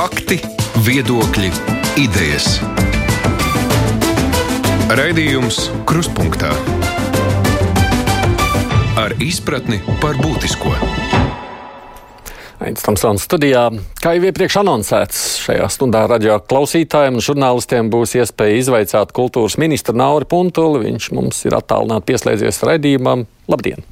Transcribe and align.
Fakti, 0.00 0.38
viedokļi, 0.80 1.50
idejas. 2.00 2.54
Raidījums 4.96 5.58
Kruspunkta 5.84 6.54
ar 8.96 9.12
izpratni 9.20 9.82
par 10.00 10.16
būtisko. 10.22 10.72
Aizsmeļamies 12.64 12.86
Tamsons 12.86 13.28
studijā. 13.28 13.66
Kā 14.00 14.16
jau 14.16 14.24
iepriekš 14.30 14.62
anoncēts, 14.62 15.22
šajā 15.44 15.68
stundā 15.68 16.06
radio 16.08 16.40
klausītājiem 16.48 17.20
un 17.20 17.28
žurnālistiem 17.28 17.92
būs 17.92 18.16
iespēja 18.22 18.64
izvaicāt 18.64 19.12
kultūras 19.12 19.60
ministru 19.60 20.00
Nauri 20.00 20.32
Puntuli. 20.32 20.86
Viņš 20.88 21.12
mums 21.12 21.44
ir 21.44 21.60
attālināti 21.60 22.14
pieslēdzies 22.14 22.64
raidījumam. 22.72 23.28
Labdien! 23.52 23.84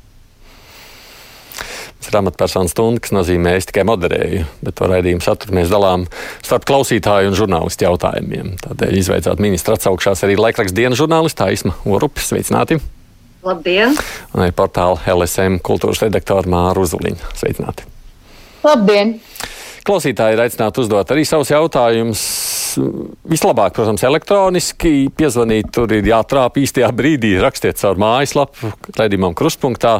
Tas 1.99 2.13
ir 2.13 2.19
amatpersonu 2.21 2.71
stunda, 2.71 3.03
kas 3.03 3.13
nozīmē, 3.15 3.57
es 3.59 3.67
tikai 3.67 3.83
moderēju, 3.89 4.45
bet 4.63 4.77
to 4.79 4.87
raidījumu 4.87 5.25
saturu 5.25 5.57
mēs 5.59 5.73
dalām 5.73 6.05
starp 6.47 6.67
klausītāju 6.69 7.33
un 7.33 7.39
žurnālistu 7.39 7.89
jautājumiem. 7.89 8.53
Tādēļ 8.63 9.01
izveicāt 9.01 9.43
ministra 9.43 9.75
atsaukšās 9.75 10.23
arī 10.27 10.39
laikraksta 10.39 10.79
dienas 10.79 11.01
žurnālista 11.01 11.49
Aisma 11.51 11.75
Orupis. 11.91 12.31
Sveicināti! 12.31 12.79
Labdien! 13.43 13.99
Un 14.35 14.45
arī 14.45 14.55
portāla 14.55 14.99
LSM 15.11 15.59
kultūras 15.67 16.05
redaktora 16.07 16.47
Māra 16.51 16.87
Uzuliņa. 16.87 17.35
Sveicināti! 17.39 17.87
Labdien! 18.63 19.17
Klausītāji 19.87 20.37
ir 20.37 20.45
aicināti 20.45 20.83
uzdot 20.83 21.15
arī 21.15 21.27
savus 21.27 21.51
jautājumus. 21.51 22.23
Vislabāk, 23.29 23.75
protams, 23.77 24.05
elektroniski 24.07 25.09
piezvanīt. 25.17 25.71
Tur 25.75 25.93
ir 25.97 26.07
jātrāp 26.09 26.59
īstajā 26.63 26.89
brīdī. 26.97 27.35
Rakstiet 27.43 27.81
caur 27.81 28.01
mājaslapu, 28.01 28.73
redzamam, 28.97 29.37
krustpunktā. 29.39 29.99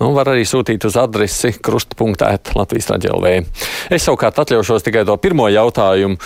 Nu, 0.00 0.12
var 0.16 0.32
arī 0.34 0.46
sūtīt 0.48 0.86
uz 0.88 0.98
adresi 1.00 1.54
krustpunktā 1.58 2.34
Latvijas 2.58 2.90
raidījumā. 2.92 3.36
Es 3.94 4.06
savukārt 4.06 4.40
atļaušos 4.44 4.86
tikai 4.86 5.06
to 5.08 5.16
pirmo 5.22 5.48
jautājumu. 5.52 6.18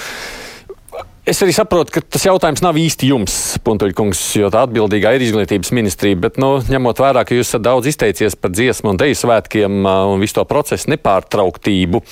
Es 1.23 1.39
arī 1.45 1.53
saprotu, 1.55 1.93
ka 1.95 2.01
tas 2.03 2.25
jautājums 2.27 2.65
nav 2.65 2.75
īsti 2.81 3.13
jums, 3.13 3.35
Puntuļkungs, 3.63 4.21
jo 4.41 4.49
tā 4.51 4.65
atbildīgā 4.67 5.13
ir 5.15 5.23
izglītības 5.23 5.71
ministrija. 5.71 6.19
Bet, 6.19 6.41
nu, 6.43 6.57
ņemot 6.67 6.99
vērā, 6.99 7.23
ka 7.23 7.37
jūs 7.37 7.53
esat 7.53 7.63
daudz 7.63 7.87
izteicies 7.93 8.35
par 8.35 8.51
dziesmu 8.51 8.91
un 8.91 8.99
deju 8.99 9.21
svētkiem 9.21 9.87
un 9.87 10.19
visu 10.19 10.41
to 10.41 10.45
procesu 10.51 10.91
nepārtrauktību, 10.91 12.03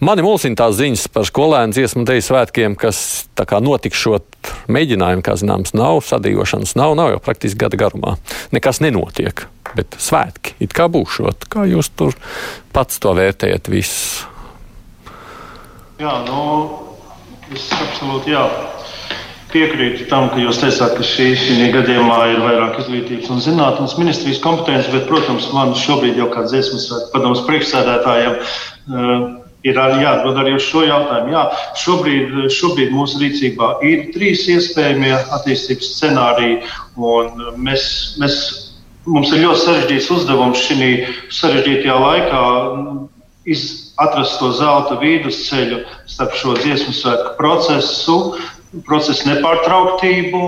mani 0.00 0.24
mulsina 0.26 0.58
tās 0.58 0.76
ziņas 0.78 1.06
par 1.14 1.26
skolēnu 1.28 1.76
dziesmu 1.76 2.06
deju 2.08 2.24
svētkiem, 2.28 2.78
kas 2.80 3.26
notikšot 3.36 4.50
mēģinājumu, 4.72 5.24
kā 5.26 5.36
zināms, 5.40 5.74
nav 5.76 6.00
sadījošanas, 6.06 6.76
nav, 6.78 6.96
nav 6.98 7.14
jau 7.14 7.20
praktiski 7.22 7.60
gada 7.64 7.80
garumā. 7.80 8.16
Nekas 8.54 8.82
nenotiek, 8.84 9.46
bet 9.78 9.98
svētki 10.00 10.56
it 10.60 10.76
kā 10.76 10.88
būšot. 10.92 11.48
Kā 11.52 11.68
jūs 11.70 11.92
tur 11.96 12.16
pats 12.76 12.98
to 13.02 13.14
vērtējat 13.16 13.72
visu? 13.72 14.26
Jā, 15.96 16.18
nu, 16.26 16.42
Es 17.54 17.68
absolūti 17.70 18.32
jā, 18.32 18.40
piekrītu 19.52 20.08
tam, 20.10 20.26
ka 20.32 20.40
jūs 20.42 20.58
teicāt, 20.58 20.96
ka 20.98 21.04
šī, 21.06 21.28
šī 21.38 21.68
gadījumā 21.76 22.18
ir 22.32 22.40
vairāk 22.42 22.80
izglītības 22.82 23.30
un 23.30 23.42
zinātnes 23.44 23.94
ministrijas 24.00 24.40
kompetence, 24.42 24.90
bet, 24.90 25.06
protams, 25.06 25.46
man 25.54 25.70
šobrīd 25.78 26.18
jau 26.18 26.26
kā 26.32 26.42
dziesmas 26.48 26.88
padomus 27.12 27.44
priekšsēdētājiem 27.46 28.34
uh, 28.34 29.28
ir 29.66 29.80
jāatbild 29.80 30.38
arī 30.42 30.54
uz 30.56 30.66
šo 30.66 30.84
jautājumu. 30.86 31.32
Jā, 31.34 31.44
šobrīd, 31.82 32.36
šobrīd 32.54 32.94
mūsu 32.94 33.20
rīcībā 33.22 33.72
ir 33.86 34.06
trīs 34.14 34.46
iespējamie 34.52 35.14
attīstības 35.38 35.90
scenāriji, 35.96 36.60
un 36.96 37.50
mēs, 37.66 37.88
mēs, 38.22 38.38
mums 39.08 39.34
ir 39.34 39.44
ļoti 39.44 39.64
sarežģīts 39.64 40.12
uzdevums 40.18 40.64
šī 40.68 40.92
sarežģītajā 41.40 41.98
laikā 42.06 42.44
iz, 43.46 43.92
atrast 44.02 44.40
to 44.42 44.50
zelta 44.52 44.98
vidusceļu 45.00 45.80
starp 46.10 46.34
šo 46.36 46.56
dziesmu 46.58 46.92
svētku 46.92 47.36
procesu, 47.38 48.16
procesu 48.86 49.28
nepārtrauktību. 49.30 50.40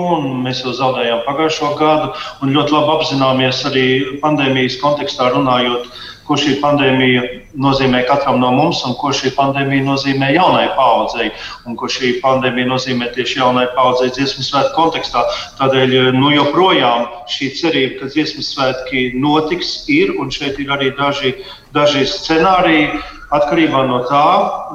Mēs 0.44 0.64
jau 0.64 0.74
zaudējām 0.76 1.22
pagājušo 1.26 1.72
gadu 1.78 2.10
un 2.42 2.52
ļoti 2.56 2.74
labi 2.76 2.94
apzināmies 2.98 3.62
arī 3.70 3.86
pandēmijas 4.24 4.80
kontekstā 4.82 5.30
runājot, 5.36 5.88
ko 6.28 6.36
šī 6.36 6.58
pandēmija 6.60 7.24
nozīmē 7.56 8.02
katram 8.08 8.40
no 8.42 8.50
mums 8.52 8.82
un 8.86 8.96
ko 9.00 9.12
šī 9.14 9.32
pandēmija 9.36 9.86
nozīmē 9.86 10.30
jaunai 10.34 10.66
paudzei 10.76 11.30
un 11.66 11.76
ko 11.80 11.88
šī 11.88 12.18
pandēmija 12.22 12.68
nozīmē 12.68 13.10
tieši 13.14 13.40
jaunai 13.40 13.66
paudzei 13.76 14.10
dziesmu 14.12 14.44
svētku 14.44 14.76
kontekstā. 14.76 15.24
Tādēļ 15.60 16.12
nu, 16.16 16.32
joprojām 16.36 17.06
šī 17.32 17.52
cerība, 17.60 18.00
ka 18.02 18.10
dziesmu 18.14 18.44
svētki 18.44 19.04
notiks, 19.18 19.84
ir 19.88 20.16
un 20.20 20.32
šeit 20.34 20.60
ir 20.60 20.74
arī 20.76 20.92
daži, 20.98 21.36
daži 21.76 22.04
scenāriji 22.08 22.90
Atkarībā 23.28 23.82
no 23.84 23.98
tā, 24.08 24.24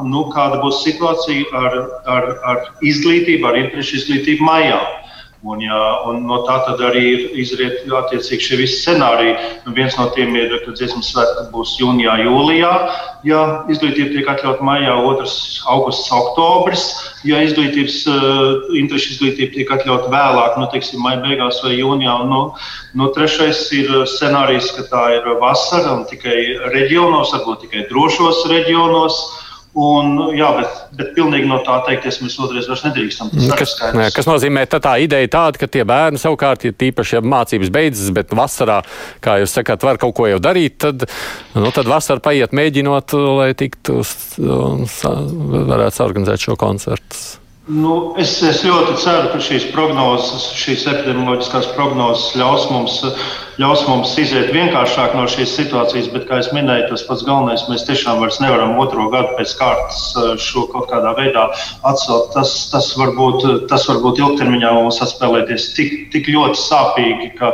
nu, 0.06 0.28
kāda 0.30 0.60
būs 0.62 0.84
situācija 0.84 1.58
ar, 1.58 1.78
ar, 2.16 2.28
ar 2.46 2.60
izglītību, 2.86 3.48
ar 3.50 3.58
interešu 3.58 3.98
izglītību 3.98 4.46
maijā. 4.46 4.78
Un, 5.44 5.60
ja, 5.60 5.78
un 6.08 6.22
no 6.24 6.38
tā 6.48 6.54
arī 6.88 7.02
ir 7.04 7.24
izriet 7.42 7.82
attiecīgi 7.92 8.46
šie 8.46 8.60
visi 8.62 8.78
scenāriji. 8.80 9.34
Nu, 9.66 9.74
viens 9.76 9.98
no 10.00 10.06
tiem 10.16 10.38
ir, 10.40 10.54
ka 10.64 10.72
dziesmu 10.72 11.04
svētki 11.04 11.50
būs 11.52 11.74
jūnijā, 11.82 12.14
jūlijā, 12.24 12.70
ja 13.28 13.42
izglītība 13.68 14.14
tiek 14.14 14.32
atļauta 14.32 14.64
maijā, 14.64 14.96
otrs 15.04 15.36
augusts, 15.68 16.08
oktobris. 16.16 16.86
Ja 17.28 17.44
izglītības, 17.44 18.00
uh, 18.08 18.72
interešu 18.80 19.18
izglītība 19.18 19.58
tiek 19.58 19.76
atļauta 19.76 20.08
vēlāk, 20.16 20.56
nu, 20.62 20.72
teiksim, 20.72 21.04
maija 21.04 21.20
beigās 21.28 21.60
vai 21.66 21.76
jūnijā. 21.76 22.16
Un, 22.24 22.32
nu, 22.32 22.42
nu, 22.96 23.12
trešais 23.12 23.66
ir 23.76 23.92
scenārijs, 24.16 24.72
ka 24.78 24.88
tā 24.96 25.06
ir 25.18 25.28
vasara 25.44 25.98
un 25.98 26.08
tikai 26.08 26.40
reģionos, 26.72 27.36
varbūt 27.36 27.66
tikai 27.68 27.90
drošos 27.92 28.46
reģionos. 28.48 29.20
Un, 29.74 30.20
jā, 30.38 30.52
bet, 30.54 30.82
bet 30.94 31.08
pilnīgi 31.16 31.48
no 31.50 31.58
tā 31.66 31.80
teikties 31.88 32.20
mēs 32.22 32.36
otrais 32.46 32.68
vairs 32.70 32.84
nedrīkstam. 32.86 33.32
Kas, 33.58 33.74
ne, 33.98 34.06
kas 34.14 34.30
nozīmē, 34.30 34.68
ka 34.70 34.78
tā 34.84 35.00
ideja 35.02 35.32
tāda, 35.34 35.58
ka 35.64 35.70
tie 35.72 35.82
bērni 35.90 36.22
savukārt, 36.22 36.68
ja 36.68 36.76
tīpaši 36.78 37.18
ja 37.18 37.24
mācības 37.26 37.74
beidzas, 37.74 38.12
bet 38.14 38.36
vasarā, 38.38 38.84
kā 39.24 39.40
jūs 39.42 39.58
sakāt, 39.58 39.82
var 39.86 39.98
kaut 40.02 40.14
ko 40.20 40.30
jau 40.30 40.38
darīt, 40.44 40.78
tad, 40.86 41.08
nu, 41.58 41.74
tad 41.74 41.90
vasarā 41.90 42.22
paiet 42.22 42.54
mēģinot, 42.54 43.18
lai 43.42 43.50
tiktu 43.58 44.04
un 44.46 44.86
varētu 45.74 46.06
organizēt 46.06 46.46
šo 46.46 46.60
koncertu. 46.60 47.43
Nu, 47.64 48.12
es, 48.20 48.34
es 48.44 48.58
ļoti 48.68 48.98
ceru, 49.00 49.30
ka 49.32 49.38
šīs 49.40 49.70
prognozes, 49.72 50.50
šīs 50.60 50.82
epidemioloģiskās 50.92 51.70
prognozes 51.78 52.34
ļaus 52.36 52.66
mums, 52.68 52.98
ļaus 53.56 53.86
mums 53.88 54.18
iziet 54.20 54.50
vienkāršāk 54.52 55.14
no 55.16 55.24
šīs 55.32 55.54
situācijas, 55.62 56.10
bet, 56.12 56.26
kā 56.28 56.42
jau 56.42 56.58
minēju, 56.58 56.90
tas 56.90 57.06
pats 57.08 57.22
galvenais, 57.24 57.64
mēs 57.72 57.86
tiešām 57.88 58.20
vairs 58.20 58.42
nevaram 58.44 58.76
otro 58.84 59.06
gadu 59.14 59.38
pēc 59.38 59.54
kārtas 59.62 60.02
eh, 60.12 60.34
šo 60.44 60.66
kaut 60.74 60.90
kādā 60.92 61.14
veidā 61.16 61.46
atcelt. 61.88 62.34
Tas, 62.36 62.52
tas, 62.74 62.90
varbūt, 63.00 63.46
tas 63.72 63.88
varbūt 63.88 64.20
ilgtermiņā 64.20 64.74
mums 64.76 65.00
atspēlēties 65.06 65.68
tik, 65.78 65.94
tik 66.12 66.28
ļoti 66.36 66.60
sāpīgi, 66.60 67.30
ka, 67.38 67.54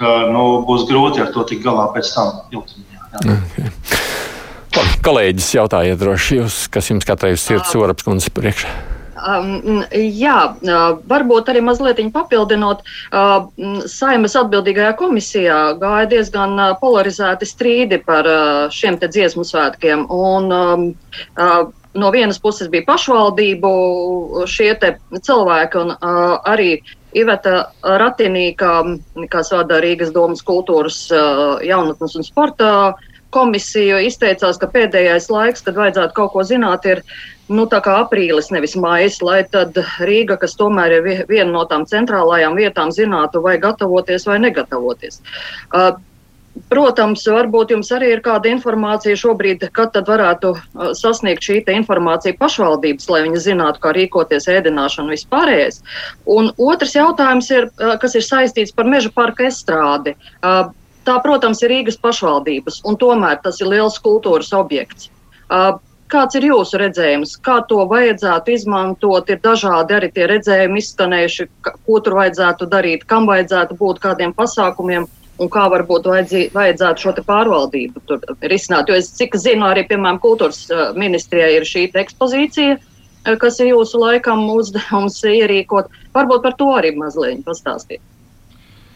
ka 0.00 0.16
nu, 0.34 0.64
būs 0.66 0.82
grūti 0.90 1.22
ar 1.22 1.30
to 1.36 1.44
tikt 1.46 1.62
galā 1.62 1.86
pēc 1.94 2.10
tam 2.16 2.40
ilgtermiņā. 2.50 3.06
Jā. 3.14 3.38
Okay. 3.38 4.98
Kolēģis 5.06 5.52
jautājiet 5.60 6.02
droši, 6.02 6.40
jūs, 6.40 6.58
kas 6.74 6.90
jums 6.90 7.06
katrai 7.06 7.36
uz 7.36 7.46
sirds, 7.46 7.76
Oraps 7.78 8.02
kundze 8.02 8.34
priekšā. 8.34 8.93
Um, 9.24 9.84
jā, 9.94 10.38
uh, 10.52 10.82
varbūt 11.08 11.48
arī 11.48 11.62
mazliet 11.64 12.02
papildinot, 12.12 12.82
uh, 13.12 13.46
saimas 13.88 14.36
atbildīgajā 14.36 14.90
komisijā 15.00 15.60
gāja 15.80 16.10
diezgan 16.10 16.58
uh, 16.58 16.74
polarizēti 16.80 17.48
strīdi 17.48 18.02
par 18.04 18.28
uh, 18.28 18.66
šiem 18.74 18.98
te 19.00 19.08
dziesmu 19.08 19.46
svētkiem. 19.48 20.04
Un, 20.12 20.52
um, 20.52 20.84
uh, 21.38 21.64
no 21.94 22.10
vienas 22.12 22.40
puses 22.42 22.68
bija 22.68 22.84
pašvaldību 22.90 24.44
šie 24.50 24.74
cilvēki 24.82 25.80
un 25.80 25.94
uh, 25.94 26.36
arī 26.44 26.76
Iveta 27.14 27.68
Ratinī, 27.80 28.48
kā, 28.58 28.80
kas 29.30 29.52
vada 29.54 29.78
Rīgas 29.80 30.10
domas 30.12 30.42
kultūras, 30.42 31.04
uh, 31.14 31.62
jaunatnes 31.62 32.16
un 32.18 32.26
sporta 32.26 32.70
komisiju, 33.34 33.98
izteicās, 34.06 34.58
ka 34.60 34.68
pēdējais 34.70 35.30
laiks, 35.32 35.64
kad 35.66 35.78
vajadzētu 35.78 36.14
kaut 36.16 36.34
ko 36.34 36.44
zināt, 36.46 36.86
ir 36.86 37.02
nu, 37.48 37.66
aprīlis, 37.68 38.50
nevis 38.54 38.76
maijs, 38.76 39.20
lai 39.22 39.42
tad 39.50 39.76
Rīga, 40.00 40.38
kas 40.40 40.56
tomēr 40.56 40.98
ir 40.98 41.26
viena 41.28 41.50
no 41.50 41.64
tām 41.68 41.84
centrālajām 41.86 42.56
vietām, 42.56 42.90
zinātu, 42.94 43.42
vai 43.44 43.58
gatavoties 43.58 44.26
vai 44.26 44.38
negatavoties. 44.46 45.20
Uh, 45.74 45.94
Protams, 46.70 47.24
varbūt 47.26 47.72
jums 47.74 47.88
arī 47.96 48.12
ir 48.14 48.20
kāda 48.22 48.46
informācija 48.46 49.18
šobrīd, 49.18 49.64
kad 49.74 49.90
tad 49.96 50.06
varētu 50.06 50.52
sasniegt 50.94 51.42
šī 51.42 51.56
informācija 51.74 52.36
pašvaldības, 52.38 53.08
lai 53.10 53.22
viņi 53.26 53.42
zinātu, 53.42 53.82
kā 53.82 53.90
rīkoties 53.96 54.46
ēdināšanu 54.52 55.16
vispārējais. 55.16 55.80
Un 56.30 56.52
otrs 56.54 56.94
jautājums 56.94 57.50
ir, 57.50 57.66
kas 57.98 58.14
ir 58.14 58.22
saistīts 58.22 58.74
par 58.74 58.86
meža 58.86 59.10
parka 59.10 59.48
estrādi. 59.50 60.14
Tā, 60.44 61.16
protams, 61.26 61.64
ir 61.66 61.74
Rīgas 61.74 61.98
pašvaldības, 62.00 62.84
un 62.86 63.02
tomēr 63.02 63.42
tas 63.42 63.58
ir 63.60 63.72
liels 63.74 63.98
kultūras 64.06 64.54
objekts. 64.54 65.10
Kāds 66.12 66.36
ir 66.38 66.44
jūsu 66.50 66.78
redzējums, 66.78 67.34
kā 67.42 67.58
to 67.68 67.80
vajadzētu 67.90 68.52
izmantot? 68.54 69.30
Ir 69.32 69.40
dažādi 69.42 69.96
arī 69.96 70.10
tie 70.14 70.28
redzējumi 70.30 70.82
izskanējuši, 70.82 71.46
ko 71.64 72.00
tur 72.04 72.18
vajadzētu 72.20 72.68
darīt, 72.70 73.06
kam 73.10 73.28
vajadzētu 73.30 73.78
būt 73.80 74.02
kādiem 74.04 74.34
pasākumiem 74.36 75.08
un 75.40 75.50
kā 75.50 75.64
varbūt 75.72 76.06
vajadzī, 76.06 76.42
vajadzētu 76.54 77.06
šo 77.06 77.14
pārvaldību 77.26 78.04
tur 78.06 78.20
risināt. 78.52 78.92
Jo 78.92 79.00
es 79.00 79.10
cik 79.16 79.34
zinu, 79.40 79.66
arī 79.66 79.86
piemēram 79.88 80.20
kultūras 80.22 80.66
ministrijai 80.94 81.54
ir 81.56 81.66
šī 81.68 81.88
ekspozīcija 82.04 82.78
kas 83.40 83.60
ir 83.60 83.72
jūsu 83.72 84.00
laikam 84.02 84.44
uzdevums 84.52 85.20
ierīkot. 85.28 85.88
Varbūt 86.14 86.44
par 86.44 86.56
to 86.60 86.68
arī 86.76 86.92
mazliet 86.96 87.44
pastāstīt. 87.46 88.02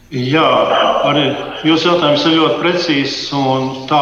Jā, 0.09 0.41
arī 1.05 1.27
jūsu 1.69 1.91
jautājums 1.91 2.23
ir 2.25 2.39
ļoti 2.39 2.55
precīzs. 2.63 3.17
Tā 3.91 3.99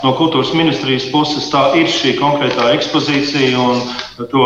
no 0.00 0.12
kultūras 0.16 0.54
ministrijas 0.56 1.04
puses 1.12 1.50
tā 1.52 1.66
ir 1.76 1.90
šī 1.92 2.14
konkrētā 2.16 2.70
ekspozīcija. 2.78 3.66
To, 4.28 4.44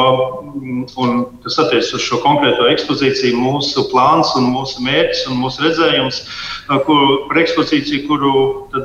un 1.02 1.24
kas 1.42 1.56
attiecas 1.58 1.90
uz 1.96 2.02
šo 2.06 2.20
konkrēto 2.22 2.68
ekspozīciju, 2.70 3.40
mūsu 3.42 3.82
plāns, 3.90 4.30
un 4.38 4.46
mūsu 4.54 4.84
mērķis 4.86 5.24
un 5.32 5.40
mūsu 5.42 5.64
redzējums 5.64 6.20
kur, 6.86 7.00
par 7.28 7.40
ekspozīciju, 7.42 8.04
kuru 8.08 8.32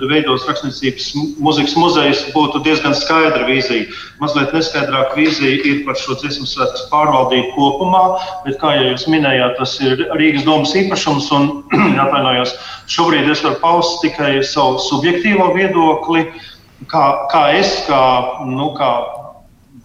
veidos 0.10 0.48
Rakstniecības 0.50 1.12
muzikas 1.40 1.76
muzejs, 1.80 2.24
būtu 2.34 2.64
diezgan 2.66 2.96
skaidra 2.98 3.46
vīzija. 3.48 3.88
Mazliet 4.20 4.56
neskaidrāka 4.56 5.16
vīzija 5.20 5.62
ir 5.70 5.84
par 5.86 6.00
šo 6.00 6.18
dziesmu 6.20 6.48
svētku 6.50 6.90
pārvaldību 6.92 7.54
kopumā, 7.56 8.04
bet, 8.48 8.58
kā 8.62 8.74
jau 8.76 8.90
jūs 8.90 9.08
minējāt, 9.12 9.56
tas 9.62 9.78
ir 9.84 10.06
Rīgas 10.20 10.48
domas 10.48 10.76
īpašums. 10.76 11.30
Un, 11.38 11.50
atvainojos, 12.04 12.56
šobrīd 12.92 13.30
es 13.32 13.46
varu 13.46 13.62
paust 13.64 14.02
tikai 14.04 14.40
savu 14.42 14.82
subjektīvo 14.90 15.54
viedokli, 15.56 16.26
kā, 16.92 17.06
kā 17.32 17.46
es, 17.60 17.78
kā, 17.88 18.04
nu, 18.50 18.74
kā 18.80 19.19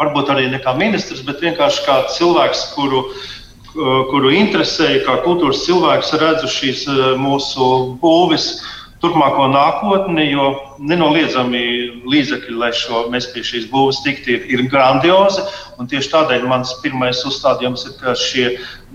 varbūt 0.04 0.30
arī 0.34 0.50
ne 0.52 0.60
kā 0.62 0.76
ministrs, 0.78 1.24
bet 1.26 1.42
vienkārši 1.44 1.82
kā 1.86 1.96
cilvēks, 2.14 2.68
kuru, 2.76 3.06
kuru 4.12 4.30
interesēja, 4.34 5.02
kā 5.06 5.18
kultūras 5.24 5.64
cilvēks, 5.66 6.14
redzu 6.22 6.50
šīs 6.50 6.86
eh, 6.90 7.02
mūsu 7.20 7.98
būvis 8.02 8.54
turpmāko 9.04 9.50
nākotni, 9.52 10.30
jo 10.30 10.46
nenoliedzami 10.80 11.60
līdzekļi, 12.08 12.54
lai 12.56 12.70
šo, 12.72 13.02
mēs 13.12 13.26
pie 13.34 13.42
šīs 13.44 13.66
būves 13.68 14.00
tiktu, 14.04 14.32
ir, 14.32 14.46
ir 14.54 14.62
grandiozi. 14.72 15.44
Tieši 15.90 16.12
tādēļ 16.14 16.46
mans 16.48 16.72
pirmais 16.80 17.20
uzstādījums 17.28 17.84
ir, 17.90 17.98
ka 18.00 18.14
šie, 18.16 18.46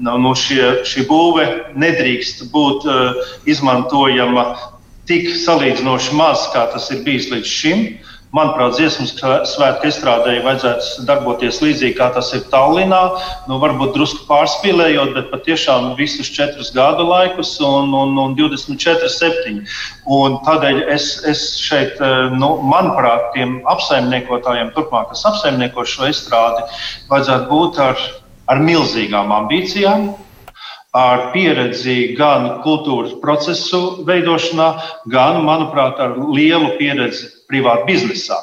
no 0.02 0.34
šie, 0.34 0.80
šī 0.90 1.06
būve 1.12 1.46
nedrīkst 1.78 2.48
būt 2.50 2.90
uh, 2.90 3.22
izmantojama 3.46 4.48
tik 5.10 5.30
salīdzinoši 5.44 6.18
maz, 6.18 6.48
kā 6.56 6.66
tas 6.74 6.90
ir 6.96 7.04
bijis 7.06 7.30
līdz 7.30 7.54
šim. 7.60 7.86
Uh, 7.86 8.09
Manuprāt, 8.30 8.76
dziesmu 8.78 9.08
svētku 9.50 9.88
estrādēji 9.90 10.44
vajadzētu 10.46 11.06
darboties 11.08 11.58
līdzīgi 11.64 11.96
kā 11.98 12.12
tas 12.14 12.28
ir 12.38 12.44
Tallinā. 12.52 13.00
Nu, 13.50 13.58
varbūt 13.58 13.96
drusku 13.96 14.28
pārspīlējot, 14.28 15.16
bet 15.16 15.32
patiešām 15.32 15.96
visus 15.98 16.30
četrus 16.36 16.70
gadu 16.76 17.08
laikus 17.10 17.56
un, 17.66 17.90
un, 17.98 18.14
un 18.22 18.36
24, 18.38 19.10
7. 19.10 19.64
Un 20.14 20.38
tādēļ 20.46 20.84
es, 20.94 21.08
es 21.26 21.42
šeit, 21.58 21.98
eh, 21.98 22.30
nu, 22.36 22.52
manuprāt, 22.70 23.32
tiem 23.34 23.58
apsaimniekotājiem, 23.74 24.70
turpmāk, 24.78 25.10
kas 25.10 25.26
apsaimnieko 25.32 25.88
šo 25.90 26.06
estrādi, 26.12 26.68
vajadzētu 27.10 27.50
būt 27.50 27.82
ar, 27.88 28.06
ar 28.54 28.62
milzīgām 28.62 29.34
ambīcijām 29.40 30.06
ar 31.00 31.28
pieredzi 31.34 32.14
gan 32.18 32.62
kultūras 32.62 33.18
procesu 33.26 34.06
veidošanā, 34.06 34.70
gan, 35.10 35.42
manuprāt, 35.50 35.98
ar 35.98 36.14
lielu 36.30 36.76
pieredzi 36.78 37.39
privātu 37.50 37.90
biznesā. 37.90 38.38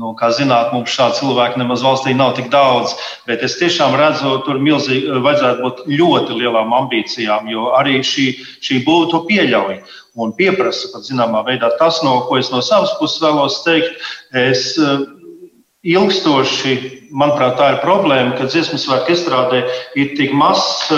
Nu, 0.00 0.14
kā 0.16 0.30
zināt, 0.32 0.70
mums 0.72 0.94
šādu 0.94 1.18
cilvēku 1.18 1.60
nemaz 1.60 1.82
valstī 1.84 2.14
nav 2.16 2.32
tik 2.38 2.46
daudz, 2.52 2.94
bet 3.28 3.42
es 3.44 3.58
tiešām 3.60 3.92
redzu, 4.00 4.38
tur 4.46 4.60
milzīgi 4.62 5.18
vajadzētu 5.26 5.64
būt 5.66 5.82
ļoti 5.90 6.36
lielām 6.38 6.72
ambīcijām, 6.78 7.50
jo 7.52 7.66
arī 7.76 7.98
šī, 8.06 8.30
šī 8.64 8.80
būva 8.86 9.10
to 9.10 9.20
pieļauj 9.28 9.76
un 10.20 10.32
pieprasa 10.38 10.88
pat 10.94 11.04
zināmā 11.04 11.42
veidā 11.44 11.68
tas, 11.80 12.00
no 12.06 12.20
ko 12.28 12.38
es 12.40 12.48
no 12.54 12.62
savas 12.64 12.94
puses 13.00 13.20
vēlos 13.20 13.60
teikt. 13.66 14.06
Es, 14.32 14.70
Ilgstoši, 15.80 16.74
manuprāt, 17.16 17.54
tā 17.56 17.70
ir 17.72 17.78
problēma, 17.80 18.34
ka 18.36 18.48
dziesmu 18.52 18.76
svētku 18.76 19.14
estrādē 19.14 19.62
ir 19.96 20.10
tik 20.18 20.34
mazs 20.36 20.90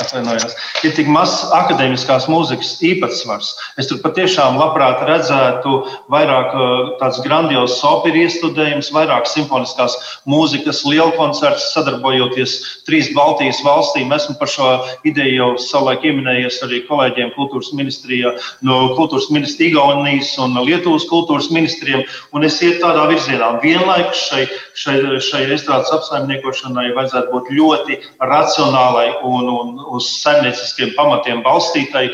atvainojos, 0.00 0.56
ir 0.86 0.94
tik 0.96 1.10
mazs 1.10 1.50
akadēmiskās 1.54 2.28
mūzikas 2.30 2.72
īpatsvars. 2.84 3.52
Es 3.80 3.90
tur 3.90 4.00
patiešām 4.04 4.58
labprāt 4.60 5.02
redzētu 5.08 5.74
vairāk 6.12 6.54
uh, 6.54 6.92
tāds 7.00 7.20
grandios 7.24 7.76
operu 7.86 8.24
iestudējums, 8.24 8.92
vairāk 8.94 9.28
simfoniskās 9.30 9.96
mūzikas, 10.30 10.84
lielu 10.88 11.12
koncertu 11.18 11.62
sadarbojoties 11.70 12.56
trīs 12.88 13.12
Baltijas 13.16 13.62
valstīm. 13.66 14.12
Esmu 14.14 14.36
par 14.40 14.50
šo 14.50 14.70
ideju 15.08 15.36
jau 15.38 15.50
savulaik 15.60 16.04
ieminējies 16.08 16.60
arī 16.66 16.82
kolēģiem 16.88 17.34
kultūras 17.36 17.72
ministrijā, 17.76 18.34
no 18.66 18.80
kultūras 18.98 19.30
ministrija 19.34 19.74
Igaunijas 19.74 20.34
un 20.42 20.56
Lietuvas 20.66 21.06
kultūras 21.10 21.50
ministriem, 21.54 22.04
un 22.36 22.46
es 22.46 22.60
iet 22.62 22.80
tādā 22.82 23.06
virzienā. 23.10 23.54
Vienlaikus 23.62 24.24
šai, 24.28 24.44
šai, 24.78 24.96
šai 25.24 25.42
estrādes 25.54 25.92
apsaimniekošanai 25.94 26.90
vajadzētu 26.96 27.32
būt 27.32 27.50
ļoti 27.58 27.98
racionālai 28.20 29.08
un, 29.26 29.48
un 29.50 29.83
uz 29.90 30.08
saimnieciskiem 30.22 30.94
pamatiem 30.96 31.42
balstītai, 31.44 32.06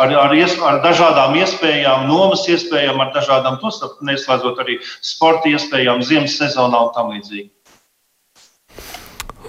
ar, 0.00 0.14
ar, 0.24 0.34
ar 0.70 0.80
dažādām 0.84 1.36
iespējām, 1.40 2.06
nomas 2.10 2.46
iespējām, 2.48 3.00
ar 3.02 3.12
dažādām 3.16 3.60
to 3.62 3.72
starp, 3.74 4.00
neslēdzot 4.06 4.62
arī 4.64 4.78
sporta 5.04 5.52
iespējām, 5.52 6.02
ziemas 6.06 6.38
sezonā 6.40 6.86
un 6.88 6.92
tam 6.96 7.12
līdzīgi. 7.14 7.50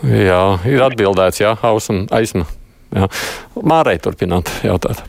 Jā, 0.05 0.43
ir 0.67 0.83
atbildēts, 0.85 1.41
jā, 1.41 1.55
Ausma, 1.65 2.05
Aisma. 2.13 2.45
Jā. 2.95 3.07
Mārai 3.65 3.95
turpināt 3.99 4.51
jautāt. 4.63 5.01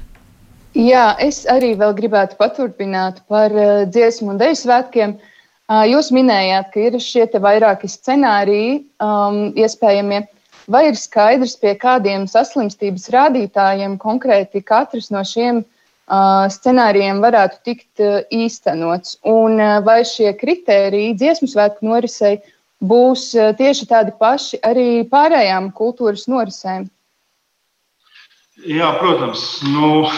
Jā, 0.76 1.14
es 1.22 1.44
arī 1.48 1.72
vēl 1.78 1.94
gribētu 1.96 2.36
paturpināt 2.36 3.22
par 3.30 3.52
uh, 3.54 3.84
dziesmu 3.88 4.34
un 4.34 4.40
deju 4.40 4.58
svētkiem. 4.60 5.16
Uh, 5.66 5.82
jūs 5.88 6.10
minējāt, 6.14 6.68
ka 6.74 6.82
ir 6.84 6.98
šie 7.02 7.26
vairāki 7.42 7.88
scenāriji 7.90 8.82
um, 9.02 9.54
iespējamie. 9.56 10.26
Vai 10.66 10.88
ir 10.88 10.96
skaidrs, 10.98 11.54
pie 11.62 11.76
kādiem 11.78 12.26
saslimstības 12.26 13.06
rādītājiem 13.14 13.94
konkrēti 14.02 14.64
katrs 14.66 15.12
no 15.14 15.22
šiem 15.22 15.60
uh, 15.62 16.46
scenārijiem 16.50 17.22
varētu 17.22 17.60
tikt 17.68 18.02
uh, 18.02 18.24
īstenots? 18.34 19.20
Un 19.30 19.60
uh, 19.62 19.78
vai 19.86 20.00
šie 20.08 20.32
kritēriji 20.40 21.14
dziesmu 21.20 21.46
svētku 21.52 21.86
norisei 21.86 22.40
būs 22.82 23.28
uh, 23.38 23.52
tieši 23.54 23.86
tādi 23.92 24.16
paši 24.18 24.58
arī 24.66 24.88
pārējām 25.12 25.70
kultūras 25.76 26.26
norisēm? 26.30 26.90
Jā, 28.66 28.90
protams. 28.98 29.46
Nu... 29.70 30.08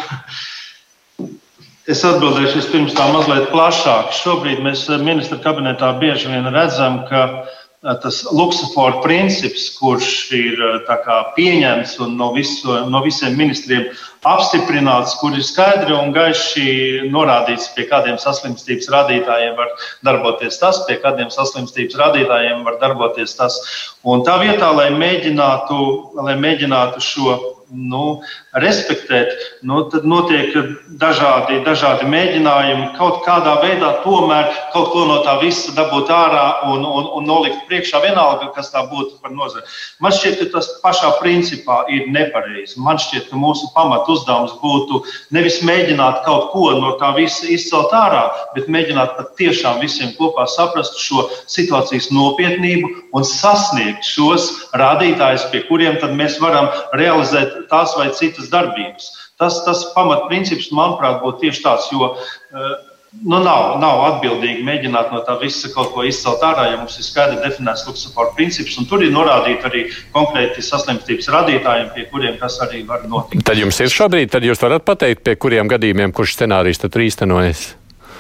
Es 1.89 2.03
atbildēšu 2.05 2.67
pirms 2.69 2.93
tā 2.93 3.07
mazliet 3.15 3.47
plašāk. 3.49 4.11
Šobrīd 4.13 4.59
mēs 4.61 4.83
ministra 5.01 5.39
kabinetā 5.41 5.89
bieži 5.97 6.29
vien 6.29 6.45
redzam, 6.53 6.99
ka 7.09 7.23
uh, 7.31 7.58
tas 7.83 8.25
luksofora 8.35 8.99
princips, 9.05 9.69
kurš 9.79 10.09
ir 10.35 10.63
kā, 10.89 11.19
pieņemts 11.37 11.95
un 12.03 12.17
no, 12.19 12.33
visu, 12.35 12.75
no 12.91 13.03
visiem 13.05 13.37
ministriem 13.39 13.87
apstiprināts, 14.27 15.15
kur 15.21 15.37
ir 15.37 15.45
skaidri 15.47 15.95
un 15.95 16.11
gaiši 16.17 17.07
norādīts, 17.13 17.71
pie 17.77 17.87
kādiem 17.91 18.19
saslimstības 18.19 18.91
rādītājiem 18.95 19.55
var 19.59 19.71
darboties 20.07 20.59
tas, 20.59 20.83
pie 20.89 20.99
kādiem 21.05 21.31
saslimstības 21.31 22.01
rādītājiem 22.03 22.67
var 22.67 22.81
darboties 22.83 23.39
tas. 23.39 23.61
Un 24.03 24.27
tā 24.27 24.41
vietā, 24.43 24.73
lai 24.75 24.91
mēģinātu, 24.99 25.79
lai 26.19 26.35
mēģinātu 26.41 27.05
šo 27.05 27.39
nu, 27.71 28.21
respektēt, 28.57 29.35
nu, 29.67 29.83
tad 29.93 30.07
notiek 30.09 30.55
dažādi, 31.01 31.61
dažādi 31.67 32.09
mēģinājumi 32.09 32.93
kaut 32.97 33.21
kādā 33.27 33.59
veidā 33.63 33.91
tomēr 34.05 34.49
kaut 34.73 34.91
ko 34.93 35.05
no 35.09 35.19
tā 35.27 35.39
visa 35.43 35.75
dabūt 35.77 36.11
ārā 36.13 36.45
un, 36.73 36.85
un, 36.87 37.09
un 37.19 37.29
nolikt 37.29 37.67
priekšā, 37.69 38.01
vienalga, 38.05 38.51
kas 38.57 38.73
tā 38.73 38.85
būtu 38.89 39.19
par 39.23 39.35
nozari. 39.37 39.67
Man 40.03 40.15
šķiet, 40.15 40.39
ka 40.41 40.49
tas 40.57 40.71
pašā 40.83 41.13
principā 41.21 41.83
ir 41.93 42.09
nepareizi. 42.15 42.79
Man 42.81 43.01
šķiet, 43.01 43.29
ka 43.31 43.41
mūsu 43.41 43.71
pamatu 43.77 44.17
uzdevums 44.17 44.57
būtu 44.63 45.03
nevis 45.37 45.61
mēģināt 45.67 46.23
kaut 46.27 46.51
ko 46.55 46.73
no 46.79 46.95
tā 47.01 47.13
visa 47.19 47.49
izcelt 47.53 47.93
ārā, 47.97 48.25
bet 48.57 48.71
mēģināt 48.73 49.17
patiešām 49.19 49.83
visiem 49.85 50.15
kopā 50.19 50.49
saprast 50.49 50.99
šo 51.03 51.29
situācijas 51.51 52.11
nopietnību 52.15 52.95
un 53.17 53.27
sasniegt 53.29 54.07
šos 54.07 54.51
rādītājus, 54.79 55.49
pie 55.53 55.65
kuriem 55.69 55.99
mēs 56.19 56.39
varam 56.41 56.71
realizēt 56.97 57.58
tās 57.71 57.95
vai 57.99 58.11
citas 58.17 58.51
darbības. 58.53 59.11
Tas, 59.39 59.61
tas 59.67 59.85
pamatprincips, 59.95 60.73
manuprāt, 60.75 61.21
būtu 61.23 61.45
tieši 61.47 61.65
tāds, 61.65 61.91
jo 61.95 62.11
eh, 62.17 62.73
nu, 63.23 63.39
nav, 63.41 63.79
nav 63.81 64.03
atbildīgi 64.09 64.65
mēģināt 64.67 65.13
no 65.15 65.21
tā 65.27 65.39
visa 65.41 65.71
kaut 65.73 65.93
ko 65.95 66.05
izcelt 66.07 66.43
ārā, 66.45 66.69
ja 66.73 66.79
mums 66.81 66.99
ir 66.99 67.07
skaidri 67.07 67.39
definēts 67.45 67.87
Luksafora 67.89 68.35
princips, 68.37 68.77
un 68.81 68.89
tur 68.91 69.05
ir 69.05 69.15
norādīti 69.15 69.69
arī 69.69 69.85
konkrēti 70.15 70.65
saslimstības 70.65 71.31
radītājiem, 71.35 71.91
pie 71.95 72.07
kuriem 72.13 72.39
tas 72.41 72.59
arī 72.67 72.85
var 72.89 73.07
notikt. 73.09 73.47
Tad 73.49 73.61
jums 73.61 73.81
ir 73.85 73.93
šobrīd, 73.95 74.33
tad 74.35 74.47
jūs 74.47 74.63
varat 74.63 74.87
pateikt, 74.89 75.25
pie 75.27 75.39
kuriem 75.41 75.71
gadījumiem, 75.71 76.15
kurš 76.17 76.37
scenārijs 76.39 76.83
tad 76.85 76.99
īstenojas? 76.99 77.69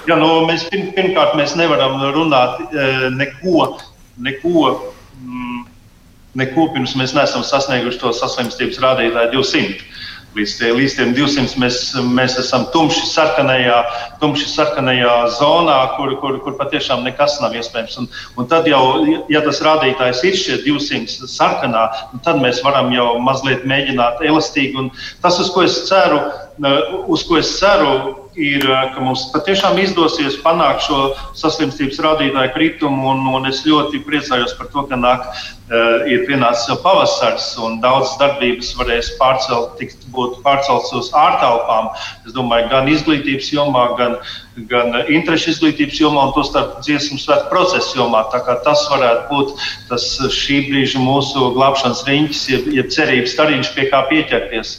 Jā, 0.09 0.16
nu, 0.16 0.28
mēs 0.49 0.64
pirmkārt 0.73 1.35
mēs 1.37 1.52
nevaram 1.59 1.99
runāt 2.14 2.62
eh, 2.73 3.09
neko, 3.12 3.75
neko 4.25 4.62
mm, 4.71 5.58
neko 6.38 6.68
pirms 6.75 6.97
mēs 6.99 7.14
neesam 7.16 7.45
sasnieguši 7.47 8.00
to 8.02 8.14
saslimstības 8.16 8.80
rādītāju 8.85 9.35
200. 9.38 9.88
Līdz, 10.37 10.52
tie, 10.59 10.68
līdz 10.76 10.95
tiem 10.99 11.12
200 11.16 11.59
mēs, 11.59 11.76
mēs 12.14 12.35
esam 12.38 12.66
tumši 12.71 13.07
sarkanajā, 13.09 13.78
tumši 14.21 14.50
sarkanajā 14.52 15.14
zonā, 15.38 15.78
kur, 15.97 16.12
kur, 16.21 16.37
kur 16.45 16.54
patiešām 16.59 17.00
nekas 17.07 17.38
nav 17.42 17.57
iespējams. 17.59 17.97
Un, 18.02 18.11
un 18.38 18.49
tad 18.50 18.68
jau, 18.68 18.83
ja 19.33 19.40
tas 19.42 19.62
rādītājs 19.64 20.21
ir 20.28 20.37
šie 20.38 20.59
200 20.66 21.30
sarkanā, 21.33 21.87
tad 22.26 22.42
mēs 22.45 22.61
varam 22.66 22.92
jau 22.95 23.14
mazliet 23.25 23.64
mēģināt 23.66 24.21
elastīgi. 24.28 24.76
Un 24.85 24.92
tas, 25.25 25.40
uz 25.42 25.50
ko 25.54 25.64
es 25.66 25.80
ceru, 25.88 26.21
uz 27.07 27.23
ko 27.29 27.38
es 27.38 27.59
ceru, 27.59 28.29
ir, 28.38 28.65
ka 28.95 29.03
mums 29.03 29.27
patiešām 29.35 29.79
izdosies 29.83 30.38
panākt 30.45 30.87
šo 30.87 31.12
saslimstības 31.38 31.99
rādītāju 32.05 32.55
kritumu. 32.55 33.12
Un, 33.12 33.27
un 33.35 33.49
es 33.50 33.65
ļoti 33.67 34.00
priecājos 34.07 34.55
par 34.59 34.71
to, 34.73 34.85
ka 34.91 34.99
nāk, 34.99 35.27
uh, 35.27 36.07
ir 36.11 36.25
pienācis 36.29 36.69
jau 36.71 36.79
pavasars 36.85 37.50
un 37.65 37.79
daudzas 37.83 38.17
darbības 38.23 38.73
varēs 38.79 39.12
pārcelt, 39.21 39.75
tikt, 39.81 40.07
būt 40.15 40.38
pārceltas 40.47 40.95
uz 41.00 41.12
ārtelpām. 41.19 41.91
Es 42.27 42.35
domāju, 42.37 42.71
gan 42.73 42.91
izglītības 42.91 43.53
jomā, 43.55 43.85
gan, 43.99 44.19
gan 44.71 44.99
interešu 45.07 45.55
izglītības 45.55 46.03
jomā, 46.03 46.29
un 46.29 46.35
to 46.37 46.47
starp 46.47 46.79
dziesmu 46.87 47.21
svētku 47.23 47.50
procesu 47.53 48.03
jomā. 48.03 48.25
Tas 48.33 48.87
varētu 48.93 49.29
būt 49.33 49.71
tas 49.91 50.11
šī 50.35 50.65
brīža 50.71 51.03
mūsu 51.03 51.53
glābšanas 51.59 52.05
riņķis, 52.07 52.45
jeb, 52.55 52.71
jeb 52.81 52.93
cerības 52.95 53.35
stariņš, 53.35 53.75
pie 53.75 53.91
kā 53.93 54.05
pieķerties. 54.12 54.79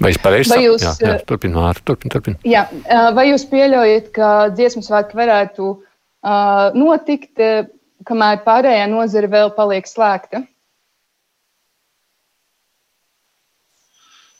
Vai 0.00 0.12
es 0.14 0.20
pareizi 0.22 0.50
saprotu? 0.50 0.84
Jā, 0.84 0.94
jā, 1.02 1.18
turpin, 1.28 1.54
Māri, 1.56 1.84
turpin, 1.84 2.12
turpin. 2.14 2.38
Jā, 2.48 2.64
vai 3.16 3.28
jūs 3.30 3.44
pieļaujat, 3.50 4.10
ka 4.16 4.32
dziesmu 4.56 4.84
svētki 4.86 5.18
varētu 5.18 5.68
uh, 5.74 6.72
notikt, 6.76 7.42
kamēr 8.08 8.42
pārējā 8.46 8.88
nozara 8.92 9.30
vēl 9.36 9.54
paliek 9.56 9.88
slēgta? 9.88 10.44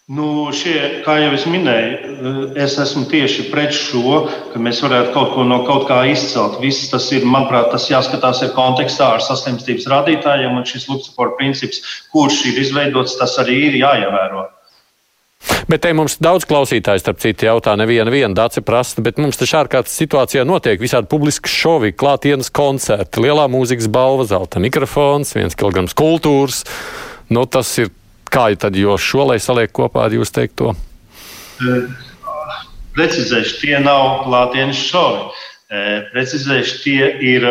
Nu, 0.04 0.50
šie, 0.52 1.00
kā 1.00 1.14
jau 1.16 1.30
es 1.32 1.46
minēju, 1.48 2.16
es 2.60 2.74
esmu 2.76 3.06
tieši 3.08 3.46
pret 3.48 3.72
šo, 3.72 4.26
ka 4.52 4.60
mēs 4.60 4.82
varētu 4.84 5.14
kaut 5.14 5.30
ko 5.32 5.46
no 5.48 5.62
kaut 5.64 5.86
kā 5.88 6.02
izcelt. 6.12 6.58
Viss 6.60 6.90
tas 6.92 7.06
ir, 7.16 7.24
manuprāt, 7.24 7.70
tas 7.72 7.88
jāskatās 7.88 8.42
ir 8.44 8.52
kontekstā 8.52 9.14
ar 9.14 9.24
saslimstības 9.24 9.88
rādītājiem, 9.88 10.60
un 10.60 10.68
šis 10.68 10.90
Luksusforda 10.90 11.38
princips, 11.40 11.80
kurš 12.12 12.42
ir 12.50 12.60
izveidots, 12.66 13.16
tas 13.16 13.38
arī 13.40 13.56
ir 13.70 13.80
jāievēro. 13.80 14.44
Bet 15.68 15.82
te 15.84 15.92
mums 15.96 16.16
daudz 16.22 16.46
klausītāju, 16.48 17.00
starp 17.00 17.20
citu, 17.22 17.46
jautā, 17.48 17.74
neviena 17.80 18.12
viena 18.12 18.34
daci 18.36 18.62
prasa, 18.64 19.02
bet 19.04 19.20
mums 19.20 19.38
taču 19.40 19.58
ārkārtas 19.60 19.96
situācijā 19.96 20.44
notiek 20.48 20.80
visādi 20.80 21.08
publiski 21.10 21.50
šovi, 21.52 21.92
klātienes 21.96 22.52
koncerti, 22.54 23.22
lielā 23.24 23.46
mūzikas 23.52 23.88
balva, 23.92 24.26
zelta 24.28 24.62
mikrofons, 24.62 25.34
viens 25.36 25.56
kilograms 25.56 25.96
kultūras. 25.96 26.64
Nu, 27.32 27.46
tas 27.48 27.70
ir 27.80 27.92
kā 28.34 28.48
tad, 28.58 28.76
jo 28.76 28.96
šo 29.00 29.28
lai 29.30 29.38
saliek 29.42 29.72
kopā 29.72 30.08
ar 30.08 30.16
jūs 30.16 30.34
teikto? 30.34 30.74
Precizēšu, 32.94 33.58
tie 33.62 33.78
nav 33.82 34.24
klātienes 34.26 34.80
šovi. 34.90 35.28
Precizēšu, 36.12 36.80
tie 36.84 37.08
ir, 37.34 37.46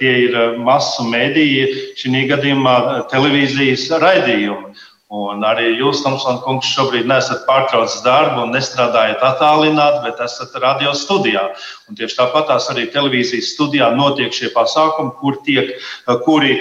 tie 0.00 0.14
ir 0.26 0.38
masu 0.60 1.06
mēdīji, 1.08 1.68
šī 2.00 2.24
gadījumā 2.32 2.76
televīzijas 3.12 3.86
raidījumi. 4.02 4.74
Un 5.12 5.42
arī 5.44 5.74
jūs, 5.76 5.98
Tomson, 6.00 6.38
kungs, 6.40 6.70
šobrīd 6.72 7.04
nesat 7.04 7.42
pārtraucis 7.44 8.00
darbu 8.00 8.46
un 8.46 8.54
nestrādājat 8.56 9.20
attālināti, 9.20 9.98
bet 10.06 10.22
esat 10.24 10.54
radio 10.62 10.94
studijā. 10.96 11.42
Un 11.90 11.98
tieši 11.98 12.16
tāpat 12.16 12.48
arī 12.56 12.86
televīzijas 12.94 13.50
studijā 13.52 13.90
notiek 13.92 14.32
šie 14.32 14.48
pasākumi, 14.54 15.12
kur 15.20 15.36
tiek, 15.44 15.74
kuri, 16.24 16.54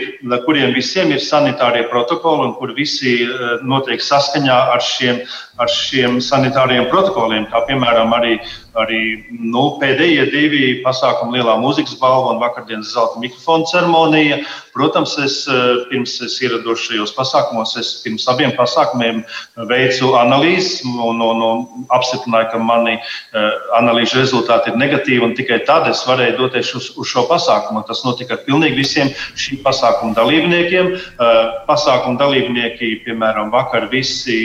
kuriem 0.43 0.75
visiem 0.75 1.13
ir 1.15 1.23
sanitārie 1.23 1.85
protokoli 1.87 2.49
un 2.49 2.51
kur 2.59 2.75
visi 2.75 3.21
eh, 3.23 3.63
notiek 3.63 4.03
saskaņā 4.03 4.59
ar 4.75 4.83
šiem, 4.83 5.23
ar 5.55 5.71
šiem 5.71 6.19
sanitāriem 6.19 6.89
protokoliem, 6.91 7.47
kā 7.53 7.63
piemēram 7.71 8.11
arī 8.19 8.35
arī 8.79 9.25
nu, 9.31 9.63
pēdējie 9.81 10.25
divi 10.31 10.61
pasākumi, 10.85 11.37
Lielā 11.37 11.57
mūzikas 11.59 11.97
balva 11.99 12.31
un 12.31 12.39
vakardienas 12.39 12.93
zelta 12.93 13.19
mikrofona 13.19 13.67
ceremonija. 13.67 14.39
Protams, 14.71 15.17
es 15.19 15.41
eh, 15.51 15.81
pirms 15.89 16.13
es 16.23 16.37
ierados 16.43 16.85
šajos 16.85 17.11
pasākumos, 17.17 17.75
es 17.81 17.89
pirms 18.05 18.27
abiem 18.31 18.53
pasākumiem 18.55 19.23
veicu 19.67 20.13
analīzes 20.19 20.85
un, 20.87 21.19
un, 21.19 21.43
un 21.43 21.87
apstiprināju, 21.91 22.51
ka 22.53 22.61
mani 22.63 22.95
uh, 22.95 23.49
analīžu 23.77 24.21
rezultāti 24.21 24.71
ir 24.71 24.79
negatīvi, 24.79 25.23
un 25.25 25.35
tikai 25.35 25.61
tad 25.67 25.89
es 25.91 26.03
varēju 26.07 26.37
doties 26.39 26.71
uz, 26.77 26.89
uz 26.95 27.11
šo 27.11 27.25
pasākumu. 27.29 27.83
Tas 27.87 28.05
notika 28.07 28.37
ar 28.37 28.45
pilnīgi 28.47 28.79
visiem 28.79 29.11
šī 29.35 29.59
pasākuma 29.65 30.15
dalībniekiem. 30.17 30.93
Uh, 30.95 31.41
pasākuma 31.67 32.19
dalībnieki, 32.21 33.01
piemēram, 33.07 33.51
vakar 33.53 33.89
visi. 33.91 34.39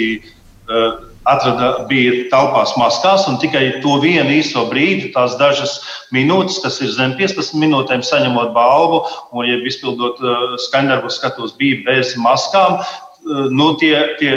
Atrada, 1.26 1.72
bija 1.90 2.28
telpās 2.30 2.76
maskās, 2.78 3.24
un 3.26 3.40
tikai 3.42 3.80
to 3.82 3.96
vienu 4.02 4.30
īso 4.36 4.62
brīdi, 4.70 5.08
tās 5.14 5.34
dažas 5.40 5.80
minūtes, 6.14 6.60
kas 6.62 6.78
ir 6.84 6.92
zem 6.94 7.16
15 7.18 7.58
minūtēm, 7.58 8.04
saņemot 8.06 8.52
balvu, 8.54 9.00
un, 9.34 9.48
ja 9.48 9.56
izpildot 9.66 10.22
uh, 10.22 10.54
skaņdarbus, 10.68 11.18
skatos, 11.18 11.56
bija 11.58 11.82
bez 11.88 12.14
maskām. 12.22 12.78
Uh, 12.78 13.48
nu, 13.50 13.72
tie, 13.80 13.92
tie, 14.20 14.36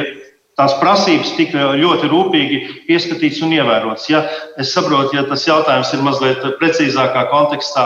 tās 0.58 0.74
prasības 0.82 1.36
tika 1.38 1.76
ļoti 1.78 2.10
rūpīgi 2.10 2.62
pieskatīts 2.90 3.44
un 3.46 3.54
ievērots. 3.60 4.10
Ja 4.10 4.26
es 4.58 4.74
saprotu, 4.74 5.14
ja 5.20 5.28
tas 5.30 5.46
jautājums 5.46 5.94
ir 5.94 6.06
mazliet 6.06 6.42
precīzākā 6.58 7.28
kontekstā 7.30 7.86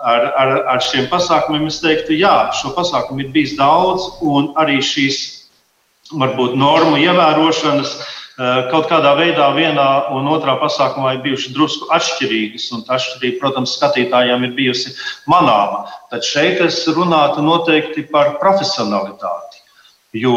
ar, 0.00 0.30
ar, 0.40 0.58
ar 0.72 0.86
šiem 0.88 1.10
pasākumiem, 1.12 1.68
es 1.68 1.82
teiktu, 1.84 2.16
jā, 2.16 2.36
šo 2.56 2.72
pasākumu 2.78 3.26
ir 3.26 3.34
bijis 3.36 3.58
daudz, 3.60 4.08
un 4.24 4.54
arī 4.56 4.80
šīs 4.80 5.26
varbūt 6.16 6.54
normu 6.56 6.96
ievērošanas 6.96 7.92
uh, 7.92 8.06
Eh, 8.08 8.17
kaut 8.38 8.86
kādā 8.86 9.16
veidā 9.18 9.48
vienā 9.56 9.88
un 10.14 10.28
otrā 10.30 10.54
pasākumā 10.60 11.16
ir 11.16 11.22
bijušas 11.24 11.54
drusku 11.56 11.88
atšķirīgas, 11.94 12.68
un 12.76 12.84
tā 12.86 12.94
atšķirība, 12.98 13.40
protams, 13.42 13.74
skatītājiem 13.78 14.46
ir 14.46 14.52
bijusi 14.54 14.94
manāma. 15.30 15.88
Tad 16.12 16.26
šeit 16.26 16.62
es 16.62 16.84
runātu 16.86 17.42
noteikti 17.42 18.06
par 18.12 18.36
profesionalitāti. 18.42 19.64
Jo 20.16 20.36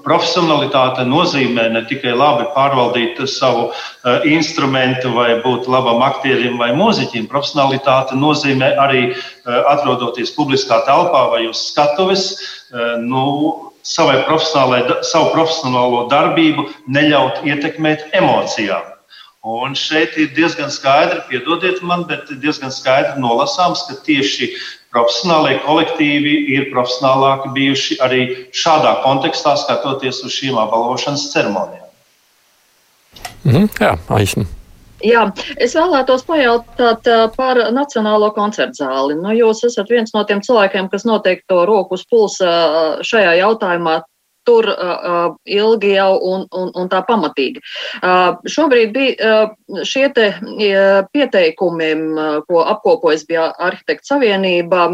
profesionalitāte 0.00 1.02
nozīmē 1.04 1.66
ne 1.74 1.82
tikai 1.90 2.14
labi 2.16 2.46
pārvaldīt 2.54 3.18
savu 3.28 3.66
uh, 3.68 4.22
instrumentu, 4.24 5.10
vai 5.12 5.34
būt 5.42 5.68
labam 5.68 6.00
aktierim 6.06 6.56
vai 6.56 6.70
mūziķim. 6.72 7.26
Profesionalitāte 7.28 8.16
nozīmē 8.16 8.70
arī 8.80 9.02
uh, 9.10 9.58
atrodoties 9.74 10.32
publiskā 10.38 10.80
telpā 10.86 11.26
vai 11.34 11.42
uz 11.50 11.66
skatuves. 11.72 12.30
Nu, 13.02 13.69
savai 13.86 14.20
savu 15.02 15.30
profesionālo 15.34 16.06
darbību 16.10 16.66
neļaut 16.88 17.44
ietekmēt 17.48 18.10
emocijām. 18.16 18.86
Un 19.40 19.72
šeit 19.72 20.18
ir 20.20 20.34
diezgan 20.36 20.68
skaidri, 20.68 21.22
piedodiet 21.30 21.80
man, 21.80 22.04
bet 22.04 22.28
diezgan 22.42 22.72
skaidri 22.74 23.22
nolasāms, 23.22 23.86
ka 23.88 23.96
tieši 24.04 24.50
profesionālie 24.92 25.56
kolektīvi 25.64 26.34
ir 26.58 26.68
profesionālāki 26.74 27.54
bijuši 27.56 27.98
arī 28.04 28.22
šādā 28.52 28.98
kontekstā, 29.06 29.56
skatoties 29.56 30.20
uz 30.26 30.36
šīm 30.36 30.60
apbalvošanas 30.60 31.30
ceremonijām. 31.32 31.88
Mm, 33.48 33.68
jā, 33.80 33.94
aizsmu. 34.12 34.59
Jā, 35.04 35.24
es 35.56 35.74
vēlētos 35.76 36.26
pajautāt 36.28 37.08
par 37.36 37.60
Nacionālo 37.72 38.30
koncertu 38.36 38.82
zāli. 38.82 39.16
Nu, 39.16 39.32
jūs 39.36 39.64
esat 39.68 39.88
viens 39.88 40.12
no 40.12 40.24
tiem 40.28 40.42
cilvēkiem, 40.44 40.90
kas 40.92 41.06
noteikti 41.08 41.48
to 41.48 41.64
roku 41.68 41.96
uz 41.96 42.04
pulsa 42.10 42.50
šajā 43.06 43.38
jautājumā 43.40 44.00
tur 44.50 44.66
uh, 44.72 45.36
ilgi 45.46 45.94
jau 45.94 46.10
un, 46.32 46.44
un, 46.56 46.70
un 46.74 46.90
tā 46.90 47.00
pamatīgi. 47.06 47.62
Uh, 48.00 48.38
šobrīd 48.50 48.92
bija 48.94 49.30
uh, 49.44 49.84
šie 49.86 50.08
te 50.16 50.30
uh, 50.34 51.00
pieteikumi, 51.14 51.90
uh, 51.94 52.40
ko 52.48 52.64
apkopojas 52.72 53.24
bija 53.28 53.50
Arhitekta 53.62 54.14
Savienība, 54.14 54.86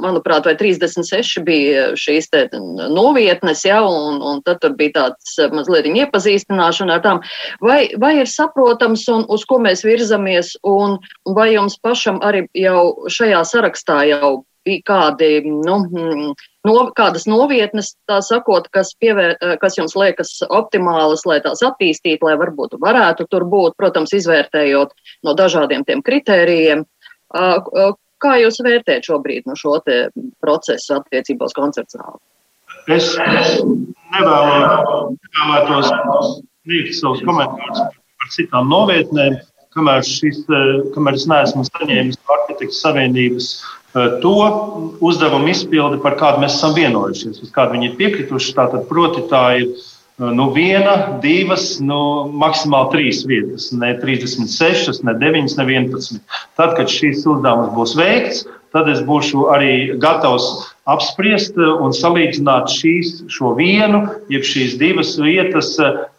manuprāt, 0.00 0.48
vai 0.48 0.56
36 0.60 1.44
bija 1.44 1.90
šīs 2.00 2.30
te 2.32 2.46
novietnes, 2.54 3.64
ja, 3.68 3.80
un, 3.84 4.20
un 4.24 4.42
tad 4.46 4.62
tur 4.64 4.76
bija 4.78 4.96
tāds 5.00 5.36
mazliet 5.52 5.88
iepazīstināšana 5.90 6.98
ar 6.98 7.04
tām. 7.04 7.22
Vai, 7.64 7.82
vai 8.00 8.14
ir 8.20 8.30
saprotams, 8.30 9.06
un 9.12 9.26
uz 9.32 9.44
ko 9.48 9.60
mēs 9.62 9.84
virzamies, 9.86 10.54
un, 10.66 10.98
vai 11.36 11.50
jums 11.54 11.76
pašam 11.82 12.20
arī 12.24 12.46
jau 12.56 13.08
šajā 13.10 13.42
sarakstā 13.48 14.02
jau 14.10 14.40
bija 14.66 14.84
kādi, 14.86 15.40
nu, 15.46 16.34
no, 16.66 16.74
kādas 16.96 17.26
novietnes, 17.30 17.94
tā 18.08 18.20
sakot, 18.24 18.68
kas, 18.74 18.92
pievēr, 19.00 19.36
kas 19.62 19.78
jums 19.78 19.96
liekas 19.98 20.30
optimālas, 20.48 21.24
lai 21.28 21.40
tās 21.44 21.62
attīstītu, 21.66 22.26
lai 22.28 22.36
varbūt 22.40 22.70
varētu 22.82 23.22
tur 23.30 23.46
būt, 23.50 23.76
protams, 23.80 24.14
izvērtējot 24.16 24.90
no 25.26 25.36
dažādiem 25.38 25.82
tiem 25.88 26.00
kritērijiem. 26.06 26.80
Kā 28.20 28.32
jūs 28.36 28.60
vērtējat 28.60 29.06
šobrīd 29.08 29.42
no 29.48 29.54
šo 29.56 29.78
procesu 30.44 30.98
attiecībā 30.98 31.42
uz 31.48 31.54
koncertu 31.56 31.96
zāli? 31.96 32.20
Es 32.90 33.04
nevēlētos 34.12 35.88
sniegt 35.88 36.94
savus 36.98 37.20
komentārus 37.24 37.80
par 38.20 38.28
citām 38.34 38.64
novietnēm, 38.72 39.34
kamēr, 39.72 40.00
šis, 40.04 40.38
kamēr 40.94 41.14
es 41.16 41.26
neesmu 41.30 41.62
saņēmis 41.70 42.20
arhitektu 42.34 42.76
savienības 42.76 43.46
Eh, 43.54 43.79
to 43.92 44.34
uzdevumu 45.02 45.50
izpildi, 45.50 46.00
par 46.02 46.18
kādu 46.20 46.44
mēs 46.44 46.58
esam 46.58 46.76
vienojušies, 46.76 47.40
uz 47.42 47.54
kādu 47.54 47.76
viņi 47.76 47.90
ir 47.90 47.96
piekrituši. 47.98 48.54
Tātad, 48.58 48.84
proti, 48.90 49.24
tā 49.30 49.44
ir 49.62 49.72
nu, 50.20 50.50
viena, 50.54 51.18
divas, 51.22 51.78
nu, 51.82 52.28
maksimāli 52.42 52.92
trīs 52.94 53.24
vietas, 53.26 53.70
ne 53.72 53.94
36, 53.98 55.02
ne 55.06 55.16
9, 55.18 55.56
ne 55.58 55.66
11. 55.66 56.20
Tad, 56.60 56.76
kad 56.78 56.92
šīs 56.92 57.24
uzdevums 57.24 57.72
būs 57.76 57.96
veikts, 57.98 58.44
tad 58.74 58.90
es 58.92 59.00
būšu 59.06 59.48
arī 59.50 59.72
gatavs 60.02 60.46
apspriest 60.90 61.58
un 61.58 61.94
salīdzināt 61.96 62.70
šīs, 62.70 63.24
šo 63.32 63.54
vienu, 63.58 64.04
jeb 64.30 64.46
šīs 64.46 64.76
divas 64.78 65.16
vietas 65.18 65.74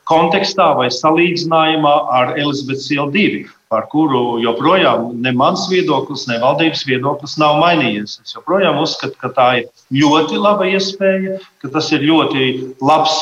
kontekstā 0.10 0.74
vai 0.76 0.90
salīdzinājumā 0.92 1.96
ar 2.20 2.36
Elizabetes 2.36 2.90
ielu 2.92 3.08
2, 3.14 3.46
par 3.72 3.88
kuru 3.92 4.42
joprojām 4.44 5.14
ne 5.24 5.32
mans 5.32 5.64
viedoklis, 5.72 6.26
ne 6.28 6.42
valdības 6.42 6.84
viedoklis 6.90 7.38
nav 7.40 7.62
mainījies. 7.62 8.18
Es 8.26 8.36
joprojām 8.36 8.82
uzskatu, 8.84 9.16
ka 9.22 9.32
tā 9.38 9.48
ir 9.62 9.70
ļoti 9.96 10.42
laba 10.42 10.68
iespēja, 10.68 11.40
ka 11.64 11.72
tas 11.72 11.88
ir 11.96 12.04
ļoti 12.10 12.50
labs 12.84 13.16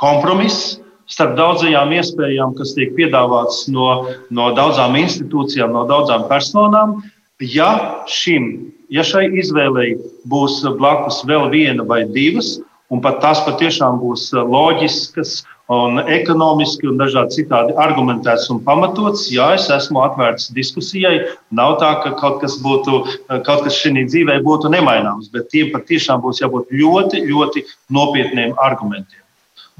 kompromiss 0.00 0.78
starp 1.10 1.34
daudzajām 1.36 1.92
iespējām, 1.98 2.54
kas 2.56 2.72
tiek 2.76 2.94
piedāvātas 2.96 3.66
no, 3.72 3.88
no 4.32 4.50
daudzām 4.56 4.96
institūcijām, 4.96 5.74
no 5.76 5.84
daudzām 5.88 6.24
personām. 6.30 7.02
Ja, 7.42 8.04
šim, 8.08 8.70
ja 8.88 9.04
šai 9.04 9.26
izvēlei 9.42 9.98
būs 10.30 10.62
blakus 10.78 11.20
vēl 11.28 11.50
viena 11.52 11.84
vai 11.84 12.04
divas, 12.08 12.56
un 12.88 13.02
pat 13.04 13.20
tās 13.20 13.42
patiešām 13.44 13.98
būs 14.00 14.30
loģiskas, 14.32 15.42
un 15.72 15.98
ekonomiski 16.02 16.88
un 16.90 16.98
dažādi 17.00 17.40
citādi 17.40 17.74
argumentēts 17.80 18.50
un 18.52 18.60
pamatots, 18.64 19.30
jā, 19.32 19.54
es 19.56 19.70
esmu 19.72 20.02
atvērts 20.04 20.52
diskusijai. 20.56 21.24
Nav 21.50 21.78
tā, 21.80 21.94
ka 22.04 22.14
kaut 22.20 22.40
kas, 22.42 22.58
būtu, 22.60 23.00
kaut 23.46 23.64
kas 23.64 23.80
šī 23.80 24.04
dzīvē 24.04 24.40
būtu 24.44 24.68
nemaināms, 24.72 25.30
bet 25.32 25.48
tiem 25.54 25.72
patiešām 25.72 26.20
būs 26.24 26.42
jābūt 26.44 26.72
ļoti, 26.72 27.24
ļoti 27.30 27.64
nopietniem 27.88 28.56
argumentiem. 28.60 29.20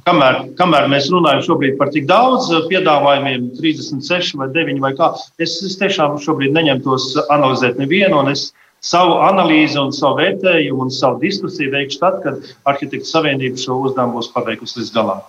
Kamēr, 0.04 0.40
kamēr 0.58 0.88
mēs 0.92 1.06
runājam 1.08 1.40
šobrīd 1.46 1.78
par 1.80 1.88
tik 1.92 2.04
daudz 2.08 2.50
piedāvājumiem, 2.68 3.46
36 3.56 4.34
vai 4.36 4.50
9 4.52 4.82
vai 4.82 4.92
kā, 4.98 5.14
es, 5.40 5.56
es 5.64 5.78
tiešām 5.80 6.18
šobrīd 6.20 6.52
neņemtos 6.52 7.14
analizēt 7.32 7.80
nevienu, 7.80 8.18
un 8.20 8.32
es 8.32 8.50
savu 8.84 9.16
analīzi 9.24 9.80
un 9.80 9.94
savu 9.96 10.20
vērtējumu 10.20 10.84
un 10.84 10.92
savu 10.92 11.22
diskusiju 11.24 11.72
veikšu 11.72 12.02
tad, 12.02 12.20
kad 12.24 12.52
Arhitektu 12.68 13.08
savienība 13.08 13.60
šo 13.60 13.78
uzdevumu 13.86 14.20
būs 14.20 14.28
paveikusi 14.34 14.82
līdz 14.82 14.92
galam. 14.98 15.24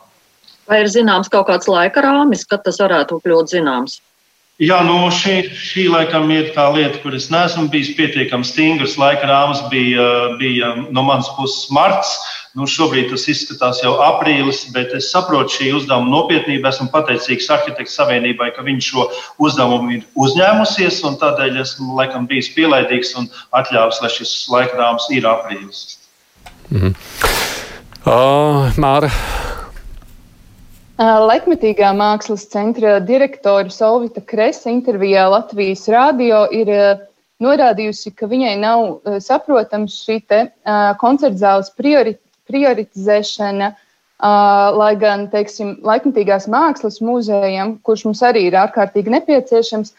Vai 0.69 0.81
ir 0.81 0.89
zināms 0.89 1.29
kaut 1.29 1.47
kāds 1.49 1.69
laika 1.69 2.01
rāmis, 2.01 2.45
kad 2.49 2.63
tas 2.65 2.81
varētu 2.81 3.21
kļūt 3.21 3.53
zināms? 3.53 3.99
Jā, 4.55 4.77
nu 4.87 5.09
šī, 5.11 5.49
šī 5.51 5.89
laikam 5.91 6.29
ir 6.31 6.53
tā 6.55 6.69
lieta, 6.71 7.01
kur 7.03 7.15
es 7.17 7.27
neesmu 7.27 7.65
bijis 7.73 7.89
pietiekami 7.97 8.47
stingrs. 8.47 8.93
Laika 8.95 9.27
rāmis 9.27 9.59
bija, 9.67 10.05
bija 10.39 10.69
no 10.95 11.03
manas 11.03 11.27
puses 11.35 11.67
marts. 11.75 12.13
Nu, 12.55 12.63
šobrīd 12.63 13.09
tas 13.11 13.25
izskatās 13.27 13.81
jau 13.83 13.97
aprīlis, 13.99 14.61
bet 14.71 14.93
es 14.95 15.09
saprotu 15.11 15.57
šī 15.57 15.73
uzdevuma 15.75 16.07
nopietnību. 16.13 16.69
Esmu 16.69 16.87
pateicīgs 16.93 17.49
Arhitektu 17.51 17.91
savienībai, 17.91 18.53
ka 18.55 18.63
viņi 18.63 18.85
šo 18.85 19.09
uzdevumu 19.43 19.97
ir 19.97 20.05
uzņēmusies, 20.15 21.01
un 21.09 21.19
tādēļ 21.19 21.59
esmu 21.65 21.99
laikam 21.99 22.29
bijis 22.29 22.53
pielaidīgs 22.55 23.11
un 23.19 23.27
atļāvis, 23.59 23.99
lai 24.05 24.13
šis 24.15 24.31
laika 24.55 24.79
rāmis 24.79 25.09
ir 25.11 25.27
aprīlis. 25.27 25.83
Mm 26.71 26.79
-hmm. 26.79 26.95
uh, 28.07 28.79
Māra. 28.79 29.11
Laikmetīgā 30.99 31.89
mākslas 31.91 32.45
centra 32.47 32.99
direktore 33.03 33.69
Solvita 33.69 34.21
Kresa 34.23 34.69
intervijā 34.71 35.25
Latvijas 35.27 35.83
rādio 35.91 36.45
ir 36.55 36.71
norādījusi, 37.43 38.13
ka 38.15 38.29
viņai 38.31 38.53
nav 38.61 39.01
saprotams 39.19 39.97
šī 40.05 40.21
koncerta 41.01 41.35
zāles 41.41 41.73
prioritāte 41.75 42.23
prioritizēšana, 42.45 43.71
uh, 43.73 44.77
lai 44.77 44.93
gan, 45.01 45.27
teiksim, 45.31 45.75
laikmatīgās 45.85 46.49
mākslas 46.51 47.01
muzejam, 47.03 47.77
kurš 47.85 48.05
mums 48.09 48.23
arī 48.25 48.47
ir 48.49 48.57
ārkārtīgi 48.61 49.13
nepieciešams, 49.15 49.93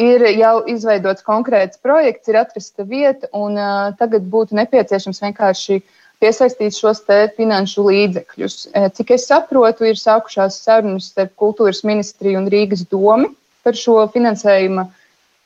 ir 0.00 0.24
jau 0.38 0.54
izveidots 0.70 1.26
konkrēts 1.26 1.80
projekts, 1.82 2.30
ir 2.30 2.40
atrasta 2.40 2.86
vieta, 2.88 3.28
un 3.36 3.58
uh, 3.58 3.90
tagad 4.00 4.28
būtu 4.32 4.56
nepieciešams 4.58 5.22
vienkārši 5.26 5.82
piesaistīt 6.20 6.76
šos 6.76 7.02
finanšu 7.36 7.84
līdzekļus. 7.88 8.56
Cik 8.96 9.14
es 9.16 9.26
saprotu, 9.30 9.88
ir 9.88 10.00
sākušās 10.00 10.60
sarunas 10.64 11.10
starp 11.12 11.34
Kultūras 11.40 11.84
ministriju 11.84 12.42
un 12.42 12.50
Rīgas 12.52 12.84
domu 12.90 13.32
par 13.64 13.76
šo 13.76 14.02
finansējuma 14.12 14.88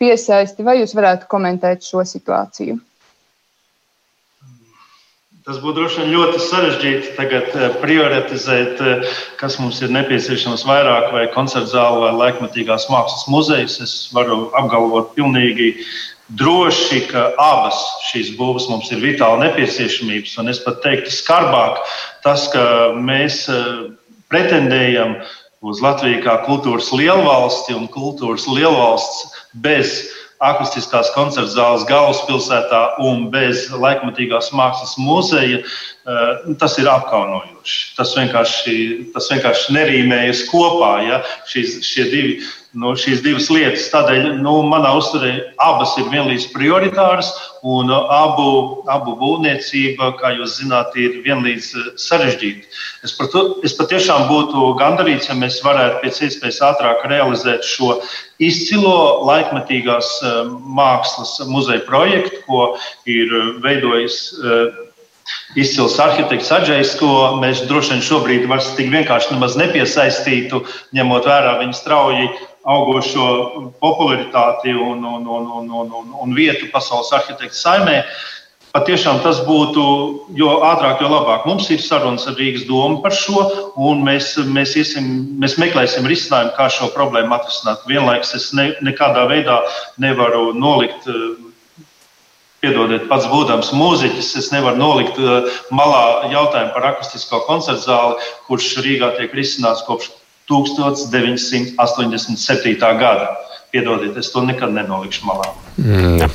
piesaisti. 0.03 0.67
Vai 0.67 0.81
jūs 0.81 0.97
varētu 0.97 1.31
komentēt 1.31 1.87
šo 1.87 2.05
situāciju? 2.07 2.81
Tas 5.45 5.59
būtu 5.61 5.77
droši 5.77 6.01
vien 6.01 6.15
ļoti 6.15 6.39
sarežģīti 6.41 7.11
tagad 7.19 7.51
eh, 7.53 7.75
prioritizēt, 7.83 8.79
eh, 8.81 9.17
kas 9.37 9.59
mums 9.61 9.83
ir 9.85 9.91
nepieciešams 9.93 10.63
vairāk, 10.65 11.11
vai 11.13 11.27
koncerta 11.35 11.69
zāle, 11.69 11.99
vai 12.01 12.13
laikmatīgās 12.17 12.87
mākslas 12.89 13.27
muzejs. 13.29 13.75
Es 13.85 13.93
varu 14.17 14.47
apgalvot 14.57 15.13
pilnīgi 15.19 15.75
droši, 16.29 17.05
ka 17.11 17.29
abas 17.41 17.79
šīs 18.09 18.35
būvas 18.39 18.69
mums 18.71 18.91
ir 18.95 19.03
vitāli 19.03 19.45
nepieciešamības. 19.45 20.37
Un 20.41 20.53
es 20.53 20.61
pat 20.65 20.81
teiktu 20.85 21.13
skarbāk, 21.13 21.83
tas, 22.25 22.49
ka 22.53 22.95
mēs 22.97 23.45
eh, 23.53 23.73
pretendējam 24.33 25.19
uz 25.65 25.81
Latviju 25.85 26.21
kā 26.25 26.39
kultūras 26.45 26.91
lielvalsti 26.93 27.77
un 27.77 27.89
kultūras 27.93 28.47
lielvalsts 28.49 29.41
bez 29.65 30.03
akustiskās 30.45 31.09
koncerta 31.15 31.49
zāles 31.53 31.87
galvaspilsētā 31.89 32.81
un 33.05 33.29
bez 33.33 33.69
laikmatīgās 33.71 34.51
mākslas 34.57 34.97
muzeja, 35.01 35.61
eh, 35.61 36.53
tas 36.61 36.79
ir 36.81 36.89
apkaunojoši. 36.89 37.95
Tas 37.97 38.17
vienkārši, 38.17 38.77
tas 39.15 39.31
vienkārši 39.33 39.77
nerīmējas 39.77 40.45
kopā. 40.51 40.95
Ja? 41.09 41.23
Šīs, 41.53 41.81
šie 41.85 42.09
divi 42.11 42.37
nu, 42.79 42.93
šīs 42.99 43.23
divas 43.25 43.49
lietas. 43.53 43.87
Tādēļ 43.93 44.41
nu, 44.43 44.55
manā 44.69 44.93
uzturē 44.99 45.33
abas 45.63 45.95
ir 46.01 46.09
vienlīdz 46.13 46.49
prioritāras, 46.55 47.31
un 47.65 47.91
abu, 47.93 48.49
abu 48.91 49.15
būvniecība, 49.21 50.13
kā 50.21 50.35
jūs 50.39 50.59
zināt, 50.61 50.97
ir 51.01 51.21
vienlīdz 51.25 51.71
eh, 51.81 51.91
sarežģīta. 52.01 52.71
Es, 53.07 53.17
to, 53.33 53.45
es 53.67 53.77
patiešām 53.79 54.27
būtu 54.31 54.75
gandarīts, 54.81 55.31
ja 55.31 55.39
mēs 55.39 55.61
varētu 55.65 56.03
pēc 56.05 56.23
iespējas 56.29 56.63
ātrāk 56.73 57.07
realizēt 57.11 57.67
šo 57.69 57.99
izcilo 58.43 59.27
laikmetīgās 59.29 60.17
eh, 60.23 60.41
mākslas 60.81 61.39
muzeja 61.51 61.85
projektu, 61.89 62.43
ko 62.49 62.67
ir 63.11 63.31
veidojis 63.65 64.35
izcils 65.57 65.95
arhitekts 66.03 66.51
Aģējs, 66.53 66.97
ko 67.01 67.11
mēs 67.41 67.63
droši 67.69 67.95
vien 67.95 68.03
šobrīd 68.05 68.49
vairs 68.51 68.73
tik 68.79 68.91
vienkārši 68.93 69.39
nepiesaistītu, 69.41 70.61
ņemot 70.97 71.29
vērā 71.31 71.55
viņa 71.63 71.79
strauji 71.79 72.29
augošo 72.65 73.27
popularitāti 73.81 74.73
un, 74.73 75.05
un, 75.05 75.27
un, 75.27 75.51
un, 75.59 75.69
un, 75.71 75.91
un, 76.01 76.15
un 76.23 76.37
vietu 76.37 76.71
pasaules 76.73 77.13
arhitektu 77.13 77.59
saimē. 77.59 78.01
Patiešām 78.75 79.21
tas 79.23 79.39
būtu, 79.47 79.83
jo 80.35 80.49
ātrāk, 80.67 80.99
jo 81.05 81.07
labāk. 81.13 81.45
Mums 81.47 81.69
ir 81.71 81.79
sarunas 81.79 82.25
ar 82.27 82.35
Rīgas 82.41 82.65
domu 82.67 82.99
par 83.05 83.15
šo, 83.15 83.45
un 83.79 84.03
mēs, 84.03 84.33
mēs, 84.51 84.73
iesim, 84.81 85.13
mēs 85.39 85.55
meklēsim 85.63 86.09
risinājumu, 86.11 86.57
kā 86.57 86.67
šo 86.75 86.89
problēmu 86.97 87.37
atrisināt. 87.37 87.85
Vienlaikus 87.87 88.35
es 88.35 88.49
ne, 88.59 88.73
nekādā 88.83 89.29
veidā 89.31 89.61
nevaru 90.03 90.51
nolikt 90.59 91.07
Piedodiet, 92.65 93.03
pats 93.11 93.27
būdams 93.29 93.75
mūziķis, 93.77 94.31
es 94.41 94.47
nevaru 94.49 94.81
nolikt 94.81 95.19
malā 95.69 96.31
jautājumu 96.33 96.73
par 96.73 96.87
akustisko 96.95 97.43
koncertu 97.45 97.85
zāli, 97.85 98.29
kurš 98.49 98.71
Rīgā 98.81 99.11
tiek 99.19 99.35
risināts 99.37 99.85
kopš 99.85 100.09
1987. 100.51 102.99
gada. 103.01 103.27
Piedodiet, 103.75 104.15
es 104.17 104.31
to 104.31 104.41
nekad 104.47 104.71
nenolikšu 104.75 105.27
malā. 105.27 105.49
Mm. 105.83 106.31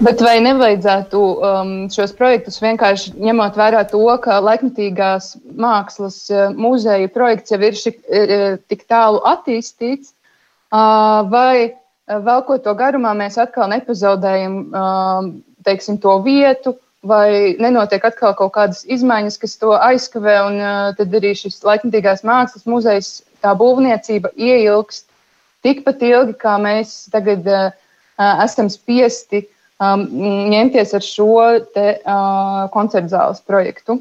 Bet 0.00 0.22
vai 0.24 0.38
nevajadzētu 0.40 1.18
um, 1.20 1.72
šos 1.92 2.14
projektus 2.16 2.56
vienkārši 2.62 3.10
ņemot 3.20 3.58
vērā 3.58 3.82
to, 3.90 4.00
ka 4.24 4.38
laikmatīgās 4.40 5.34
mākslas 5.60 6.22
uh, 6.32 6.48
muzeja 6.56 7.10
projekts 7.12 7.52
jau 7.52 7.60
ir 7.60 7.76
šik, 7.76 7.98
uh, 8.06 8.56
tik 8.70 8.86
tālu 8.88 9.20
attīstīts, 9.28 10.14
uh, 10.72 11.20
vai 11.28 11.68
uh, 11.68 12.16
vēl 12.16 12.40
ko 12.48 12.56
to 12.64 12.72
garumā 12.78 13.12
mēs 13.18 13.36
atkal 13.42 13.68
nepazaudējam 13.74 14.54
uh, 14.70 15.28
teiksim, 15.68 16.00
to 16.00 16.16
vietu, 16.24 16.78
vai 17.06 17.56
nenotiek 17.60 18.04
atkal 18.04 18.34
kaut 18.36 18.52
kādas 18.56 18.82
izmaiņas, 18.84 19.38
kas 19.40 19.56
to 19.60 19.72
aizkavē, 19.76 20.36
un 20.48 20.58
uh, 20.60 20.90
tad 20.98 21.14
arī 21.16 21.32
šis 21.38 21.62
laikmatīgās 21.64 22.24
mākslas 22.28 22.66
muzejs, 22.68 23.12
tā 23.40 23.54
būvniecība 23.56 24.32
ieilgst 24.36 25.06
tikpat 25.64 26.04
ilgi, 26.04 26.36
kā 26.40 26.58
mēs 26.60 27.08
tagad 27.12 27.48
uh, 27.48 27.72
esam 28.44 28.68
spiesti 28.72 29.46
um, 29.80 30.04
ņemties 30.52 30.94
ar 30.96 31.04
šo 31.04 31.40
te, 31.74 31.88
uh, 32.04 32.68
koncertu 32.74 33.14
zāles 33.14 33.40
projektu. 33.48 34.00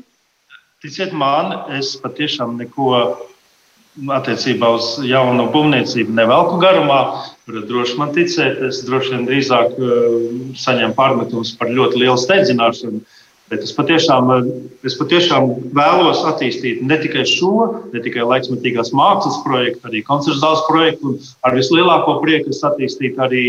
Ticiet 0.83 1.12
man, 1.15 1.55
es 1.75 1.95
patiešām 1.99 2.55
neko 2.59 2.93
attiecībā 4.15 4.69
uz 4.78 4.89
jaunu 5.06 5.49
būvniecību 5.54 6.13
nevelku 6.15 6.60
garumā. 6.62 6.99
Varat 7.49 7.65
droši 7.69 7.97
man 7.99 8.13
ticēt, 8.15 8.62
es 8.69 8.84
droši 8.88 9.15
vien 9.15 9.25
drīzāk 9.28 9.80
uh, 9.80 10.19
saņemu 10.60 10.95
pārmetumus 10.97 11.56
par 11.60 11.71
ļoti 11.73 12.04
lielu 12.04 12.17
steidzināšanu. 12.21 13.02
Bet 13.49 13.63
es 13.65 13.71
patiešām, 13.73 14.29
es 14.85 14.93
patiešām 14.99 15.47
vēlos 15.73 16.19
attīstīt 16.29 16.83
ne 16.85 16.99
tikai 17.01 17.23
šo, 17.25 17.53
ne 17.89 18.01
tikai 18.05 18.27
laiksmetīgās 18.29 18.91
mākslas 18.93 19.39
projektu, 19.45 19.81
arī 19.89 20.03
koncertu 20.05 20.38
zāles 20.43 20.62
projektu, 20.67 21.15
ar 21.47 21.57
vislielāko 21.57 22.19
prieku 22.21 22.53
es 22.53 22.62
attīstītu 22.67 23.23
arī 23.25 23.45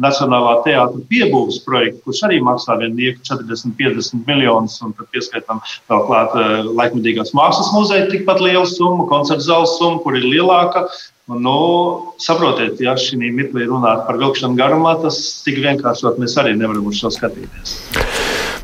Nacionālā 0.00 0.54
teātra 0.64 1.04
piebūves 1.10 1.60
projektu, 1.66 2.00
kurš 2.06 2.24
arī 2.30 2.40
maksā 2.44 2.78
vienu 2.80 3.12
40-50 3.20 4.24
miljonus, 4.24 4.78
un 4.80 4.96
tad 4.96 5.12
pieskaitām 5.12 5.60
vēl 5.90 6.04
klāt 6.08 6.38
eh, 6.40 6.56
laikmetīgās 6.72 7.34
mākslas 7.36 7.74
muzeja 7.76 8.08
tikpat 8.08 8.40
lielu 8.40 8.64
summu, 8.68 9.04
koncertu 9.12 9.50
zāles 9.50 9.76
summu, 9.76 10.00
kur 10.06 10.16
ir 10.16 10.24
lielāka. 10.24 10.86
Un, 11.30 11.44
nu, 11.44 11.58
saprotiet, 12.20 12.80
ja 12.82 12.96
šī 12.98 13.20
mirklī 13.20 13.68
runāt 13.68 14.08
par 14.08 14.18
vilkšanu 14.20 14.58
garumā, 14.58 14.96
tas 15.04 15.20
tik 15.44 15.60
vienkāršot 15.62 16.18
mēs 16.18 16.40
arī 16.40 16.56
nevaram 16.58 16.90
uz 16.90 16.98
šo 17.04 17.12
skatīties. 17.14 18.21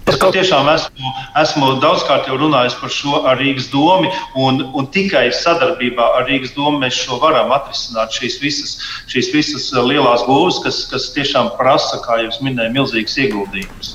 Es 0.09 0.17
patiešām 0.21 0.69
esmu, 0.73 1.11
esmu 1.43 1.67
daudzkārt 1.83 2.29
jau 2.31 2.39
runājis 2.41 2.77
par 2.81 2.93
šo 2.93 3.23
ar 3.29 3.37
Rīgas 3.41 3.69
domu, 3.73 4.09
un, 4.41 4.63
un 4.73 4.89
tikai 4.95 5.27
sadarbībā 5.37 6.07
ar 6.19 6.25
Rīgas 6.31 6.55
domu 6.57 6.81
mēs 6.81 6.97
šo 7.03 7.19
varam 7.23 7.53
atrisināt. 7.53 8.15
Šīs 8.17 8.39
visas, 8.41 8.79
šīs 9.13 9.29
visas 9.35 9.69
lielās 9.77 10.25
būvas, 10.29 10.63
kas, 10.65 10.81
kas 10.93 11.11
tiešām 11.17 11.53
prasa, 11.61 12.01
kā 12.07 12.23
jau 12.23 12.33
minēju, 12.47 12.75
milzīgas 12.79 13.19
ieguldījumus. 13.27 13.95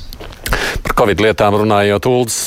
Par 0.83 0.97
Covid 1.01 1.25
lietām 1.25 1.57
runājot, 1.63 2.09
Ulas 2.13 2.39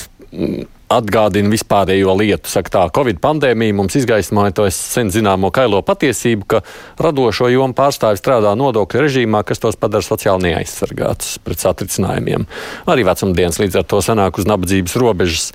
atgādina 0.93 1.51
vispārējo 1.51 2.15
lietu. 2.19 2.51
Saka, 2.51 2.73
tā 2.73 2.83
Covid 2.95 3.19
pandēmija 3.23 3.75
mums 3.77 3.97
izgaismoja 3.99 4.55
to 4.57 4.67
sen 4.75 5.11
zināmo 5.15 5.51
kailo 5.55 5.81
patiesību, 5.87 6.47
ka 6.47 6.63
radošo 7.03 7.51
jomu 7.51 7.75
pārstāvji 7.77 8.23
strādā 8.23 8.55
nodokļu 8.59 9.03
režīmā, 9.07 9.43
kas 9.47 9.63
tos 9.63 9.79
padara 9.81 10.07
sociāli 10.07 10.51
neaizsargātus 10.51 11.41
pret 11.43 11.63
satricinājumiem. 11.65 12.47
Arī 12.91 13.07
vecumdienas 13.09 13.59
līdz 13.63 13.81
ar 13.83 13.89
to 13.91 14.03
sanāk 14.05 14.39
uz 14.39 14.47
nabadzības 14.49 14.99
robežas. 15.03 15.49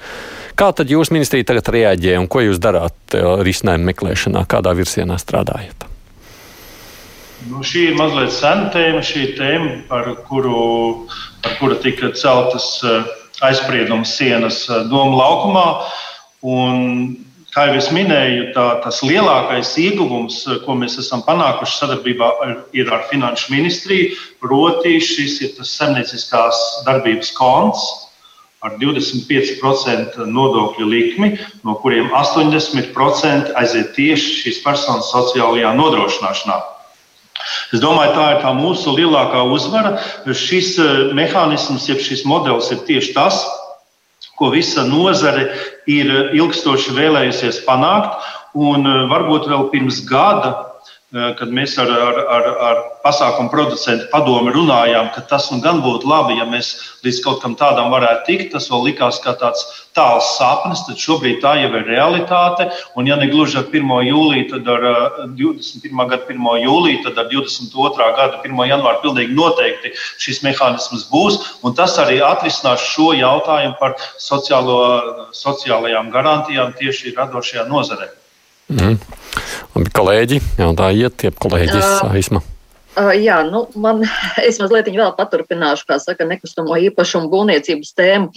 Kā 0.60 0.74
tad 0.76 0.92
jūs, 0.92 1.14
ministrija, 1.16 1.48
tagad 1.48 1.72
reaģē 1.74 2.18
un 2.20 2.28
ko 2.32 2.44
jūs 2.44 2.60
darāt 2.62 3.16
eh, 3.16 3.24
risinājumu 3.46 3.88
meklēšanā, 3.94 4.44
kādā 4.52 4.76
virzienā 4.78 5.16
strādājat? 5.22 5.88
Nu, 7.50 7.64
šī 7.66 7.88
ir 7.90 7.96
mazliet 7.98 8.36
sena 8.36 8.68
tēma, 8.70 9.00
šī 9.02 9.32
tēma, 9.40 9.72
par 9.90 10.12
kuru, 10.28 11.08
par 11.42 11.56
kuru 11.58 11.80
tika 11.82 12.12
celtas 12.14 12.68
uh, 12.86 13.08
aizsprieduma 13.46 14.08
sienas 14.08 14.64
eh, 14.70 14.86
Doma 14.92 15.18
laukumā. 15.18 15.66
Un, 16.42 17.16
kā 17.54 17.68
jau 17.70 17.80
es 17.80 17.90
minēju, 17.94 18.52
tā, 18.56 18.68
tas 18.86 19.02
lielākais 19.06 19.74
ieguvums, 19.82 20.44
eh, 20.48 20.62
ko 20.66 20.78
mēs 20.80 21.00
esam 21.02 21.24
panākuši 21.28 21.80
sadarbībā 21.80 22.30
ar, 22.46 22.54
ir 22.78 22.92
ar 22.94 23.08
Finanšu 23.12 23.54
ministriju, 23.56 24.16
proti, 24.44 25.00
šis 25.04 25.42
ir 25.46 25.56
tas 25.58 25.74
saimnieciskās 25.80 26.62
darbības 26.88 27.34
konts 27.38 27.86
ar 28.62 28.76
25% 28.78 30.22
nodokļu 30.30 30.86
likmi, 30.86 31.32
no 31.66 31.74
kuriem 31.82 32.12
80% 32.14 33.56
aiziet 33.58 33.96
tieši 33.96 34.36
šīs 34.44 34.62
personas 34.62 35.10
sociālajā 35.10 35.74
nodrošināšanā. 35.80 36.60
Es 37.72 37.80
domāju, 37.80 38.14
tā 38.18 38.28
ir 38.36 38.42
tā 38.44 38.52
mūsu 38.56 38.94
lielākā 38.98 39.44
uzvara. 39.56 39.96
Šis 40.28 40.76
eh, 40.82 40.92
mehānisms, 41.18 41.88
jeb 41.90 42.02
šis 42.04 42.26
modelis 42.28 42.72
ir 42.74 42.84
tieši 42.88 43.16
tas, 43.16 43.42
ko 44.40 44.52
visa 44.54 44.84
nozare 44.88 45.50
ir 45.90 46.12
ilgstoši 46.36 46.98
vēlējusies 46.98 47.64
panākt. 47.68 48.20
Un 48.58 48.84
eh, 48.88 49.06
varbūt 49.12 49.48
vēl 49.52 49.70
pirms 49.74 50.04
gada 50.10 50.72
kad 51.12 51.50
mēs 51.52 51.74
ar, 51.82 51.90
ar, 51.92 52.20
ar, 52.32 52.46
ar 52.68 52.78
pasākumu 53.04 53.52
producentu 53.52 54.08
padomu 54.14 54.54
runājām, 54.56 55.10
ka 55.12 55.24
tas 55.28 55.50
nu 55.52 55.60
gan 55.64 55.82
būtu 55.84 56.08
labi, 56.08 56.38
ja 56.40 56.46
mēs 56.48 56.70
līdz 57.04 57.20
kaut 57.26 57.42
kam 57.44 57.58
tādam 57.60 57.92
varētu 57.92 58.24
tikt. 58.30 58.54
Tas 58.56 58.70
vēl 58.72 58.86
likās 58.88 59.20
kā 59.24 59.36
tāds 59.36 59.66
tāls 59.98 60.28
sapnis, 60.38 60.84
tad 60.88 61.00
šobrīd 61.02 61.42
tā 61.44 61.56
jau 61.60 61.72
ir 61.80 61.88
realitāte. 61.90 62.68
Un, 62.96 63.10
ja 63.10 63.18
ne 63.20 63.28
gluži 63.32 63.60
ar 63.60 63.68
1. 63.68 63.92
jūliju, 64.08 64.48
tad 64.54 64.70
ar 64.72 64.86
21. 65.38 65.92
Eh, 65.92 66.10
gada 66.14 66.22
1. 66.30 66.48
jūliju, 66.66 67.02
tad 67.08 67.20
ar 67.24 67.28
22. 67.32 68.08
gada 68.20 68.40
1. 68.46 68.64
janvāru 68.72 69.04
pilnīgi 69.04 69.36
noteikti 69.38 69.94
šis 70.22 70.42
mehānisms 70.46 71.08
būs. 71.12 71.42
Un 71.68 71.76
tas 71.78 71.98
arī 72.02 72.22
atrisinās 72.26 72.86
šo 72.94 73.12
jautājumu 73.18 73.78
par 73.82 73.98
sociālo, 74.22 74.80
sociālajām 75.36 76.12
garantijām 76.14 76.74
tieši 76.80 77.16
radošajā 77.18 77.68
nozarē. 77.72 78.12
Mm. 78.72 78.96
Labi, 79.76 79.92
kolēģi, 79.98 80.42
jautājiet, 80.62 81.20
tie 81.20 81.36
kolēģis 81.36 82.08
aizsma. 82.08 82.40
Uh, 82.40 82.61
jā, 83.16 83.38
nu, 83.48 83.62
man, 83.80 84.02
es 84.48 84.60
mazliet 84.60 84.90
vēl 84.92 85.14
paturpināšu, 85.16 85.86
kā 85.88 85.96
saka, 86.04 86.26
nekustamo 86.28 86.76
īpašumu 86.90 87.30
būvniecības 87.32 87.94
tēmu. 87.96 88.28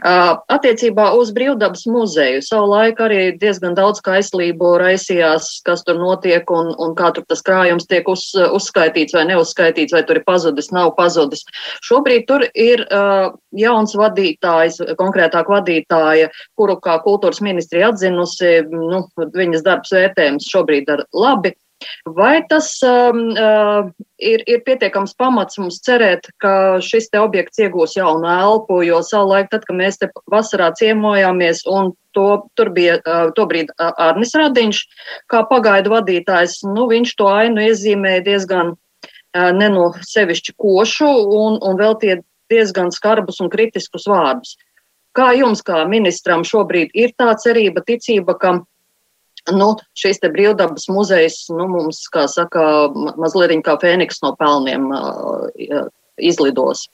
Uh, 0.00 0.38
attiecībā 0.48 1.10
uz 1.18 1.32
Brīvdabas 1.36 1.84
muzeju 1.90 2.40
savulaik 2.46 3.00
arī 3.04 3.20
diezgan 3.36 3.76
daudz 3.76 4.00
kaislību 4.06 4.72
raisījās, 4.80 5.50
kas 5.66 5.84
tur 5.84 6.00
notiek 6.00 6.48
un, 6.48 6.72
un 6.80 6.96
kā 6.96 7.12
tur 7.12 7.28
tas 7.28 7.44
krājums 7.44 7.88
tiek 7.90 8.08
uz, 8.08 8.30
uzskaitīts 8.32 9.16
vai 9.16 9.26
neuzskaitīts, 9.34 9.92
vai 9.92 10.04
tur 10.08 10.22
ir 10.22 10.24
pazudis, 10.24 10.72
nav 10.72 10.94
pazudis. 10.96 11.44
Šobrīd 11.84 12.24
tur 12.30 12.46
ir 12.54 12.86
uh, 12.88 13.34
jauns 13.52 13.96
vadītājs, 14.00 14.80
konkrētāk 14.96 15.52
vadītāja, 15.52 16.32
kuru 16.56 16.80
kā 16.80 16.96
kultūras 17.04 17.44
ministrija 17.44 17.92
atzinusi, 17.92 18.62
nu, 18.72 19.04
viņas 19.36 19.66
darbs 19.66 19.92
vērtējums 19.92 20.48
šobrīd 20.48 20.88
ir 20.96 21.04
labi. 21.12 21.52
Vai 22.04 22.42
tas 22.48 22.68
um, 22.84 23.20
uh, 23.32 23.88
ir, 24.20 24.42
ir 24.48 24.60
pietiekams 24.66 25.14
pamats 25.18 25.58
mums 25.60 25.80
cerēt, 25.84 26.28
ka 26.42 26.52
šis 26.84 27.08
te 27.12 27.20
objekts 27.20 27.60
iegūs 27.62 27.96
jaunu 27.96 28.28
elpu, 28.28 28.82
jo 28.84 29.00
savulaik, 29.06 29.48
tad, 29.52 29.64
kad 29.68 29.78
mēs 29.78 30.00
te 30.00 30.10
vasarā 30.32 30.70
ciemojāmies, 30.76 31.64
un 31.70 31.92
to, 32.16 32.28
tur 32.58 32.72
bija 32.76 32.98
uh, 33.00 33.30
tobrīd 33.36 33.72
uh, 33.76 33.92
Arnis 34.10 34.36
Radiņš, 34.36 34.82
kā 35.32 35.44
pagaidu 35.48 35.94
vadītājs, 35.94 36.60
nu, 36.68 36.88
viņš 36.90 37.16
to 37.16 37.30
ainu 37.32 37.68
iezīmēja 37.70 38.26
diezgan 38.28 38.76
neno 39.30 39.92
sevišķi 40.02 40.56
košu 40.58 41.06
un, 41.06 41.60
un 41.62 41.76
vēl 41.78 41.94
tie 42.02 42.16
diezgan 42.50 42.90
skarbus 42.90 43.38
un 43.38 43.50
kritiskus 43.52 44.08
vārdus. 44.10 44.56
Kā 45.14 45.30
jums, 45.38 45.62
kā 45.66 45.84
ministram, 45.90 46.42
šobrīd 46.46 46.90
ir 46.98 47.14
tā 47.18 47.32
cerība, 47.38 47.82
ticība, 47.86 48.34
ka 48.38 48.56
nu, 49.56 49.70
šīs 49.98 50.20
brīvdabas 50.24 50.88
muzejs 50.92 51.44
nu, 51.54 51.68
mums, 51.70 52.02
kā 52.12 52.26
saka, 52.30 52.90
mazliet 53.20 53.64
kā 53.66 53.76
fēniks 53.82 54.22
no 54.24 54.34
pelniem 54.40 54.90
uh, 54.94 55.88
izlidos. 56.20 56.88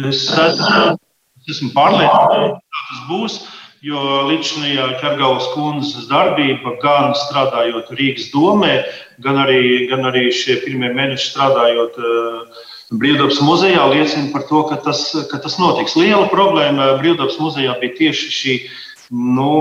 Es 0.00 0.28
esmu, 0.30 0.96
es 1.40 1.56
esmu 1.56 1.72
pārliecināts, 1.76 2.60
ka 2.60 2.86
tas 2.90 3.02
būs. 3.10 3.40
Jo 3.80 4.00
līdzinājā 4.28 4.98
ķergaulas 5.00 5.46
kundzes 5.54 6.04
darbība, 6.10 6.74
gan 6.82 7.14
strādājot 7.16 7.88
Rīgas 7.96 8.26
domē, 8.28 8.74
gan 9.24 9.38
arī, 9.40 9.86
gan 9.88 10.04
arī 10.04 10.26
šie 10.36 10.58
pirmie 10.66 10.90
mēneši 10.92 11.30
strādājot 11.30 11.96
uh, 11.96 12.60
Brīvdabas 12.90 13.38
muzejā, 13.46 13.80
liecina 13.92 14.32
par 14.34 14.44
to, 14.50 14.64
ka 14.68 14.76
tas, 14.84 15.00
ka 15.30 15.38
tas 15.40 15.56
notiks. 15.62 15.94
Liela 15.96 16.26
problēma 16.28 16.96
Brīvdabas 16.98 17.38
muzejā 17.40 17.76
bija 17.80 17.96
tieši 18.02 18.30
šī 18.34 18.56
nu, 19.10 19.52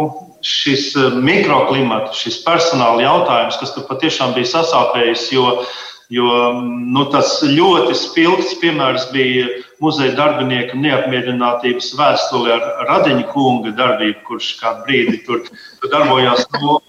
šis 0.46 0.94
eh, 0.96 1.20
mikroklimats, 1.20 2.18
šis 2.22 2.42
personāla 2.46 3.04
jautājums, 3.04 3.60
kas 3.62 3.74
tur 3.76 3.88
patiešām 3.90 4.36
bija 4.38 4.52
sasāpējis, 4.54 5.26
jo, 5.34 5.46
jo 6.14 6.34
nu, 6.64 7.06
tas 7.14 7.40
ļoti 7.46 7.98
spilgts 7.98 8.58
piemērs 8.62 9.10
bija 9.14 9.50
muzeja 9.84 10.16
darbinieka 10.18 10.78
neapmierinātības 10.78 11.94
vēstule 11.98 12.54
ar 12.56 12.70
Radiņa 12.90 13.26
kunga 13.34 13.74
darbību, 13.78 14.22
kurš 14.28 14.54
kādu 14.62 14.86
brīdi 14.88 15.24
tur 15.26 15.44
darbojās. 15.90 16.46
No, 16.62 16.80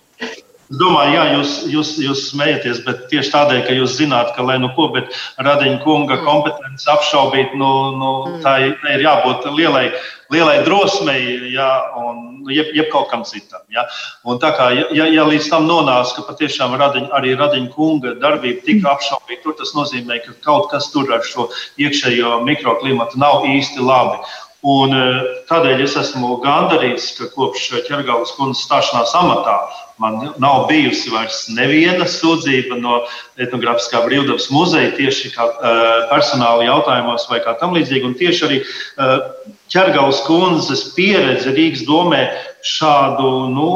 Es 0.71 0.79
domāju, 0.79 1.15
jā, 1.17 1.23
jūs, 1.35 1.53
jūs, 1.67 1.89
jūs 1.99 2.21
smejaties, 2.29 2.85
bet 2.85 3.09
tieši 3.11 3.33
tādēļ, 3.33 3.63
ka 3.67 3.73
jūs 3.75 3.97
zināt, 3.99 4.29
ka, 4.37 4.45
lai 4.47 4.55
nu 4.63 4.69
ko, 4.77 4.85
bet 4.95 5.09
Radiņa 5.43 5.81
kunga 5.83 6.21
kompetences 6.23 6.87
apšaubīt, 6.93 7.57
nu, 7.59 7.71
nu, 7.99 8.11
tā 8.45 8.53
ir 8.69 9.03
jābūt 9.03 9.49
lielai 9.57 9.89
lielai 10.31 10.61
drosmei, 10.65 11.53
ja, 11.53 11.69
un 11.99 12.51
jeb, 12.51 12.71
jeb 12.77 12.91
kaut 12.93 13.11
kam 13.11 13.25
citam. 13.29 13.63
Ja. 13.75 13.87
Un 14.25 14.41
tā 14.43 14.53
kā 14.57 14.71
ja, 14.75 15.07
ja 15.11 15.25
līdz 15.27 15.51
tam 15.53 15.67
nonāca, 15.69 16.15
ka 16.17 16.27
patiešām 16.31 16.77
radiņ, 16.81 17.09
arī 17.17 17.35
Radiņa 17.39 17.73
kunga 17.75 18.15
darbība 18.23 18.65
tika 18.67 18.95
apšaubīta, 18.95 19.43
tur 19.45 19.59
tas 19.59 19.75
nozīmē, 19.77 20.21
ka 20.25 20.37
kaut 20.47 20.71
kas 20.73 20.91
tur 20.95 21.11
ar 21.15 21.27
šo 21.27 21.49
iekšējo 21.81 22.41
mikroklimatu 22.47 23.21
nav 23.21 23.47
īsti 23.49 23.83
labi. 23.85 24.23
Un, 24.61 24.93
eh, 24.93 25.21
tādēļ 25.49 25.83
es 25.87 25.95
esmu 25.97 26.35
gandarīts, 26.43 27.15
ka 27.17 27.31
kopš 27.33 27.71
ķergājas 27.87 28.35
kundzes 28.37 28.67
stāšanās 28.67 29.15
amatā 29.17 29.55
man 30.01 30.35
nav 30.41 30.67
bijusi 30.69 31.13
vairs 31.13 31.47
neviena 31.53 32.05
sūdzība 32.05 32.77
no 32.81 32.99
etnogrāfiskā 33.41 34.03
brīvdabas 34.05 34.51
muzeja 34.53 34.93
tieši 34.97 35.33
kā 35.35 35.45
uh, 35.45 35.89
personāla 36.13 36.65
jautājumos 36.65 37.27
vai 37.29 37.41
kā 37.45 37.53
tam 37.61 37.77
līdzīgi. 37.77 38.09
Un 38.09 38.17
tieši 38.17 38.47
arī 38.47 38.61
ķergājas 39.73 40.23
kundzes 40.25 40.87
pieredze 40.97 41.53
Rīgas 41.57 41.85
domē 41.89 42.23
šādu. 42.65 43.33
Nu, 43.53 43.71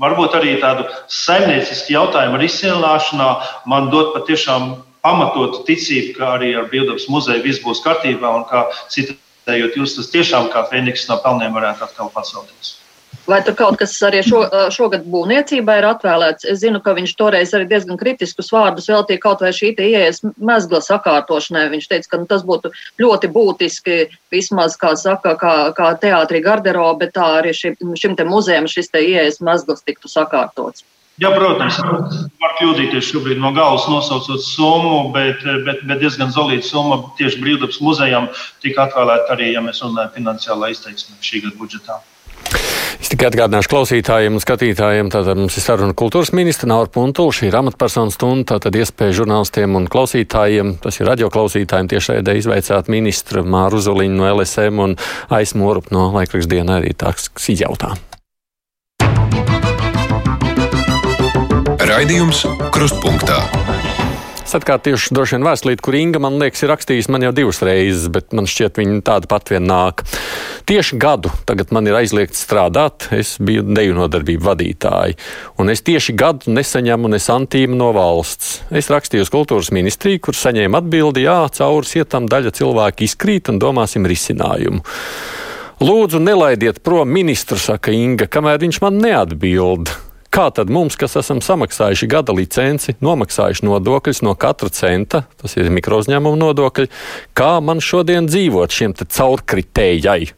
Varbūt 0.00 0.32
arī 0.38 0.54
tādu 0.62 0.86
saimniecisku 1.12 1.92
jautājumu 1.92 2.38
risināšanā 2.40 3.26
man 3.68 3.90
dod 3.92 4.14
patiešām 4.14 4.70
pamatotu 5.04 5.66
ticību, 5.66 6.14
ka 6.16 6.36
arī 6.38 6.54
ar 6.56 6.70
Brīvdabas 6.70 7.04
muzeju 7.12 7.44
viss 7.44 7.60
būs 7.60 7.82
kārtībā 7.84 8.30
un 8.38 8.46
kā 8.48 8.62
cita 8.92 9.12
investējot, 9.50 9.76
jūs 9.76 9.96
tas 9.96 10.10
tiešām 10.12 10.50
kā 10.52 10.68
Fēniks 10.70 11.08
no 11.08 11.18
pelniem 11.22 11.52
varētu 11.54 11.84
atkal 11.84 12.10
pacelties. 12.14 12.76
Vai 13.26 13.42
tur 13.44 13.54
kaut 13.54 13.76
kas 13.78 13.92
arī 14.02 14.22
šo, 14.24 14.44
šogad 14.72 15.04
būvniecībai 15.06 15.78
ir 15.80 15.86
atvēlēts? 15.86 16.46
Es 16.48 16.60
zinu, 16.62 16.80
ka 16.80 16.94
viņš 16.94 17.12
toreiz 17.18 17.52
arī 17.54 17.66
diezgan 17.68 17.98
kritiskus 17.98 18.50
vārdus 18.50 18.88
veltīja 18.88 19.20
kaut 19.20 19.42
vai 19.42 19.50
šī 19.54 19.74
ieejas 19.76 20.22
mezgla 20.38 20.80
sakārtošanai. 20.82 21.68
Viņš 21.74 21.88
teica, 21.90 22.08
ka 22.10 22.20
nu, 22.22 22.26
tas 22.30 22.42
būtu 22.46 22.72
ļoti 23.02 23.30
būtiski 23.30 23.98
vismaz, 24.32 24.78
kā 24.80 24.94
saka, 24.96 25.36
kā, 25.38 25.54
kā 25.76 25.90
teātrī 26.00 26.40
garderobe, 26.42 27.10
tā 27.12 27.26
arī 27.42 27.52
šim, 27.54 27.76
šim 27.98 28.16
te 28.16 28.26
muzejam 28.26 28.70
šis 28.70 28.90
te 28.90 29.02
ieejas 29.04 29.42
mezgls 29.44 29.84
tiktu 29.86 30.10
sakārtots. 30.10 30.86
Jā, 31.20 31.28
protams, 31.34 31.76
var 32.40 32.54
kļūdīties 32.56 33.10
šobrīd 33.10 33.40
no 33.42 33.50
galvas 33.56 33.84
nosaucot 33.90 34.40
summu, 34.40 35.10
bet, 35.12 35.42
bet, 35.66 35.82
bet 35.84 36.00
diezgan 36.00 36.32
zelīta 36.32 36.64
summa 36.64 37.02
tieši 37.18 37.42
brīvdabas 37.42 37.80
muzejam 37.84 38.30
tika 38.64 38.86
atvēlēta 38.86 39.34
arī, 39.34 39.50
ja 39.52 39.60
mēs 39.64 39.82
runājam, 39.84 40.14
finansiālā 40.14 40.70
izteiksmē 40.72 41.18
šī 41.20 41.44
gada 41.44 41.60
budžetā. 41.60 42.00
Es 43.00 43.08
tikai 43.12 43.30
atgādināšu 43.30 43.70
klausītājiem 43.72 44.36
un 44.36 44.42
skatītājiem, 44.42 45.10
tātad 45.12 45.38
mums 45.38 45.56
ir 45.56 45.64
saruna 45.64 45.96
kultūras 45.96 46.32
ministra 46.36 46.68
Naura 46.68 46.90
Puntula, 46.92 47.32
šī 47.36 47.48
ir 47.48 47.56
amatpersonu 47.60 48.12
stunda, 48.14 48.54
tātad 48.54 48.76
iespēja 48.80 49.20
žurnālistiem 49.22 49.76
un 49.78 49.88
klausītājiem, 49.92 50.76
tas 50.84 51.00
ir 51.00 51.08
radioklausītājiem 51.08 51.90
tiešraidē 51.94 52.36
izveicāt 52.40 52.92
ministra 52.92 53.44
Māru 53.44 53.80
Zuliņu 53.84 54.20
no 54.20 54.30
LSM 54.34 54.84
un 54.84 54.96
Aismorup 55.32 55.92
no 55.94 56.10
laikrakstdiena 56.16 56.80
arī 56.80 56.96
tāks 56.96 57.30
izjautā. 57.52 57.96
Raidījums 61.90 62.44
Krustpunktā. 62.70 63.40
Es 64.44 64.52
atkārtošu 64.54 65.10
droši 65.10 65.34
vien 65.34 65.46
vēstulīti, 65.48 65.82
kur 65.82 65.96
Inga 65.98 66.20
man 66.22 66.36
liekas 66.38 66.62
ir 66.62 66.70
rakstījusi 66.70 67.10
man 67.10 67.24
jau 67.24 67.32
divas 67.34 67.58
reizes, 67.66 68.04
bet 68.14 68.34
man 68.36 68.46
šķiet, 68.46 68.76
viņa 68.78 68.98
tāda 69.08 69.26
pat 69.30 69.50
vien 69.50 69.64
nāk. 69.66 70.04
Tieši 70.70 70.98
gadu 71.02 71.32
tagad 71.48 71.72
man 71.74 71.88
ir 71.90 71.96
aizliegts 71.98 72.44
strādāt, 72.46 73.08
es 73.16 73.32
biju 73.42 73.64
deju 73.74 73.96
nodarbību 73.98 74.46
vadītāji, 74.46 75.16
un 75.58 75.72
es 75.74 75.82
tieši 75.86 76.14
gadu 76.20 76.54
nesaņemu 76.54 77.10
ne 77.10 77.18
santīmu 77.22 77.78
no 77.80 77.88
valsts. 77.96 78.60
Es 78.70 78.90
rakstīju 78.94 79.26
uz 79.26 79.32
kultūras 79.34 79.72
ministriju, 79.74 80.20
kur 80.28 80.38
saņēmu 80.38 80.78
atbildi, 80.78 81.24
jā, 81.26 81.40
cauri 81.58 81.90
sietam 81.90 82.28
daļa 82.30 82.54
cilvēku 82.60 83.08
izkrīt 83.08 83.50
un 83.50 83.58
domāsim 83.62 84.06
risinājumu. 84.06 84.84
Lūdzu, 85.82 86.22
nelaidiet 86.22 86.84
prom 86.86 87.10
ministru, 87.10 87.58
saka 87.58 87.90
Inga, 87.96 88.30
kamēr 88.30 88.62
viņš 88.62 88.80
man 88.86 89.02
neatbild. 89.02 89.90
Kā 90.30 90.44
tad 90.54 90.68
mums, 90.70 90.94
kas 90.94 91.16
esam 91.18 91.40
samaksājuši 91.42 92.06
gada 92.10 92.30
licenci, 92.30 92.92
nomaksājuši 93.02 93.64
nodokļus 93.66 94.20
no 94.22 94.36
katra 94.38 94.70
centa, 94.70 95.24
tas 95.42 95.56
ir 95.58 95.72
mikrouzņēmuma 95.74 96.38
nodokļi, 96.38 96.86
kā 97.34 97.56
man 97.66 97.82
šodien 97.82 98.28
dzīvot 98.30 98.70
šiem 98.70 98.94
caurkritējai? 99.00 100.30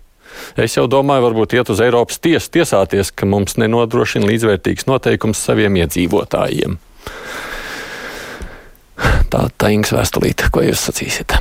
Es 0.57 0.79
jau 0.79 0.87
domāju, 0.89 1.27
varbūt 1.27 1.59
iet 1.59 1.69
uz 1.75 1.85
Eiropas 1.85 2.23
tiesu 2.25 2.49
tiesāties, 2.57 3.13
ka 3.13 3.29
mums 3.29 3.59
nenodrošina 3.61 4.33
līdzvērtīgs 4.33 4.89
noteikums 4.89 5.45
saviem 5.45 5.77
iedzīvotājiem. 5.83 6.81
Tā 9.29 9.45
ir 9.45 9.77
Ingas 9.77 9.93
vēstulīte, 9.93 10.49
ko 10.53 10.65
jūs 10.65 10.89
sacīsiet. 10.89 11.37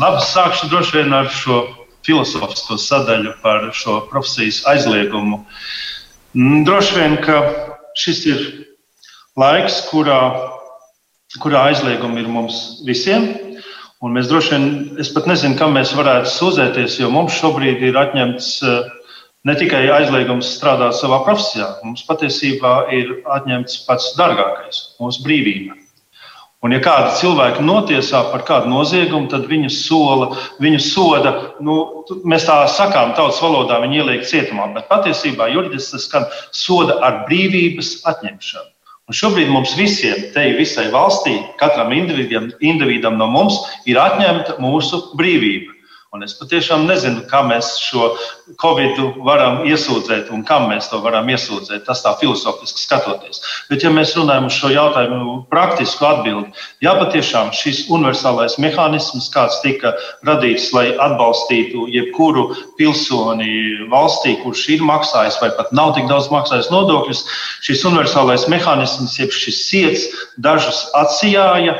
Labi, 0.00 0.24
sākšu 0.32 0.72
droši 0.72 0.96
vien 0.96 1.12
ar 1.12 1.28
šo 1.28 1.60
filozofisko 2.08 2.80
sadaļu 2.80 3.36
par 3.44 3.68
šo 3.76 4.00
profesijas 4.08 4.64
aizliegumu. 4.72 5.44
Uh, 5.44 5.93
droši 6.34 6.98
vien, 6.98 7.16
ka 7.22 7.38
šis 7.98 8.24
ir 8.26 8.40
laiks, 9.38 9.84
kurā, 9.90 10.18
kurā 11.42 11.68
aizliegumi 11.70 12.24
ir 12.24 12.30
mums 12.30 12.82
visiem. 12.86 13.30
Un 14.04 14.12
mēs 14.12 14.28
droši 14.28 14.50
vien, 14.52 14.66
es 15.00 15.08
pat 15.14 15.28
nezinu, 15.30 15.56
kam 15.56 15.72
mēs 15.78 15.94
varētu 15.96 16.28
sūdzēties, 16.28 16.98
jo 17.00 17.08
mums 17.14 17.38
šobrīd 17.38 17.80
ir 17.88 17.96
atņemts 17.96 18.48
eh, 18.66 18.90
ne 19.48 19.54
tikai 19.56 19.86
aizliegums 19.94 20.50
strādāt 20.58 20.98
savā 20.98 21.22
profesijā, 21.24 21.70
mums 21.86 22.04
patiesībā 22.04 22.74
ir 22.92 23.14
atņemts 23.38 23.80
pats 23.86 24.12
dārgākais- 24.18 24.82
mūsu 25.00 25.24
brīvība. 25.24 25.83
Un, 26.64 26.72
ja 26.72 26.80
kāda 26.80 27.10
cilvēka 27.18 27.60
notiesā 27.60 28.22
par 28.32 28.44
kādu 28.48 28.70
noziegumu, 28.72 29.28
tad 29.28 29.44
viņu 29.50 29.68
sola, 29.68 30.30
viņu 30.64 30.78
soda, 30.80 31.32
nu, 31.60 31.74
mēs 32.24 32.46
tā 32.48 32.62
sakām, 32.72 33.12
tautas 33.18 33.42
valodā 33.44 33.82
viņi 33.82 34.00
ieliek 34.00 34.24
cietumā, 34.24 34.70
bet 34.72 34.88
patiesībā 34.88 35.50
juridiski 35.52 35.98
tas 35.98 36.06
skan 36.08 36.24
soda 36.56 36.96
ar 37.04 37.26
brīvības 37.28 37.98
atņemšanu. 38.08 38.70
Un 39.04 39.16
šobrīd 39.18 39.50
mums 39.52 39.74
visiem, 39.76 40.30
te 40.32 40.46
visai 40.56 40.86
valstī, 40.88 41.36
katram 41.60 41.92
individam, 41.92 42.48
individam 42.64 43.20
no 43.20 43.28
mums 43.28 43.60
ir 43.84 44.00
atņemta 44.00 44.56
mūsu 44.64 45.02
brīvība. 45.20 45.73
Un 46.14 46.22
es 46.22 46.36
patiešām 46.38 46.84
nezinu, 46.86 47.24
kā 47.26 47.40
mēs 47.42 47.72
šo 47.82 48.12
Covid 48.62 49.00
varam 49.26 49.64
iesūdzēt 49.66 50.28
un 50.30 50.44
kam 50.46 50.68
mēs 50.70 50.86
to 50.92 51.00
varam 51.02 51.26
iesūdzēt. 51.32 51.82
Tas 51.88 52.04
tā 52.04 52.12
filozofiski 52.20 52.84
skatoties. 52.84 53.40
Bet, 53.66 53.82
ja 53.82 53.90
mēs 53.90 54.12
runājam 54.14 54.46
par 54.46 54.54
šo 54.54 54.70
jautājumu 54.70 55.34
praktisku 55.50 56.06
atbildi, 56.06 56.52
jā, 56.86 56.92
patiešām 57.00 57.50
šis 57.58 57.88
universālais 57.90 58.54
mehānisms, 58.62 59.26
kāds 59.34 59.58
tika 59.64 59.96
radīts, 60.28 60.68
lai 60.76 60.92
atbalstītu 60.92 61.88
jebkuru 61.90 62.46
pilsoni 62.78 63.88
valstī, 63.90 64.36
kurš 64.44 64.68
ir 64.76 64.86
maksājis 64.86 65.40
vai 65.42 65.50
pat 65.58 65.74
nav 65.74 65.96
tik 65.98 66.06
daudz 66.12 66.30
maksājis 66.30 66.70
nodokļus, 66.70 67.24
šis 67.66 67.82
universālais 67.90 68.46
mehānisms, 68.54 69.18
jeb 69.18 69.34
šis 69.34 69.64
ciets, 69.66 70.06
dažus 70.38 70.84
atsijāja 70.94 71.74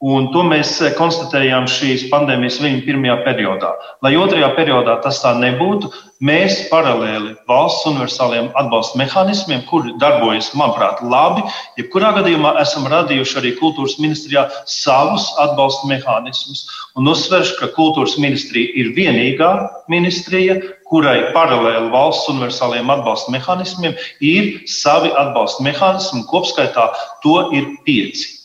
Un 0.00 0.30
to 0.32 0.40
mēs 0.48 0.78
eh, 0.80 0.94
konstatējām 0.96 1.66
šīs 1.68 2.06
pandēmijas 2.08 2.56
viņa 2.62 2.78
pirmajā 2.86 3.16
periodā. 3.26 3.74
Lai 4.00 4.14
otrajā 4.16 4.46
periodā 4.56 4.94
tas 5.04 5.18
tā 5.20 5.34
nebūtu, 5.36 5.90
mēs 6.24 6.56
paralēli 6.70 7.34
valsts 7.50 7.84
universālajiem 7.90 8.48
atbalsta 8.56 8.96
mehānismiem, 8.96 9.60
kuri 9.68 9.92
darbojas, 10.00 10.48
manuprāt, 10.56 11.04
labi, 11.04 11.44
jebkurā 11.76 12.14
gadījumā 12.16 12.54
esam 12.62 12.88
radījuši 12.88 13.38
arī 13.42 13.52
kultūras 13.60 13.98
ministrijā 14.00 14.46
savus 14.64 15.28
atbalsta 15.44 15.92
mehānismus. 15.92 16.64
Un 16.96 17.12
uzsveršu, 17.12 17.60
ka 17.60 17.68
kultūras 17.76 18.16
ministrija 18.16 18.72
ir 18.80 18.94
vienīgā 18.96 19.52
ministrija, 19.92 20.62
kurai 20.88 21.28
paralēli 21.36 21.92
valsts 21.92 22.32
universālajiem 22.32 22.96
atbalsta 22.96 23.36
mehānismiem 23.36 24.00
ir 24.24 24.52
savi 24.64 25.12
atbalsta 25.12 25.68
mehānismi, 25.68 26.22
un 26.22 26.28
kopskaitā 26.32 26.88
to 27.20 27.50
ir 27.52 27.74
pieci. 27.84 28.39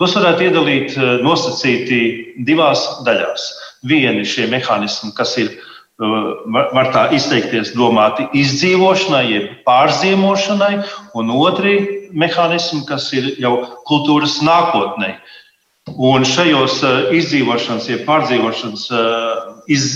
Tos 0.00 0.14
varētu 0.16 0.46
iedalīt 0.46 0.94
eh, 0.96 1.18
nosacīti 1.20 1.96
divās 2.48 2.86
daļās. 3.04 3.42
Vieni 3.84 4.24
šie 4.24 4.46
mehānismi, 4.48 5.10
kas 5.16 5.34
ir, 5.42 5.50
eh, 5.52 6.14
var 6.56 6.88
tā 6.94 7.02
izteikties, 7.12 7.74
domāti 7.76 8.24
izdzīvošanai, 8.40 9.26
jeb 9.28 9.50
pārzīmošanai, 9.68 10.78
un 11.20 11.34
otri 11.36 11.74
mehānismi, 12.16 12.86
kas 12.88 13.10
ir 13.12 13.34
jau 13.44 13.52
kultūras 13.90 14.38
nākotnē. 14.40 15.18
Un 15.92 16.24
šajos 16.24 16.80
eh, 16.80 17.12
izdzīvošanas, 17.20 17.92
jeb 17.92 18.08
pārdzīvošanas, 18.08 18.88
iz, 19.68 19.86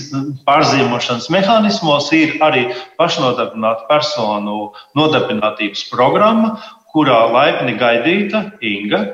pārzīmošanas 0.44 1.32
mehānismos 1.32 2.12
ir 2.12 2.36
arī 2.44 2.68
pašnodarbināta 3.00 3.88
personu 3.88 4.74
nodarbinātības 5.00 5.88
programma, 5.88 6.58
kurā 6.92 7.24
laipni 7.32 7.80
gaidīta 7.80 8.50
Inga 8.60 9.06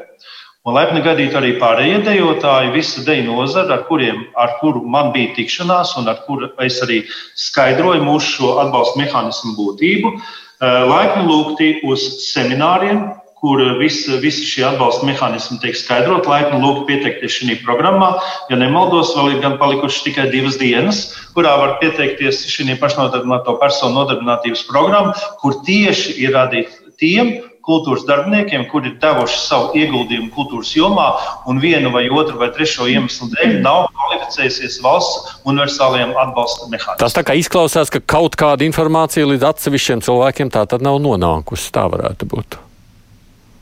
Un 0.71 0.77
laipni 0.79 1.01
gadīt 1.03 1.33
arī 1.35 1.57
pārējie 1.59 1.97
dejotāji, 2.07 2.69
visa 2.71 3.01
deju 3.03 3.25
nozara, 3.27 3.75
ar, 3.75 3.81
kuriem, 3.89 4.21
ar 4.39 4.53
kuru 4.61 4.85
man 4.87 5.09
bija 5.11 5.33
tikšanās 5.35 5.97
un 5.99 6.07
ar 6.13 6.21
kuru 6.29 6.47
es 6.63 6.77
arī 6.85 7.01
skaidroju 7.35 8.05
mūsu 8.07 8.37
šo 8.37 8.51
atbalsta 8.63 9.01
mehānismu 9.01 9.57
būtību. 9.57 10.13
Eh, 10.15 10.85
laipni 10.87 11.27
lūgti 11.27 11.73
uz 11.91 12.07
semināriem, 12.29 13.03
kur 13.43 13.65
visi, 13.81 14.15
visi 14.23 14.47
šie 14.47 14.69
atbalsta 14.69 15.11
mehānismi 15.11 15.59
tiek 15.59 15.75
skaidrot, 15.75 16.31
laipni 16.31 16.63
lūgt 16.63 16.87
pieteikties 16.87 17.41
šajā 17.41 17.59
programmā. 17.67 18.13
Ja 18.53 18.63
nemaldos, 18.63 19.11
vēl 19.19 19.35
ir 19.35 19.43
gan 19.43 19.59
palikušas 19.59 20.07
tikai 20.07 20.31
divas 20.31 20.61
dienas, 20.63 21.07
kurā 21.35 21.57
var 21.59 21.81
pieteikties 21.83 22.45
šī 22.47 22.79
pašnodarbināto 22.79 23.59
personu 23.59 24.05
nodarbinātības 24.05 24.69
programma, 24.71 25.19
kur 25.43 25.59
tieši 25.67 26.21
ir 26.23 26.37
radīta 26.39 26.95
tiem, 27.01 27.41
kultūras 27.71 28.07
darbiniekiem, 28.09 28.67
kuri 28.71 28.91
ir 28.91 28.97
devuši 29.03 29.39
savu 29.45 29.71
ieguldījumu 29.79 30.31
kultūras 30.35 30.73
jomā, 30.77 31.09
un 31.51 31.63
vienu 31.63 31.93
vai 31.95 32.09
otru 32.11 32.39
vai 32.41 32.51
trešo 32.55 32.89
iemeslu 32.91 33.31
dēļ 33.37 33.61
nav 33.65 33.89
kvalificējusies 33.95 34.81
valsts 34.85 35.37
universālajiem 35.49 36.17
atbalsta 36.19 36.71
mehānismiem. 36.73 37.03
Tas 37.03 37.17
tā 37.17 37.25
kā 37.27 37.37
izklausās, 37.39 37.93
ka 37.93 38.03
kaut 38.03 38.39
kāda 38.41 38.67
informācija 38.67 39.29
līdz 39.31 39.47
atsevišķiem 39.53 40.03
cilvēkiem 40.07 40.51
tā 40.55 40.67
tad 40.71 40.83
nav 40.87 40.99
nonākusi. 41.05 41.71
Tā 41.75 41.87
varētu 41.93 42.27
būt. 42.31 42.59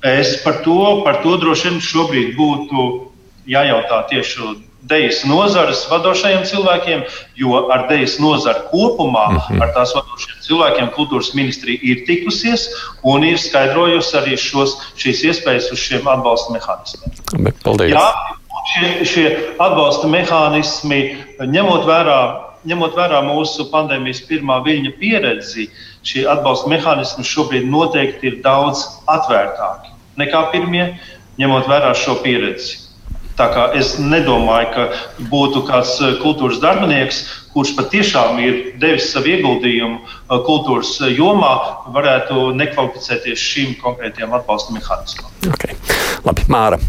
Es 0.09 0.37
par 0.45 0.63
to, 0.63 1.03
par 1.05 1.21
to 1.25 1.37
droši 1.43 1.69
vien 1.69 1.81
šobrīd 1.83 2.35
būtu 2.39 2.89
jājautā 3.51 4.05
tieši 4.13 4.68
dejas 4.91 5.23
nozares 5.29 5.85
vadošajiem 5.91 6.45
cilvēkiem, 6.49 7.05
jo 7.39 7.63
ar 7.73 7.87
dejas 7.91 8.19
nozari 8.23 8.65
kopumā, 8.73 9.27
mm 9.31 9.39
-hmm. 9.39 9.63
ar 9.63 9.75
tās 9.77 9.95
vadošajiem 9.97 10.41
cilvēkiem, 10.49 10.91
kultūras 10.97 11.35
ministrija 11.35 11.79
ir 11.83 12.05
tikusies 12.07 12.69
un 13.03 13.25
ir 13.25 13.39
skaidrojusi 13.39 14.17
arī 14.17 14.37
šos, 14.37 14.77
šīs 14.97 15.25
iespējas 15.31 15.71
uz 15.73 15.79
šiem 15.79 16.09
atbalsta 16.09 16.53
mehānismiem. 16.57 17.55
Paldies! 17.65 17.93
Jā, 17.93 18.09
šie, 18.73 19.05
šie 19.05 19.27
atbalsta 19.59 20.07
mehānismi, 20.07 21.17
ņemot 21.41 21.87
vērā 21.87 22.21
ņemot 22.69 22.97
vērā 22.99 23.21
mūsu 23.23 23.69
pandēmijas 23.71 24.21
pirmā 24.29 24.59
viļņa 24.65 24.91
pieredzi, 24.99 25.69
šie 26.03 26.27
atbalsta 26.29 26.69
mehānismi 26.69 27.25
šobrīd 27.25 27.69
noteikti 27.71 28.27
ir 28.27 28.43
daudz 28.43 28.83
atvērtāki 29.07 29.95
nekā 30.19 30.43
pirmie, 30.53 30.91
ņemot 31.39 31.69
vērā 31.71 31.95
šo 31.97 32.19
pieredzi. 32.25 32.88
Tā 33.39 33.47
kā 33.55 33.65
es 33.79 33.93
nedomāju, 34.03 34.71
ka 34.75 34.85
būtu 35.31 35.63
kāds 35.69 35.93
eh, 36.03 36.17
kultūras 36.19 36.59
darbinieks, 36.63 37.21
kurš 37.55 37.77
patiešām 37.79 38.41
ir 38.43 38.57
devis 38.83 39.13
savu 39.13 39.31
ieguldījumu 39.37 40.01
eh, 40.03 40.41
kultūras 40.49 40.97
jomā, 41.15 41.53
varētu 41.95 42.49
nekvalificēties 42.59 43.45
šīm 43.53 43.77
konkrētajām 43.83 44.35
atbalsta 44.41 44.75
mehānismam. 44.75 45.31
Okay. 45.53 45.79
Labi, 46.27 46.49
Māra. 46.51 46.81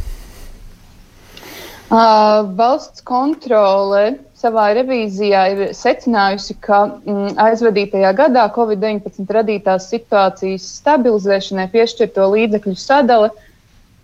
Uh, 1.89 2.45
valsts 2.57 3.01
kontrole 3.01 4.19
savā 4.38 4.67
revīzijā 4.77 5.39
ir 5.53 5.62
secinājusi, 5.73 6.55
ka 6.62 6.83
mm, 6.85 7.31
aizvadītajā 7.45 8.12
gadā 8.17 8.43
Covid-19 8.53 9.25
radītās 9.38 9.89
situācijas 9.89 10.67
stabilizēšanai 10.79 11.65
piešķirto 11.73 12.27
līdzekļu 12.35 12.75
sadale 12.77 13.31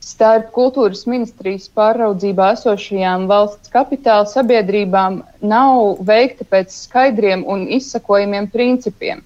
starp 0.06 0.52
kultūras 0.54 1.06
ministrijas 1.10 1.66
pāraudzībā 1.78 2.52
esošajām 2.56 3.26
valsts 3.32 3.72
kapitāla 3.74 4.28
sabiedrībām 4.30 5.24
nav 5.42 6.04
veikta 6.06 6.46
pēc 6.52 6.76
skaidriem 6.84 7.46
un 7.50 7.66
izsakojamiem 7.80 8.50
principiem. 8.54 9.24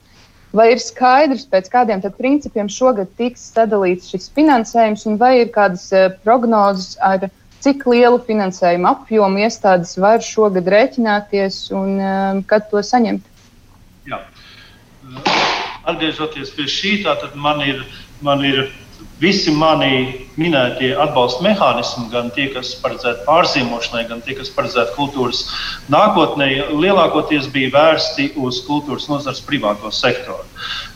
Vai 0.55 0.71
ir 0.73 0.79
skaidrs, 0.81 1.43
pēc 1.51 1.67
kādiem 1.69 2.01
principiem 2.17 2.71
šogad 2.71 3.11
tiks 3.19 3.43
sadalīts 3.51 4.09
šis 4.09 4.31
finansējums, 4.33 5.05
un 5.05 5.19
vai 5.21 5.33
ir 5.41 5.51
kādas 5.53 5.91
prognozes 6.23 6.95
ar 7.05 7.27
cik 7.59 7.83
lielu 7.91 8.17
finansējumu 8.25 8.87
apjomu 8.89 9.43
iestādes 9.43 9.97
var 9.99 10.23
šogad 10.23 10.67
rēķināties 10.73 11.61
un 11.75 11.99
um, 11.99 12.43
kad 12.47 12.69
to 12.71 12.81
saņemt? 12.81 13.25
Jā. 14.07 14.23
Atgriežoties 15.89 16.53
pie 16.55 16.69
šī, 16.71 16.99
tad 17.03 17.35
man 17.35 17.61
ir, 17.67 17.83
man 18.23 18.45
ir 18.47 18.69
visi 19.19 19.51
mani 19.51 20.27
minētie 20.39 20.93
atbalsta 20.95 21.43
mehānismi, 21.43 22.07
gan 22.13 22.29
tie, 22.35 22.47
kas 22.53 22.71
paredzēti 22.81 23.25
pārzīmošanai, 23.27 24.05
gan 24.09 24.21
tie, 24.25 24.35
kas 24.37 24.51
paredzēti 24.55 24.95
kultūras 24.95 25.41
nākotnē, 25.91 26.47
lielākoties 26.71 27.49
bija 27.53 27.73
vērsti 27.75 28.29
uz 28.39 28.61
kultūras 28.67 29.09
nozares 29.11 29.43
privāto 29.45 29.91
sektoru. 29.95 30.47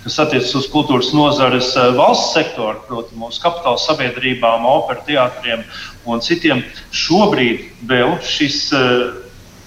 Kas 0.05 0.19
attiecas 0.23 0.53
uz 0.59 0.69
kultūras 0.71 1.11
nozares 1.15 1.73
eh, 1.75 1.91
valsts 1.97 2.33
sektoru, 2.37 2.79
proti, 2.87 3.17
mūsu 3.19 3.43
kapitāla 3.43 3.81
sabiedrībām, 3.83 4.67
operas 4.67 5.05
teātriem 5.09 5.67
un 6.07 6.23
citiem, 6.23 6.63
šobrīd 6.91 7.69
vēl 7.87 8.17
šis 8.27 8.65
uh, 8.75 9.21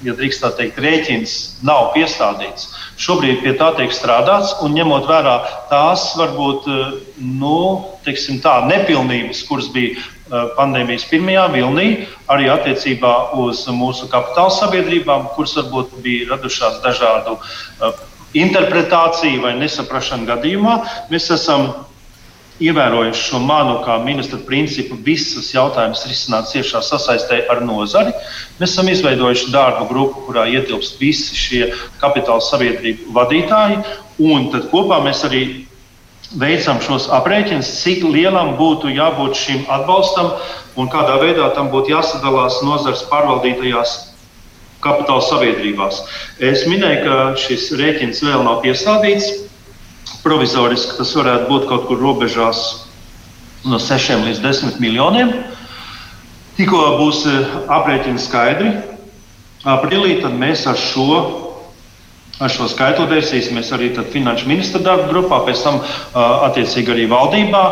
ja 0.05 0.15
drīkst 0.17 0.43
tā 0.45 0.51
teikt, 0.57 0.81
rēķins 0.83 1.37
nav 1.67 1.93
piestādīts. 1.95 2.69
Šobrīd 2.97 3.43
pie 3.45 3.53
tā 3.61 3.71
tiek 3.77 3.93
strādāts, 3.93 4.55
un 4.65 4.73
ņemot 4.77 5.05
vērā 5.09 5.37
tās 5.69 6.09
varbūt 6.17 6.69
eh, 6.73 6.85
nu, 7.21 7.59
tā, 8.07 8.55
nepilnības, 8.71 9.43
kuras 9.49 9.69
bija 9.75 9.99
eh, 10.01 10.47
pandēmijas 10.57 11.05
pirmajā 11.11 11.45
vilnī, 11.53 11.89
arī 12.33 12.49
attiecībā 12.55 13.15
uz 13.45 13.67
mūsu 13.69 14.09
kapitāla 14.13 14.55
sabiedrībām, 14.57 15.29
kuras 15.37 15.59
varbūt 15.61 15.99
bija 16.05 16.31
radušās 16.33 16.81
dažādu 16.87 17.37
eh, 17.37 18.01
interpretāciju 18.47 19.45
vai 19.45 19.53
nesaprašanu 19.61 20.29
gadījumā, 20.33 20.79
mēs 21.13 21.29
esam 21.37 21.69
ievērojuši 22.63 23.25
šo 23.31 23.41
manu 23.45 23.81
kā 23.85 23.99
ministra 24.05 24.39
principu, 24.47 24.97
visus 25.05 25.53
jautājumus 25.53 26.07
risināt 26.09 26.49
ciešā 26.53 26.81
sasaistē 26.85 27.43
ar 27.53 27.61
nozari. 27.65 28.15
Mēs 28.61 28.73
esam 28.73 28.89
izveidojuši 28.93 29.53
darbu 29.53 29.89
grupu, 29.91 30.25
kurā 30.29 30.47
ietilpst 30.49 31.01
visi 31.01 31.37
šie 31.37 31.63
kapitāla 32.01 32.45
sabiedrību 32.45 33.13
vadītāji, 33.17 33.81
un 34.25 34.51
tad 34.55 34.71
kopā 34.73 35.03
mēs 35.05 35.23
arī 35.29 35.43
veicam 36.41 36.81
šos 36.83 37.11
aprēķinus, 37.15 37.69
cik 37.83 38.05
lielam 38.09 38.57
būtu 38.59 38.91
jābūt 38.95 39.39
šim 39.39 39.65
atbalstam 39.71 40.33
un 40.77 40.91
kādā 40.93 41.21
veidā 41.23 41.53
tam 41.55 41.71
būtu 41.73 41.93
jāsadalās 41.93 42.63
nozars 42.67 43.05
pārvaldītajās 43.11 43.97
kapitāla 44.85 45.25
sabiedrībās. 45.25 46.03
Es 46.41 46.67
minēju, 46.69 47.03
ka 47.05 47.17
šis 47.41 47.71
rēķins 47.79 48.25
vēl 48.27 48.45
nav 48.47 48.63
piesādīts 48.65 49.46
provizoriski 50.27 50.99
tas 50.99 51.15
varētu 51.15 51.47
būt 51.51 51.69
kaut 51.71 51.87
kur 51.87 52.03
robežās 52.03 52.63
no 53.67 53.79
6 53.83 54.27
līdz 54.27 54.43
10 54.43 54.83
miljoniem. 54.83 55.33
Tikko 56.57 56.83
būs 56.99 57.25
e, 57.29 57.41
aprēķini 57.71 58.23
skaidri, 58.23 58.71
aprīlī, 59.69 60.17
mēs 60.41 60.65
ar 60.71 60.79
šo, 60.81 61.21
ar 62.41 62.53
šo 62.53 62.69
skaitli 62.73 63.07
vērsīsimies 63.11 63.73
arī 63.77 63.91
finanšu 64.15 64.49
ministra 64.49 64.81
darba 64.83 65.11
grupā, 65.13 65.43
pēc 65.47 65.63
tam 65.67 65.83
attiecīgi 66.49 66.95
arī 66.95 67.09
valdībā, 67.13 67.65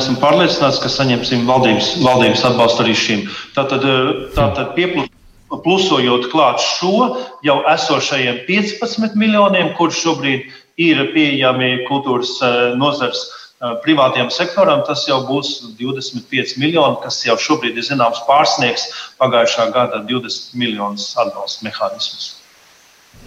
esmu 0.00 0.16
pārliecināts, 0.22 0.80
ka 0.82 0.90
saņemsim 0.92 1.44
valdības, 1.50 1.96
valdības 2.02 2.46
atbalstu 2.50 2.86
arī 2.86 2.96
šim. 2.96 3.26
Tātad, 3.58 3.84
e, 3.84 3.98
tātad 4.38 4.72
pieplūst 4.78 5.12
plusojot 5.60 6.30
klāt 6.32 6.62
šo 6.64 7.12
jau 7.44 7.58
esošajiem 7.68 8.42
15 8.48 9.18
miljoniem, 9.20 9.74
kurš 9.76 10.00
šobrīd 10.06 10.48
ir 10.90 11.04
pieejami 11.14 11.84
kultūras 11.88 12.34
eh, 12.42 12.58
nozars 12.78 13.22
eh, 13.24 13.74
privātajam 13.84 14.30
sektoram, 14.34 14.84
tas 14.86 15.04
jau 15.08 15.20
būs 15.28 15.54
25 15.78 16.58
miljoni, 16.62 17.00
kas 17.04 17.22
jau 17.26 17.38
šobrīd 17.40 17.78
ir 17.78 17.86
zināms 17.86 18.22
pārsniegs 18.28 18.88
pagājušā 19.22 19.70
gada 19.74 20.02
20 20.08 20.54
miljonus 20.58 21.12
atbalsta 21.20 21.68
mehānismus. 21.68 22.36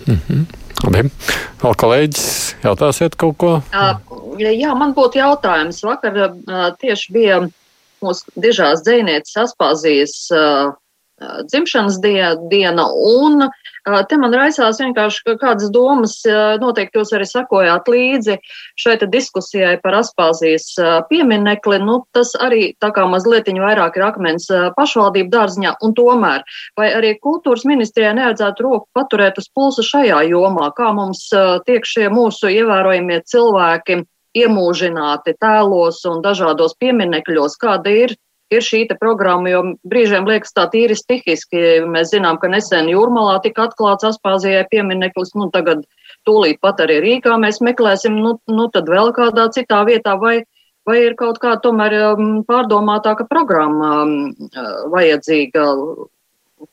Mm 0.06 0.22
-hmm. 0.28 0.46
Labi. 0.84 1.10
Vēl 1.62 1.76
kolēģis, 1.82 2.56
jautāsiet 2.64 3.16
kaut 3.16 3.38
ko? 3.38 3.52
Jā, 4.38 4.74
man 4.76 4.94
būtu 4.94 5.18
jautājums. 5.18 5.84
Vakar 5.84 6.36
tieši 6.82 7.14
bija 7.14 7.38
mūsu 8.04 8.26
dižās 8.36 8.84
dzēnieces 8.84 9.38
Aspāzijas 9.46 10.16
dzimšanas 11.22 12.02
diena, 12.02 12.90
un 12.92 13.48
Te 13.86 14.18
man 14.18 14.34
raisās 14.34 14.80
vienkārši 14.82 15.36
kādas 15.38 15.70
domas, 15.74 16.16
noteikti 16.62 16.98
jūs 16.98 17.12
arī 17.14 17.28
sakojāt 17.30 17.90
līdzi 17.92 18.40
šai 18.82 18.96
diskusijai 19.14 19.76
par 19.84 20.00
Aspāzijas 20.00 20.72
pieminekli. 21.12 21.78
Nu, 21.86 22.00
tas 22.16 22.34
arī 22.42 22.72
tā 22.82 22.90
kā 22.96 23.06
mazliet 23.10 23.46
vairāk 23.46 24.00
ir 24.00 24.08
akmens 24.08 24.50
pašvaldību 24.78 25.30
dārziņā, 25.30 25.76
un 25.86 25.94
tomēr 25.94 26.42
vai 26.80 26.90
arī 26.98 27.14
kultūras 27.22 27.68
ministrijai 27.70 28.16
nevajadzētu 28.18 28.66
roku 28.66 28.90
paturēt 28.98 29.38
uz 29.38 29.52
pulsa 29.54 29.86
šajā 29.86 30.24
jomā, 30.32 30.72
kā 30.74 30.90
mums 30.98 31.28
tiek 31.70 31.86
šie 31.86 32.10
mūsu 32.10 32.50
ievērojamie 32.50 33.22
cilvēki 33.30 34.02
iemūžināti 34.36 35.38
tēlos 35.38 36.02
un 36.10 36.26
dažādos 36.26 36.74
pieminekļos, 36.82 37.62
kāda 37.62 37.94
ir 37.94 38.18
ir 38.54 38.64
šī 38.64 38.86
programma, 39.00 39.50
jo 39.50 39.62
brīžiem 39.88 40.28
liekas 40.30 40.54
tā 40.56 40.68
tīri 40.72 40.96
stihiski. 40.98 41.86
Mēs 41.90 42.12
zinām, 42.14 42.38
ka 42.42 42.50
nesen 42.52 42.90
Jūrmalā 42.92 43.40
tika 43.44 43.68
atklāts 43.70 44.06
Aspāzijai 44.08 44.66
piemineklis, 44.72 45.34
nu 45.36 45.50
tagad 45.54 45.86
tūlīt 46.28 46.62
pat 46.62 46.82
arī 46.86 47.00
Rīgā 47.04 47.38
mēs 47.42 47.62
meklēsim, 47.66 48.18
nu, 48.22 48.38
nu 48.48 48.68
tad 48.74 48.90
vēl 48.90 49.14
kādā 49.16 49.48
citā 49.54 49.82
vietā, 49.88 50.16
vai, 50.22 50.44
vai 50.86 51.00
ir 51.06 51.16
kaut 51.20 51.40
kā 51.42 51.56
tomēr 51.62 51.98
um, 52.14 52.44
pārdomātāka 52.48 53.28
programma 53.30 53.92
um, 54.04 54.18
uh, 54.52 54.86
vajadzīga, 54.94 55.66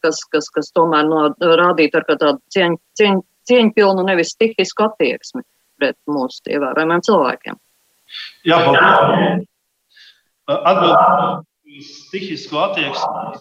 kas, 0.05 0.23
kas, 0.33 0.49
kas 0.53 0.73
tomēr 0.77 1.09
no, 1.09 1.27
rādītu 1.41 2.01
ar 2.01 2.09
tādu 2.13 2.39
cieņ, 2.55 2.77
cieņ, 3.01 3.23
cieņpilnu, 3.49 4.05
nevis 4.07 4.35
stihisku 4.37 4.87
attieksmi 4.87 5.45
pret 5.81 5.97
mūsu 6.07 6.53
ievērojumiem 6.53 7.01
cilvēkiem. 7.09 7.57
Jā, 8.47 8.61
paldies. 8.61 9.49
Atbild 10.53 11.49
stihisku 11.81 12.59
attieksmi. 12.61 13.41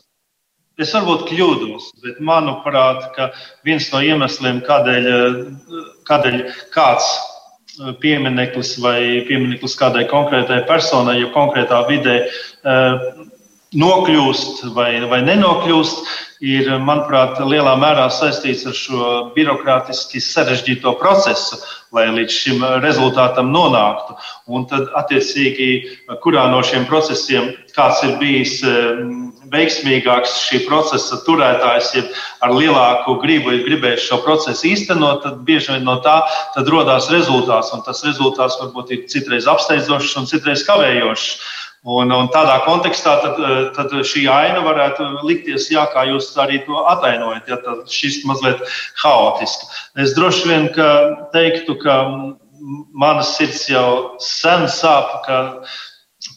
Es 0.82 0.94
varbūt 0.96 1.28
kļūdos, 1.30 1.90
bet 2.02 2.22
manuprāt, 2.24 3.18
viens 3.68 3.90
no 3.92 4.00
iemesliem, 4.02 4.62
kādēļ, 4.66 5.10
kādēļ 6.08 6.38
kāds 6.74 7.10
uh, 7.12 7.92
piemineklis 8.02 8.78
vai 8.82 9.26
piemineklis 9.28 9.76
kādai 9.78 10.08
konkrētai 10.10 10.62
personai, 10.70 11.20
ja 11.20 11.30
konkrētā 11.36 11.84
vidē 11.90 12.16
uh, 12.24 13.04
nokļūst 13.78 14.66
vai, 14.76 14.94
vai 15.12 15.22
nenokļūst, 15.28 16.02
ir, 16.42 16.70
manuprāt, 16.82 17.40
lielā 17.46 17.76
mērā 17.80 18.08
saistīts 18.14 18.66
ar 18.70 18.76
šo 18.78 19.10
birokrātiski 19.36 20.22
sarežģīto 20.24 20.96
procesu, 21.00 21.60
lai 21.94 22.08
līdz 22.10 22.34
šim 22.34 22.66
rezultātam 22.82 23.52
nonāktu. 23.54 24.18
Un 24.50 24.66
tad, 24.70 24.90
attiecīgi, 24.98 25.70
kurā 26.24 26.48
no 26.52 26.64
šiem 26.66 26.88
procesiem 26.90 27.52
kāds 27.76 28.02
ir 28.08 28.18
bijis 28.20 28.58
veiksmīgāks 29.52 30.38
šī 30.48 30.62
procesa 30.66 31.20
turētājs, 31.26 31.94
ja 31.98 32.04
ar 32.46 32.56
lielāku 32.56 33.18
gribu 33.22 33.54
ir 33.54 33.66
gribējis 33.68 34.08
šo 34.08 34.22
procesu 34.26 34.70
īstenot, 34.72 35.26
tad 35.26 35.42
bieži 35.48 35.76
vien 35.76 35.86
no 35.88 36.00
tā 36.06 36.22
radās 36.58 37.12
rezultāts. 37.12 37.74
Un 37.76 37.84
tas 37.86 38.04
rezultāts 38.08 38.58
varbūt 38.62 38.96
ir 38.96 39.04
citreiz 39.12 39.50
apsteidzošs 39.52 40.18
un 40.22 40.30
citreiz 40.32 40.64
kavējošs. 40.68 41.34
Un, 41.82 42.12
un 42.14 42.28
tādā 42.30 42.60
kontekstā 42.62 43.16
tad, 43.24 43.40
tad 43.74 43.94
šī 44.06 44.28
aina 44.30 44.60
varētu 44.62 45.08
likties, 45.26 45.66
jā, 45.74 45.88
kā 45.90 46.04
jūs 46.12 46.28
arī 46.38 46.60
to 46.68 46.78
atainojat, 46.92 47.50
ja 47.50 47.58
šis 47.90 48.20
mazliet 48.30 48.62
haotiski. 49.02 49.66
Es 49.98 50.14
droši 50.14 50.46
vien 50.46 50.68
ka 50.76 50.90
teiktu, 51.34 51.74
ka 51.82 51.96
manas 52.94 53.34
sirds 53.34 53.66
jau 53.72 54.14
sen 54.22 54.68
sāp, 54.70 55.26
ka 55.26 55.40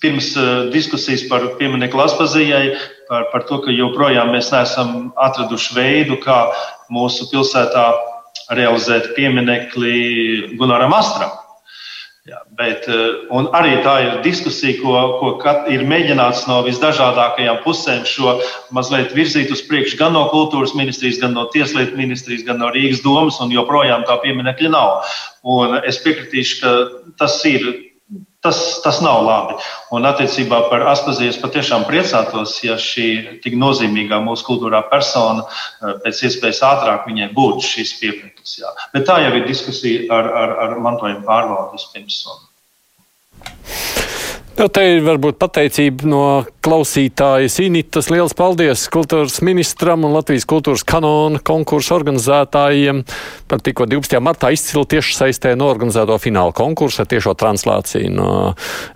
pirms 0.00 0.32
diskusijas 0.72 1.26
par 1.28 1.44
pieminiektu 1.60 2.00
Laspazijai, 2.00 2.78
par, 3.10 3.28
par 3.28 3.44
to, 3.44 3.60
ka 3.66 3.76
joprojām 3.76 4.32
mēs 4.32 4.48
neesam 4.54 5.12
atraduši 5.28 5.76
veidu, 5.76 6.16
kā 6.24 6.38
mūsu 6.88 7.28
pilsētā 7.28 7.84
realizēt 8.56 9.12
pieminekli 9.12 10.56
Gunaram 10.56 10.96
Astram. 10.96 11.43
Jā, 12.24 12.38
bet, 12.56 12.86
eh, 12.88 13.26
arī 13.52 13.74
tā 13.84 13.94
ir 14.00 14.22
diskusija, 14.24 14.78
ko, 14.80 14.92
ko 15.20 15.32
kat, 15.42 15.66
ir 15.68 15.82
mēģināts 15.84 16.46
no 16.48 16.62
visdažādākajām 16.64 17.58
pusēm 17.60 18.06
šo 18.08 18.38
mazliet 18.72 19.12
virzīt 19.12 19.52
uz 19.52 19.60
priekšu, 19.68 19.98
gan 20.00 20.16
no 20.16 20.22
kultūras 20.32 20.72
ministrijas, 20.72 21.20
gan 21.20 21.36
no 21.36 21.44
tieslietu 21.52 21.98
ministrijas, 22.00 22.46
gan 22.48 22.62
no 22.64 22.70
Rīgas 22.72 23.02
domas, 23.04 23.36
un 23.44 23.52
joprojām 23.52 24.06
tā 24.08 24.16
pieminekļa 24.22 24.72
nav. 24.72 25.12
Un 25.44 25.76
es 25.84 26.00
piekritīšu, 26.00 26.62
ka 26.62 26.72
tas 27.20 27.36
ir 27.44 27.68
Tas, 28.44 28.58
tas 28.84 28.98
nav 29.00 29.22
labi. 29.24 29.54
Un 29.96 30.04
attiecībā 30.04 30.58
par 30.68 30.82
Aspaziju 30.90 31.32
es 31.32 31.38
patiešām 31.40 31.86
priecātos, 31.88 32.58
ja 32.60 32.74
šī 32.76 33.40
tik 33.40 33.56
nozīmīgā 33.56 34.18
mūsu 34.20 34.44
kultūrā 34.50 34.82
persona 34.90 35.46
eh, 35.46 35.94
pēc 36.04 36.20
iespējas 36.28 36.60
ātrāk 36.68 37.08
viņai 37.08 37.30
būtu 37.32 37.64
šis 37.64 37.94
piekritums. 38.02 38.58
Bet 38.92 39.08
tā 39.08 39.22
jau 39.24 39.32
ir 39.38 39.48
diskusija 39.48 40.10
ar, 40.12 40.28
ar, 40.42 40.52
ar 40.66 40.76
mantojuma 40.84 41.24
pārvaldi 41.24 41.80
vispirms. 41.80 42.20
Nu, 44.54 44.68
te 44.70 44.84
ir 44.86 45.00
varbūt 45.02 45.34
pateicība 45.42 46.06
no 46.06 46.24
klausītājas 46.62 47.56
Initas. 47.64 48.06
Liels 48.12 48.36
paldies 48.38 48.84
kultūras 48.92 49.40
ministram 49.42 50.04
un 50.06 50.12
Latvijas 50.14 50.46
kultūras 50.46 50.84
kanona 50.86 51.40
konkursu 51.42 51.96
organizētājiem 51.96 53.00
par 53.50 53.64
tikko 53.66 53.88
12. 53.90 54.20
martā 54.22 54.52
izcilu 54.54 54.84
tieši 54.86 55.16
saistē 55.18 55.56
norganizēto 55.58 56.14
finālu 56.22 56.54
konkursu 56.54 57.02
ar 57.02 57.08
tiešo 57.10 57.34
translāciju 57.40 58.12
no 58.14 58.28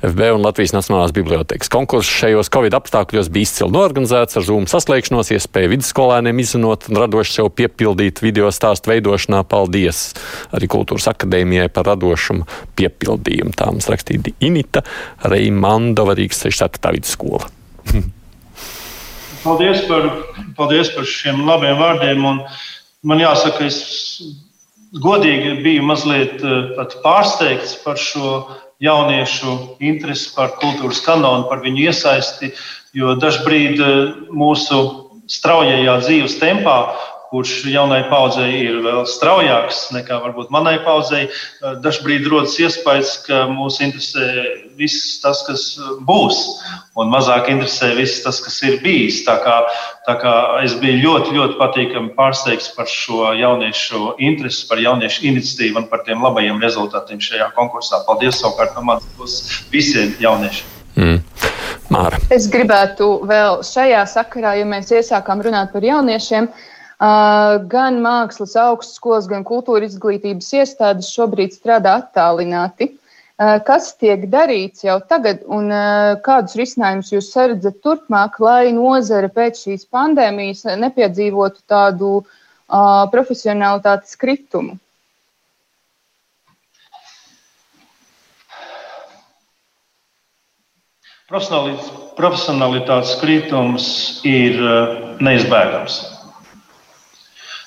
FB 0.06 0.28
un 0.36 0.46
Latvijas 0.46 0.76
Nacionālās 0.76 1.12
bibliotekas. 1.16 1.72
Konkurss 1.74 2.14
šajos 2.20 2.52
Covid 2.54 2.78
apstākļos 2.78 3.32
bija 3.34 3.48
izcili 3.50 3.74
norganizēts 3.74 4.38
ar 4.38 4.46
Zoom 4.46 4.70
saslēgšanos, 4.70 5.34
iespēju 5.34 5.74
vidusskolēniem 5.74 6.38
izzinot 6.44 6.86
un 6.86 7.02
radoši 7.02 7.40
sev 7.40 7.50
piepildīt 7.58 8.22
video 8.22 8.52
stāstu 8.54 8.94
veidošanā. 8.94 9.42
Paldies 9.50 10.06
arī 10.54 10.70
Kultūras 10.70 11.10
akadēmijai 11.10 11.66
par 11.74 11.90
radošumu 11.90 12.46
piepildījumu. 12.78 13.58
Tā 13.58 13.72
mums 13.74 13.90
rakstīja 13.90 14.36
Inita. 14.46 14.86
Rei 15.26 15.47
arī 15.48 15.56
Mandova 15.56 16.14
Rīgas 16.14 16.42
67. 16.44 16.92
vidusskola. 16.92 17.48
paldies, 19.44 19.82
par, 19.88 20.10
paldies 20.56 20.90
par 20.92 21.04
šiem 21.04 21.46
labiem 21.46 21.78
vārdiem. 21.78 22.44
Man 23.02 23.20
jāsaka, 23.20 23.66
es 23.66 24.22
godīgi 24.92 25.62
biju 25.62 25.82
mazliet 25.86 26.42
eh, 26.42 26.86
pārsteigts 27.02 27.78
par 27.84 27.96
šo 27.96 28.48
jauniešu 28.80 29.78
interesi 29.80 30.34
par 30.34 30.56
kultūras 30.60 31.00
kanonu, 31.02 31.48
par 31.48 31.62
viņu 31.64 31.88
iesaisti, 31.88 32.52
jo 32.94 33.14
dažbrīd 33.18 33.80
eh, 33.80 34.14
mūsu 34.30 34.82
straujajā 35.28 35.98
dzīves 36.04 36.38
tempā 36.40 36.78
kurš 37.28 37.66
jaunai 37.68 38.00
paudzei 38.08 38.62
ir 38.62 38.78
vēl 38.84 39.02
straujāks 39.08 39.88
nekā 39.92 40.16
varbūt 40.22 40.48
manai 40.54 40.78
paudzei. 40.84 41.26
Eh, 41.28 41.74
dažbrīd 41.84 42.28
rodas 42.30 42.56
iespējas, 42.60 43.18
ka 43.26 43.42
mūs 43.52 43.80
interesē 43.84 44.24
viss 44.78 45.18
tas, 45.20 45.42
kas 45.46 45.64
būs, 46.08 46.38
un 46.96 47.12
mazāk 47.12 47.50
interesē 47.52 47.90
viss 47.98 48.22
tas, 48.24 48.40
kas 48.44 48.56
ir 48.64 48.78
bijis. 48.84 49.20
Tā 49.26 49.36
kā, 49.44 49.58
tā 50.06 50.14
kā 50.22 50.34
es 50.64 50.76
biju 50.80 51.02
ļoti, 51.02 51.34
ļoti 51.36 51.58
patīkami 51.60 52.14
pārsteigts 52.16 52.70
par 52.76 52.88
šo 52.88 53.34
jauniešu 53.36 54.14
interesi, 54.30 54.64
par 54.70 54.80
jauniešu 54.80 55.26
iniciatīvu 55.28 55.82
un 55.82 55.90
par 55.92 56.06
tiem 56.08 56.24
labajiem 56.24 56.62
rezultātiem 56.64 57.20
šajā 57.20 57.50
konkursā. 57.58 58.04
Paldies 58.08 58.40
savukārt 58.40 58.78
no 58.78 58.86
manas 58.88 59.06
puses 59.18 59.60
visiem 59.74 60.16
jauniešiem! 60.22 60.74
Mm. 60.98 61.20
Māra. 61.92 62.18
Es 62.34 62.48
gribētu 62.50 63.06
vēl 63.28 63.60
šajā 63.64 64.00
sakarā, 64.10 64.56
ja 64.58 64.64
mēs 64.68 64.90
iesākām 64.92 65.40
runāt 65.44 65.70
par 65.72 65.84
jauniešiem, 65.86 66.48
uh, 66.48 66.74
Gan 66.98 68.00
mākslas 68.02 68.56
augstskolas, 68.58 69.28
gan 69.30 69.44
kultūra 69.46 69.86
izglītības 69.86 70.48
iestādes 70.58 71.12
šobrīd 71.14 71.54
strādā 71.54 71.94
attālināti. 72.00 72.90
Kas 73.38 73.92
tiek 73.94 74.24
darīts 74.26 74.82
jau 74.82 74.96
tagad, 75.06 75.44
un 75.46 75.70
kādus 76.26 76.56
risinājumus 76.58 77.12
jūs 77.12 77.30
redzat 77.38 77.78
turpmāk, 77.86 78.40
lai 78.42 78.72
nozare 78.74 79.30
pēc 79.30 79.62
šīs 79.62 79.86
pandēmijas 79.94 80.64
nepiedzīvotu 80.74 81.62
tādu 81.70 82.10
uh, 82.18 83.06
profesionālitātes 83.14 84.18
kritumu? 84.18 84.74
Profesionālitātes 91.30 93.14
kritums 93.20 93.88
ir 94.26 94.58
neizbēgams. 95.20 96.17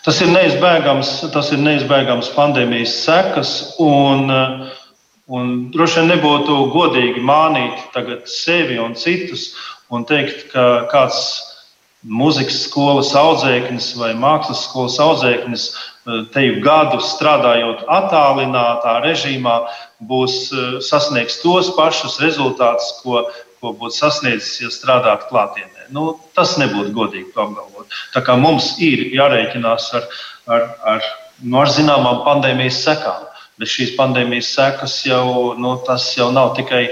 Tas 0.02 0.18
ir 0.24 0.32
neizbēgams, 0.34 1.10
tas 1.34 1.52
ir 1.54 1.60
neizbēgams 1.62 2.32
pandēmijas 2.34 2.96
sekas. 3.04 3.52
Un, 3.82 4.32
un 5.30 5.52
droši 5.74 6.00
vien 6.00 6.10
nebūtu 6.16 6.58
godīgi 6.74 7.22
mānīt 7.22 8.00
sevi 8.26 8.80
un 8.82 8.98
citus 8.98 9.52
un 9.94 10.08
teikt, 10.10 10.48
ka 10.56 10.88
kāds 10.90 11.22
muzikas 12.02 12.64
skolas 12.66 13.12
audzēknis 13.14 13.92
vai 14.00 14.16
mākslas 14.18 14.64
skolas 14.66 14.98
audzēknis 15.04 15.68
teju 16.34 16.64
gadu 16.66 16.98
strādājot 17.06 17.84
attālinātā 17.86 18.98
režīmā, 19.06 19.60
būs 20.10 20.48
sasniegs 20.88 21.38
tos 21.44 21.70
pašus 21.78 22.18
rezultātus, 22.24 22.90
ko, 23.04 23.28
ko 23.62 23.76
būtu 23.78 24.00
sasniedzis, 24.00 24.56
ja 24.64 24.74
strādātu 24.74 25.30
klātienē. 25.30 25.81
Nu, 25.96 26.06
tas 26.38 26.56
nebūtu 26.62 26.94
godīgi 26.96 27.34
apgalvot. 27.36 27.92
Tā 28.14 28.24
kā 28.26 28.38
mums 28.40 28.74
ir 28.84 29.04
jārēķinās 29.16 29.90
ar, 30.00 30.08
ar, 30.48 30.70
ar, 30.94 31.10
nu, 31.44 31.60
ar 31.64 31.72
zināmām 31.74 32.24
pandēmijas 32.28 32.82
sekām. 32.86 33.28
Bet 33.62 33.70
šīs 33.70 33.96
pandēmijas 33.98 34.54
sekas 34.56 34.96
jau, 35.06 35.54
nu, 35.60 35.76
jau 36.18 36.30
nav 36.34 36.56
tikai 36.58 36.86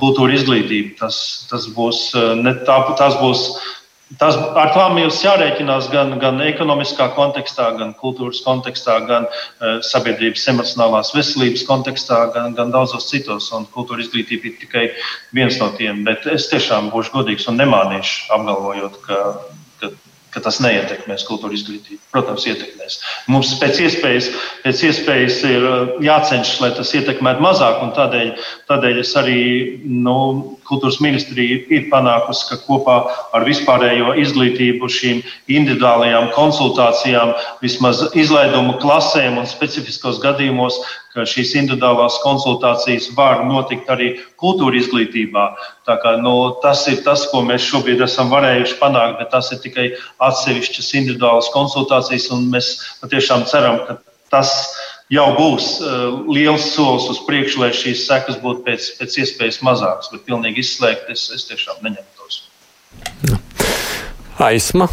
kultūra 0.00 0.34
izglītība. 0.38 0.96
Tas, 1.02 1.18
tas 1.50 1.68
būs, 1.74 2.08
ne, 2.40 2.54
tā, 2.66 2.78
tas 2.98 3.18
būs 3.20 3.44
Tas, 4.16 4.38
ar 4.56 4.70
tām 4.72 4.96
jums 4.96 5.18
jārēķinās 5.20 5.90
gan, 5.92 6.14
gan 6.22 6.40
ekonomiskā 6.40 7.10
kontekstā, 7.12 7.66
gan 7.76 7.90
kultūras 7.98 8.40
kontekstā, 8.40 8.94
gan 9.04 9.26
uh, 9.28 9.82
sabiedrības 9.84 10.46
emocionālās 10.54 11.12
veselības 11.12 11.66
kontekstā, 11.68 12.22
gan, 12.32 12.56
gan 12.56 12.72
daudzos 12.72 13.10
citos. 13.10 13.50
Un 13.52 13.68
kultūra 13.74 14.00
izglītība 14.00 14.48
ir 14.48 14.56
tikai 14.62 14.86
viens 15.36 15.60
no 15.60 15.68
tiem. 15.76 16.06
Bet 16.08 16.24
es 16.32 16.48
tiešām 16.48 16.88
būšu 16.94 17.18
godīgs 17.18 17.50
un 17.52 17.60
nemānīšu 17.60 18.32
apgalvojot, 18.38 18.96
ka 19.04 19.20
ka 20.34 20.42
tas 20.44 20.58
neietekmēs 20.64 21.24
kultūra 21.28 21.56
izglītību. 21.56 22.00
Protams, 22.12 22.46
ietekmēs. 22.50 22.98
Mums 23.32 23.54
pēc 23.60 23.80
iespējas, 23.86 24.28
pēc 24.64 24.82
iespējas 24.90 25.38
ir 25.48 25.66
uh, 25.66 25.94
jācenšas, 26.04 26.60
lai 26.62 26.70
tas 26.76 26.92
ietekmētu 26.98 27.44
mazāk, 27.44 27.82
un 27.84 27.94
tādēļ, 27.96 28.30
tādēļ 28.70 29.00
es 29.02 29.14
arī 29.20 29.40
nu, 29.84 30.18
kultūras 30.68 31.00
ministrija 31.04 31.62
ir 31.72 31.88
panākusi, 31.92 32.46
ka 32.50 32.60
kopā 32.66 32.98
ar 33.36 33.46
vispārējo 33.48 34.14
izglītību 34.24 34.90
šīm 34.92 35.22
individuālajām 35.48 36.30
konsultācijām, 36.36 37.34
vismaz 37.64 38.04
izlaidumu 38.12 38.76
klasēm 38.82 39.40
un 39.40 39.48
specifiskos 39.48 40.20
gadījumos, 40.24 40.80
ka 41.18 41.26
šīs 41.26 41.54
individuālās 41.58 42.18
konsultācijas 42.22 43.10
var 43.18 43.42
notikt 43.48 43.90
arī 43.90 44.12
kultūra 44.40 44.78
izglītībā. 44.78 45.46
Kā, 45.88 46.14
nu, 46.22 46.34
tas 46.62 46.84
ir 46.90 47.02
tas, 47.06 47.26
ko 47.32 47.42
mēs 47.46 47.66
šobrīd 47.66 48.04
esam 48.06 48.30
varējuši 48.32 48.78
panākt, 48.80 49.18
bet 49.20 49.32
tas 49.34 49.50
ir 49.54 49.62
tikai 49.64 49.88
atsevišķas 50.28 50.92
individuālas 51.00 51.50
konsultācijas, 51.54 52.30
un 52.36 52.46
mēs 52.52 52.70
patiešām 53.02 53.44
ceram, 53.50 53.82
ka 53.88 53.98
tas 54.32 54.54
jau 55.12 55.26
būs 55.36 55.68
uh, 55.80 56.22
liels 56.28 56.70
solis 56.74 57.08
uz 57.12 57.22
priekšu, 57.26 57.62
lai 57.64 57.72
šīs 57.76 58.06
sekas 58.06 58.38
būtu 58.42 58.64
pēc, 58.66 58.92
pēc 59.00 59.20
iespējas 59.24 59.62
mazākas. 59.66 60.12
Bet 60.14 60.26
pilnīgi 60.28 60.62
izslēgt 60.64 61.10
es, 61.14 61.28
es 61.34 61.48
tiešām 61.48 61.82
neņemtos. 61.86 62.42
Aizsma. 64.38 64.86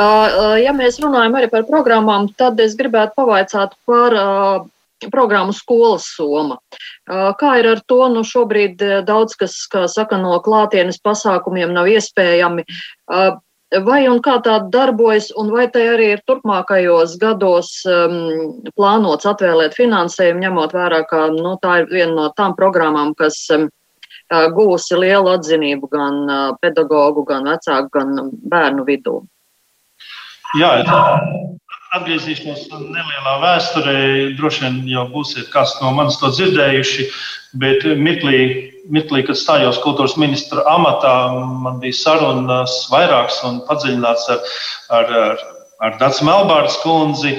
Ja 0.00 0.72
mēs 0.72 1.00
runājam 1.02 1.34
arī 1.36 1.48
par 1.50 1.64
programmām, 1.68 2.30
tad 2.38 2.60
es 2.62 2.76
gribētu 2.78 3.18
pavaicāt 3.18 3.74
par 3.88 4.14
programmu 5.12 5.54
skolas 5.56 6.08
soma. 6.16 6.58
Kā 7.08 7.52
ir 7.60 7.70
ar 7.72 7.80
to? 7.88 8.02
Nu, 8.12 8.24
šobrīd 8.26 8.82
daudz 9.08 9.38
kas, 9.40 9.56
kā 9.72 9.86
saka, 9.88 10.18
no 10.20 10.36
klātienes 10.44 11.00
pasākumiem 11.02 11.72
nav 11.72 11.88
iespējami. 11.88 12.66
Vai 13.86 14.00
un 14.10 14.18
kā 14.18 14.40
tā 14.42 14.56
darbojas, 14.66 15.28
un 15.38 15.52
vai 15.54 15.68
tai 15.70 15.84
arī 15.92 16.08
ir 16.16 16.22
turpmākajos 16.26 17.12
gados 17.22 17.68
um, 17.86 18.56
plānots 18.74 19.28
atvēlēt 19.30 19.76
finansējumu, 19.78 20.42
ņemot 20.42 20.74
vērā, 20.74 21.04
ka 21.06 21.28
nu, 21.30 21.54
tā 21.62 21.84
ir 21.84 21.92
viena 21.92 22.16
no 22.16 22.24
tām 22.34 22.56
programmām, 22.58 23.14
kas 23.14 23.38
um, 23.54 23.68
guvusi 24.56 24.98
lielu 24.98 25.30
atzinību 25.36 25.90
gan 25.90 26.18
pedagoģu, 26.62 27.24
gan 27.30 27.46
vecāku, 27.46 27.90
gan 27.94 28.34
bērnu 28.50 28.86
vidū. 28.90 29.20
Jā, 30.58 30.74
atgriezīšos 31.96 32.68
nelielā 32.70 33.36
vēsturē. 33.42 33.94
Droši 34.38 34.64
vien 34.66 34.80
jau 34.92 35.06
būsiet 35.10 35.50
kāds 35.54 35.74
no 35.82 35.90
manis 35.96 36.20
to 36.22 36.30
dzirdējuši, 36.30 37.06
bet 37.62 37.86
mirklī, 37.98 38.42
mirklī 38.94 39.24
kad 39.26 39.38
stājos 39.38 39.80
kultūras 39.82 40.14
ministra 40.20 40.62
amatā, 40.70 41.14
man 41.64 41.80
bija 41.82 41.98
sarunas 41.98 42.84
vairākas 42.92 43.40
un 43.48 43.64
padziļināts 43.66 44.28
ar, 44.36 44.52
ar, 45.00 45.16
ar, 45.24 45.42
ar 45.82 45.98
Dācis 45.98 46.22
Melbārdas 46.28 46.78
kundzi. 46.84 47.34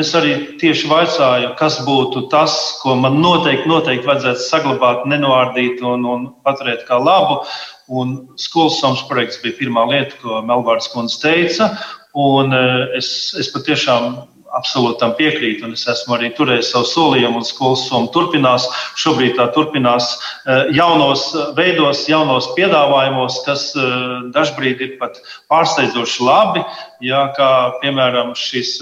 Es 0.00 0.14
arī 0.16 0.32
tieši 0.60 0.88
vaicāju, 0.88 1.52
kas 1.60 1.80
būtu 1.84 2.26
tas, 2.32 2.56
ko 2.80 2.96
man 2.96 3.20
noteikti, 3.20 3.68
noteikti 3.68 4.08
vajadzētu 4.08 4.46
saglabāt, 4.46 5.04
nenoārdīt 5.12 5.84
un, 5.84 6.08
un 6.08 6.26
paturēt 6.46 6.88
kā 6.88 6.96
labu. 7.00 7.42
Un 7.90 8.20
skolas 8.38 8.76
somas 8.78 9.00
projekts 9.08 9.40
bija 9.42 9.56
pirmā 9.58 9.82
lieta, 9.90 10.14
ko 10.22 10.40
Melbārdas 10.46 10.92
kundze 10.92 11.18
teica. 11.20 11.72
Un 12.14 12.52
eh, 12.52 12.98
es, 12.98 13.30
es 13.38 13.50
patiešām 13.54 14.16
absolūti 14.50 14.98
tam 14.98 15.12
piekrītu, 15.14 15.62
un 15.62 15.76
es 15.76 15.84
esmu 15.86 16.16
arī 16.16 16.32
turējis 16.34 16.72
savu 16.72 16.88
solījumu, 16.90 17.38
un 17.38 17.46
skolas 17.46 17.84
summa 17.86 18.10
turpinās. 18.10 18.66
Šobrīd 18.98 19.36
tā 19.38 19.46
turpinās 19.54 20.08
eh, 20.16 20.72
jaunos 20.74 21.28
veidos, 21.54 22.02
jaunos 22.10 22.50
piedāvājumos, 22.56 23.38
kas 23.46 23.68
eh, 23.78 23.92
dažbrīd 24.34 24.82
ir 24.82 24.96
pat 24.98 25.22
pārsteidzoši 25.52 26.26
labi. 26.26 26.64
Jā, 27.00 27.28
kā 27.32 27.50
piemēram 27.80 28.34
šis 28.36 28.74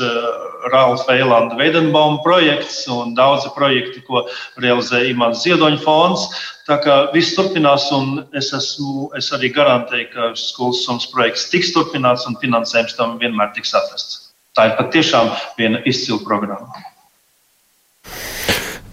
Rāles 0.73 1.05
Veilanda 1.07 1.55
Veidenbauma 1.55 2.19
projekts 2.25 2.81
un 2.91 3.13
daudzi 3.15 3.53
projekti, 3.55 4.03
ko 4.09 4.25
realizē 4.59 5.05
Imants 5.13 5.45
Ziedoņa 5.45 5.79
fonds. 5.85 6.27
Tā 6.69 6.77
kā 6.85 6.95
viss 7.15 7.33
turpinās, 7.33 7.87
un 7.97 8.27
es, 8.37 8.51
esmu, 8.53 9.09
es 9.17 9.31
arī 9.33 9.49
garantēju, 9.57 10.11
ka 10.13 10.27
skolas 10.37 10.83
summas 10.85 11.07
projekts 11.09 11.47
tiks 11.49 11.73
turpināts 11.73 12.27
un 12.29 12.37
finansējums 12.43 12.97
tam 12.99 13.17
vienmēr 13.23 13.55
tiks 13.57 13.73
atrasts. 13.79 14.19
Tā 14.53 14.67
ir 14.69 14.75
patiešām 14.77 15.31
viena 15.57 15.81
izcila 15.89 16.21
programma. 16.27 16.83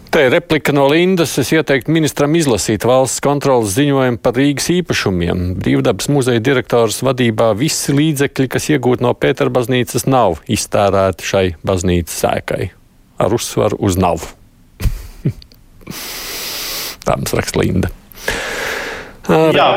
Te 0.07 0.21
ir 0.23 0.31
replika 0.31 0.71
no 0.71 0.85
Lindas. 0.87 1.33
Es 1.41 1.49
ieteiktu 1.51 1.91
ministram 1.91 2.37
izlasīt 2.39 2.85
valsts 2.87 3.19
kontrolas 3.23 3.73
ziņojumu 3.75 4.21
par 4.23 4.37
Rīgas 4.39 4.69
īpašumiem. 4.71 5.41
Brīvdabas 5.59 6.07
muzeja 6.15 6.39
direktors 6.39 7.01
vadībā 7.03 7.49
visi 7.59 7.91
līdzekļi, 7.97 8.51
kas 8.53 8.69
iegūti 8.71 9.03
no 9.03 9.11
Pētera 9.19 9.51
baznīcas, 9.51 10.07
nav 10.07 10.39
iztērēti 10.47 11.27
šai 11.27 11.43
baznīcas 11.67 12.23
sēkai. 12.23 12.69
Ar 13.19 13.35
uzsvaru 13.35 13.81
uz 13.83 13.99
nav. 13.99 14.23
Tā 17.05 17.17
mums 17.19 17.35
raksta 17.37 17.61
Linda. 17.61 17.91
Ar... 19.29 19.57
Jā, 19.57 19.67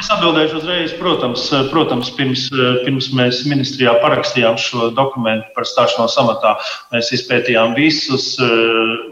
es 0.00 0.10
atbildēšu 0.12 0.58
uzreiz. 0.60 0.92
Protams, 0.98 1.46
protams 1.70 2.10
pirms, 2.16 2.46
pirms 2.84 3.10
mēs 3.16 3.42
ministrijā 3.48 3.94
parakstījām 4.02 4.58
šo 4.60 4.90
dokumentu 4.96 5.48
par 5.56 5.68
stāšanos 5.68 6.16
amatā, 6.20 6.54
mēs 6.94 7.12
izpētījām 7.18 7.76
visus 7.78 8.34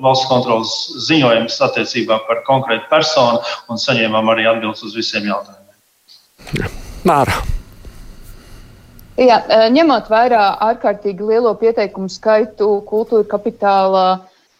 valsts 0.05 0.29
kontrolas 0.31 0.75
ziņojumus 1.09 1.61
attiecībā 1.69 2.23
par 2.29 2.45
konkrētu 2.49 2.89
personu 2.93 3.41
un 3.73 3.81
saņēmām 3.81 4.33
arī 4.35 4.49
atbildes 4.53 4.85
uz 4.89 4.97
visiem 4.99 5.29
jautājumiem. 5.29 6.71
Māra. 7.09 7.41
Jā, 9.21 9.43
ņemot 9.69 10.07
vērā 10.09 10.45
ārkārtīgi 10.71 11.27
lielo 11.29 11.53
pieteikumu 11.61 12.09
skaitu 12.11 12.79
kultūra 12.89 13.27
kapitāla 13.29 14.05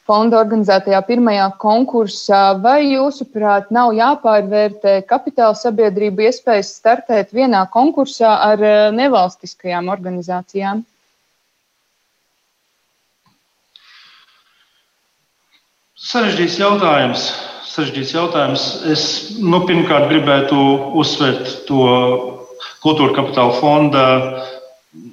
fonda 0.09 0.41
organizētajā 0.43 1.01
pirmajā 1.07 1.49
konkursā, 1.63 2.43
vai 2.63 2.81
jūsuprāt 2.91 3.71
nav 3.75 3.93
jāpārvērtē 3.97 4.97
kapitāla 5.09 5.55
sabiedrību 5.59 6.27
iespējas 6.27 6.75
startēt 6.81 7.35
vienā 7.37 7.63
konkursā 7.73 8.35
ar 8.51 8.65
eh, 8.67 8.89
nevalstiskajām 8.97 9.93
organizācijām? 9.93 10.83
Sarežģīts 16.03 16.59
jautājums. 16.59 17.29
Sarežģīts 17.73 18.17
jautājums. 18.17 18.63
Es 18.91 19.03
nu, 19.39 19.63
pirmkārt 19.69 20.11
gribētu 20.11 20.59
uzsvērt 20.99 21.63
to 21.69 21.85
kultūra 22.83 23.15
kapitāla 23.21 23.55
fonda 23.61 24.07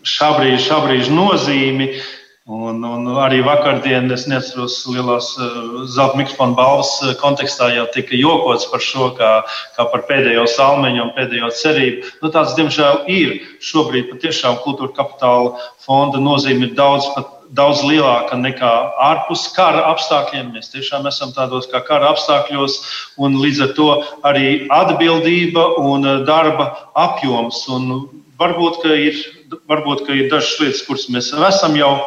šā 0.04 0.34
brīža, 0.36 0.64
šā 0.66 0.80
brīža 0.88 1.14
nozīmi. 1.14 1.92
Uh, 1.94 2.08
Un, 2.50 2.82
un 2.82 3.06
arī 3.22 3.44
vakardien, 3.46 4.08
es 4.10 4.24
neatceros, 4.26 4.80
lielās 4.90 5.28
uh, 5.38 5.84
zelta 5.86 6.18
mikrofona 6.18 6.56
balvas 6.58 6.96
uh, 7.04 7.12
kontekstā 7.22 7.68
jau 7.76 7.84
tika 7.94 8.18
jokots 8.18 8.66
par 8.72 8.82
šo, 8.82 9.12
kā, 9.20 9.30
kā 9.76 9.86
par 9.92 10.02
pēdējo 10.08 10.48
salmeņu 10.50 11.04
un 11.04 11.12
pēdējo 11.14 11.52
cerību. 11.60 12.10
Nu, 12.24 12.34
tāds, 12.34 12.56
diemžēl, 12.58 13.04
ir. 13.06 13.38
Šobrīd 13.62 14.10
patiešām 14.10 14.58
kultūra 14.66 14.96
kapitāla 14.98 15.62
fonda 15.86 16.18
nozīme 16.26 16.72
ir 16.72 16.74
daudz, 16.74 17.06
pat, 17.14 17.30
daudz 17.54 17.86
lielāka 17.86 18.42
nekā 18.42 18.74
ārpus 19.12 19.46
kara 19.54 19.86
apstākļiem. 19.94 20.50
Mēs 20.58 20.74
tiešām 20.74 21.06
esam 21.06 21.38
tādos 21.38 21.70
kā 21.70 21.86
kara 21.86 22.16
apstākļos, 22.16 22.82
un 23.22 23.38
līdz 23.46 23.66
ar 23.68 23.74
to 23.78 23.90
arī 24.26 24.64
atbildība 24.74 25.76
un 25.86 26.02
uh, 26.02 26.22
darba 26.26 26.72
apjoms. 26.98 27.68
Un 27.78 28.08
varbūt, 28.42 28.82
ka 28.82 29.02
ir, 29.10 29.28
varbūt, 29.70 30.08
ka 30.10 30.18
ir 30.18 30.32
dažas 30.34 30.64
lietas, 30.64 30.88
kuras 30.90 31.12
mēs 31.14 31.36
esam 31.38 31.78
jau 31.78 32.00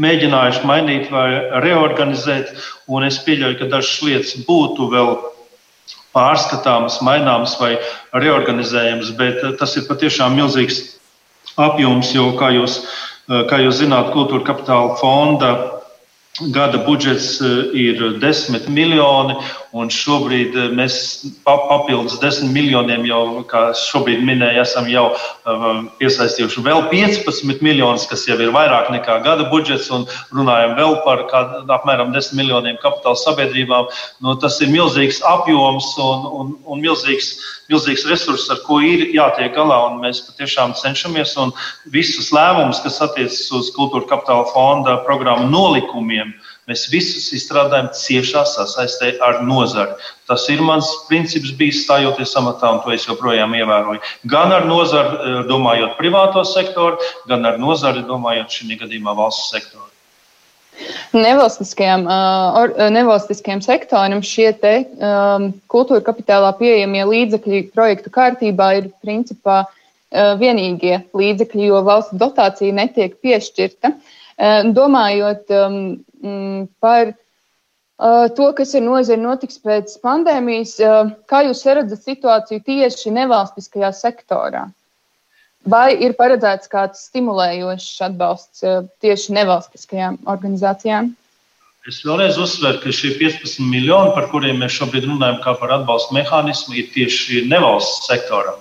mēģinājuši 0.00 0.66
mainīt 0.68 1.08
vai 1.12 1.28
reorganizēt. 1.64 2.52
Es 3.06 3.18
pieļauju, 3.24 3.58
ka 3.60 3.70
dažas 3.72 4.02
lietas 4.04 4.36
būtu 4.46 4.90
vēl 4.92 5.16
pārskatāmas, 6.16 7.00
maināmas 7.04 7.56
vai 7.60 7.76
reorganizējamas, 8.16 9.12
bet 9.18 9.42
eh, 9.42 9.56
tas 9.60 9.76
ir 9.76 9.88
patiešām 9.90 10.36
milzīgs 10.38 10.82
apjoms, 11.60 12.12
jo, 12.16 12.30
kā 12.40 12.52
jūs, 12.56 12.80
eh, 13.28 13.44
kā 13.50 13.60
jūs 13.64 13.82
zināt, 13.82 14.12
kultūra 14.16 14.46
kapitāla 14.48 14.96
fonda 15.00 15.54
gada 16.52 16.80
budžets 16.84 17.40
eh, 17.40 17.52
ir 17.72 18.02
10 18.20 18.68
miljoni, 18.72 19.36
Un 19.76 19.90
šobrīd 19.92 20.54
eh, 20.56 20.68
mēs 20.72 20.96
papildus 21.44 22.16
desmit 22.22 22.52
miljoniem 22.54 23.04
jau, 23.08 23.22
kā 23.50 23.68
šobrīd 23.76 24.22
minēju, 24.24 24.62
esam 24.62 24.86
jau 24.88 25.04
um, 25.10 25.88
piesaistījuši 26.00 26.62
vēl 26.64 26.86
15 26.92 27.64
miljonus, 27.66 28.06
kas 28.08 28.24
jau 28.28 28.38
ir 28.40 28.54
vairāk 28.54 28.88
nekā 28.94 29.18
gada 29.26 29.48
budžets, 29.50 29.90
un 29.92 30.06
runājam 30.32 30.76
vēl 30.78 30.96
par 31.04 31.26
kād, 31.32 31.58
apmēram 31.76 32.14
10 32.14 32.38
miljoniem 32.38 32.80
kapitāla 32.80 33.20
sabiedrībām. 33.20 33.90
Nu, 34.24 34.36
tas 34.40 34.56
ir 34.64 34.72
milzīgs 34.72 35.20
apjoms 35.26 35.92
un, 36.00 36.26
un, 36.40 36.56
un 36.64 36.82
milzīgs, 36.84 37.34
milzīgs 37.72 38.06
resurss, 38.08 38.48
ar 38.54 38.62
ko 38.64 38.80
ir 38.80 39.08
jātiek 39.12 39.52
galā. 39.56 39.82
Mēs 40.00 40.22
patiešām 40.30 40.76
cenšamies 40.78 41.36
un 41.42 41.52
visus 41.92 42.32
lēmumus, 42.32 42.80
kas 42.86 43.02
attiecas 43.04 43.44
uz 43.56 43.72
kultūra 43.76 44.08
kapitāla 44.14 44.48
fonda 44.54 45.00
programmu 45.04 45.50
nolikumiem, 45.52 46.32
Mēs 46.66 46.88
visus 46.90 47.28
izstrādājam 47.30 47.92
ciešā 47.94 48.40
sasaistē 48.50 49.12
ar 49.22 49.36
nozari. 49.46 49.92
Tas 50.26 50.48
ir 50.50 50.62
mans 50.66 50.88
princips 51.06 51.52
bijis 51.54 51.84
stājoties 51.84 52.34
amatā, 52.40 52.72
un 52.74 52.80
to 52.82 52.90
es 52.90 53.04
joprojām 53.06 53.54
ievēroju. 53.54 54.02
Gan 54.32 54.54
ar 54.56 54.66
nozari, 54.66 55.14
eh, 55.14 55.36
domājot 55.46 55.94
privāto 56.00 56.42
sektoru, 56.42 56.98
gan 57.30 57.46
ar 57.46 57.60
nozari, 57.62 58.02
domājot 58.08 58.50
šī 58.50 58.80
gadījumā 58.82 59.14
valsts 59.14 59.52
sektoru. 59.54 59.86
Nevalstiskajam, 61.14 62.02
uh, 62.04 62.90
nevalstiskajam 62.92 63.62
sektoram 63.64 64.20
šie 64.20 64.50
te, 64.60 64.74
um, 65.00 65.54
kultūra 65.72 66.02
kapitālā 66.04 66.50
pieejamie 66.58 67.06
līdzekļi 67.06 67.62
projektu 67.72 68.12
kārtībā 68.12 68.66
ir 68.82 68.90
principā 69.00 69.62
uh, 69.64 70.34
vienīgie 70.36 70.98
līdzekļi, 71.16 71.70
jo 71.70 71.80
valsts 71.86 72.18
dotācija 72.20 72.74
netiek 72.76 73.16
piešķirta. 73.22 73.94
Uh, 73.94 74.15
domājot 74.36 75.52
um, 75.56 75.76
mm, 76.22 76.68
par 76.80 77.12
uh, 77.12 78.26
to, 78.36 78.52
kas 78.56 78.74
ir 78.74 78.84
nozara 78.84 79.20
notiks 79.20 79.58
pēc 79.58 79.98
pandēmijas. 80.04 80.78
Uh, 80.80 81.12
kā 81.30 81.44
jūs 81.48 81.64
redzat 81.66 82.04
situāciju 82.04 82.64
tieši 82.66 83.14
nevalstiskajā 83.16 83.92
sektorā? 83.96 84.66
Vai 85.66 85.96
ir 85.98 86.14
paredzēts 86.14 86.70
kāds 86.70 87.08
stimulējošs 87.08 88.02
atbalsts 88.06 88.62
tieši 89.02 89.32
nevalstiskajām 89.34 90.20
organizācijām? 90.30 91.08
Es 91.86 92.00
vēlreiz 92.06 92.38
uzsveru, 92.42 92.80
ka 92.82 92.92
šie 92.94 93.12
15 93.18 93.60
miljoni, 93.62 94.12
par 94.14 94.28
kuriem 94.32 94.58
mēs 94.58 94.74
šobrīd 94.74 95.04
runājam, 95.06 95.36
kā 95.42 95.52
par 95.58 95.74
atbalstu 95.76 96.16
mehānismu, 96.16 96.74
ir 96.78 96.88
tieši 96.94 97.44
nevalsts 97.50 98.08
sektoram. 98.10 98.58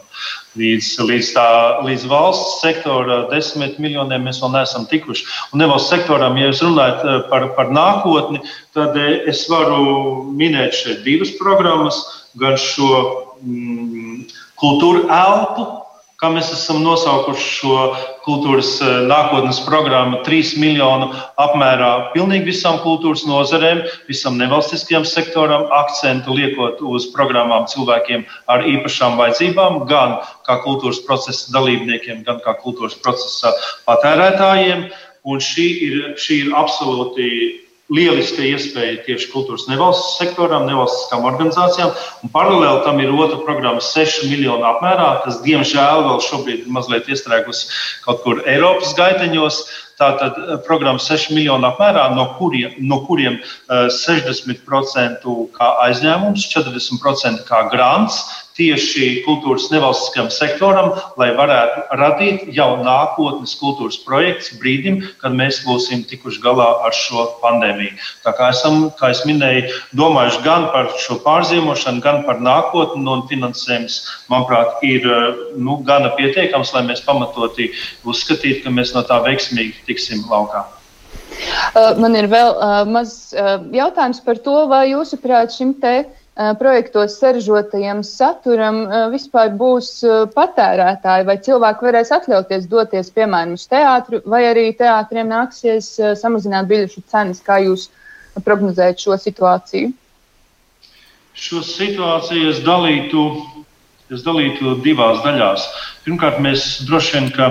Līdz, 0.55 0.89
līdz, 1.03 1.29
tā, 1.35 1.47
līdz 1.83 2.05
valsts 2.07 2.61
sektora 2.63 3.25
desmit 3.27 3.75
miljoniem 3.83 4.23
mēs 4.23 4.39
vēl 4.39 4.53
neesam 4.53 4.85
tikuši. 4.87 5.25
Un 5.51 5.59
nevalsts 5.59 5.91
sektoram, 5.91 6.37
ja 6.39 6.47
jūs 6.47 6.63
runājat 6.63 7.03
eh, 7.03 7.17
par, 7.31 7.49
par 7.57 7.73
nākotni, 7.75 8.39
tad 8.75 8.95
eh, 8.99 9.25
es 9.31 9.43
varu 9.51 10.31
minēt 10.31 10.77
šeit 10.77 11.03
divas 11.03 11.33
programmas, 11.41 11.99
gan 12.39 12.55
šo 12.59 12.87
mm, 13.43 14.21
kultūra 14.61 15.03
elpu 15.19 15.67
kā 16.25 16.31
mēs 16.33 16.47
esam 16.55 16.79
nosaukuši 16.81 17.45
šo 17.59 17.79
kultūras 18.25 18.71
eh, 18.81 18.93
nākotnes 19.05 19.59
programmu, 19.67 20.23
3 20.25 20.55
miljonu 20.57 21.11
apmērā 21.41 21.89
pilnīgi 22.15 22.49
visām 22.49 22.79
kultūras 22.81 23.25
nozarēm, 23.29 23.83
visam 24.09 24.39
nevalstiskajam 24.41 25.05
sektoram, 25.05 25.67
akcentu 25.83 26.33
liekot 26.33 26.81
uz 26.81 27.05
programmām 27.13 27.67
cilvēkiem 27.69 28.25
ar 28.49 28.65
īpašām 28.71 29.19
vajadzībām, 29.21 29.83
gan 29.91 30.17
kā 30.47 30.57
kultūras 30.65 31.03
procesa 31.05 31.53
dalībniekiem, 31.53 32.23
gan 32.25 32.41
kā 32.45 32.55
kultūras 32.63 32.97
procesa 33.05 33.53
patērētājiem. 33.85 34.89
Un 35.25 35.39
šī 35.41 35.67
ir, 35.85 36.01
šī 36.21 36.41
ir 36.45 36.57
absolūti 36.57 37.29
lieliska 37.93 38.41
iespēja 38.41 39.03
tieši 39.05 39.29
kultūras 39.29 39.67
nevalsts 39.69 40.17
sektoram, 40.19 40.65
nevalstiskām 40.69 41.25
organizācijām. 41.29 41.93
Un 42.25 42.33
paralēli 42.33 42.83
tam 42.85 43.01
ir 43.03 43.13
otra 43.13 43.39
programma 43.45 43.83
6 43.83 44.25
miljonu 44.29 44.65
apmērā, 44.71 45.09
kas 45.25 45.41
diemžēl 45.45 46.05
vēl 46.07 46.21
šobrīd 46.25 46.69
mazliet 46.71 47.09
iestrēgusi 47.11 47.69
kaut 48.05 48.23
kur 48.25 48.41
Eiropas 48.49 48.95
gaiteņos. 48.97 49.63
Tātad 49.95 50.35
eh, 50.35 50.55
programma 50.65 50.99
6 50.99 51.29
miljonu 51.31 51.69
apmērā, 51.69 52.09
no 52.17 52.25
kuriem, 52.39 52.73
no 52.83 52.99
kuriem 53.05 53.37
60% 53.69 54.49
eh, 54.49 55.45
kā 55.55 55.69
aizņēmums, 55.85 56.49
40% 56.51 57.45
kā 57.47 57.61
grants, 57.71 58.25
tieši 58.55 59.23
kultūras 59.25 59.67
nevalstiskajam 59.71 60.29
sektoram, 60.31 60.93
lai 61.19 61.31
varētu 61.35 61.97
radīt 61.99 62.45
jau 62.55 62.69
nākotnes 62.83 63.55
kultūras 63.59 63.97
projekts 64.05 64.53
brīdim, 64.61 65.01
kad 65.21 65.35
mēs 65.35 65.61
būsim 65.67 66.05
tikuši 66.07 66.41
galā 66.43 66.67
ar 66.87 66.95
šo 66.95 67.27
pandēmiju. 67.43 67.97
Tā 68.23 68.35
kā 68.37 68.49
esam, 68.55 68.87
kā 68.99 69.11
es 69.15 69.25
minēju, 69.27 69.67
domājuši 69.99 70.43
gan 70.47 70.69
par 70.75 70.93
šo 71.03 71.19
pārzīmošanu, 71.25 72.03
gan 72.05 72.23
par 72.27 72.39
nākotni, 72.43 73.03
un 73.05 73.25
finansējums, 73.29 73.99
manuprāt, 74.31 74.79
ir 74.87 75.05
nu, 75.59 75.77
gana 75.87 76.13
pietiekams, 76.15 76.73
lai 76.75 76.85
mēs 76.87 77.03
pamatoti 77.05 77.71
uzskatītu, 78.07 78.63
ka 78.65 78.73
mēs 78.73 78.95
no 78.95 79.03
tā 79.07 79.19
veiksmīgi 79.27 79.83
tiksim 79.89 80.23
laukā. 80.31 80.63
Man 81.99 82.15
ir 82.15 82.29
vēl 82.31 82.51
uh, 82.53 82.83
mazs 82.87 83.33
uh, 83.35 83.57
jautājums 83.75 84.21
par 84.23 84.39
to, 84.43 84.61
vai 84.71 84.85
jūsuprāt 84.93 85.51
šim 85.55 85.73
te 85.81 85.95
uh, 86.03 86.13
Eh, 86.13 86.24
projektos 86.35 87.19
saražotajam 87.19 88.01
saturam 88.03 88.81
eh, 88.83 88.95
vispār 89.13 89.53
būs 89.55 89.91
eh, 90.03 90.23
patērētāji, 90.35 91.27
vai 91.29 91.35
cilvēki 91.39 91.87
varēs 91.87 92.11
atļauties 92.11 92.67
doties, 92.71 93.11
piemēram, 93.15 93.53
uz 93.55 93.63
teātru, 93.71 94.19
vai 94.27 94.43
arī 94.49 94.65
teātriem 94.75 95.31
nāksies 95.31 95.93
samazināt 96.19 96.67
biļešu 96.67 97.05
cenas, 97.11 97.39
kā 97.45 97.61
jūs 97.63 97.87
prognozējat 98.43 99.05
šo 99.05 99.15
situāciju? 99.23 99.93
Šo 101.35 101.63
situāciju 101.63 102.51
es 102.51 102.59
dalītu, 102.67 103.23
es 104.11 104.27
dalītu 104.27 104.75
divās 104.83 105.23
daļās. 105.23 105.63
Pirmkārt, 106.03 106.43
mēs 106.43 106.67
droši 106.87 107.15
vien, 107.15 107.31
ka 107.35 107.49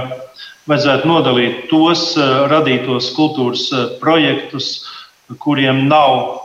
vajadzētu 0.69 1.09
nodalīt 1.09 1.67
tos 1.73 2.15
radītos 2.53 3.11
kultūras 3.17 3.67
projektus, 4.01 4.75
kuriem 5.41 5.87
nav 5.89 6.41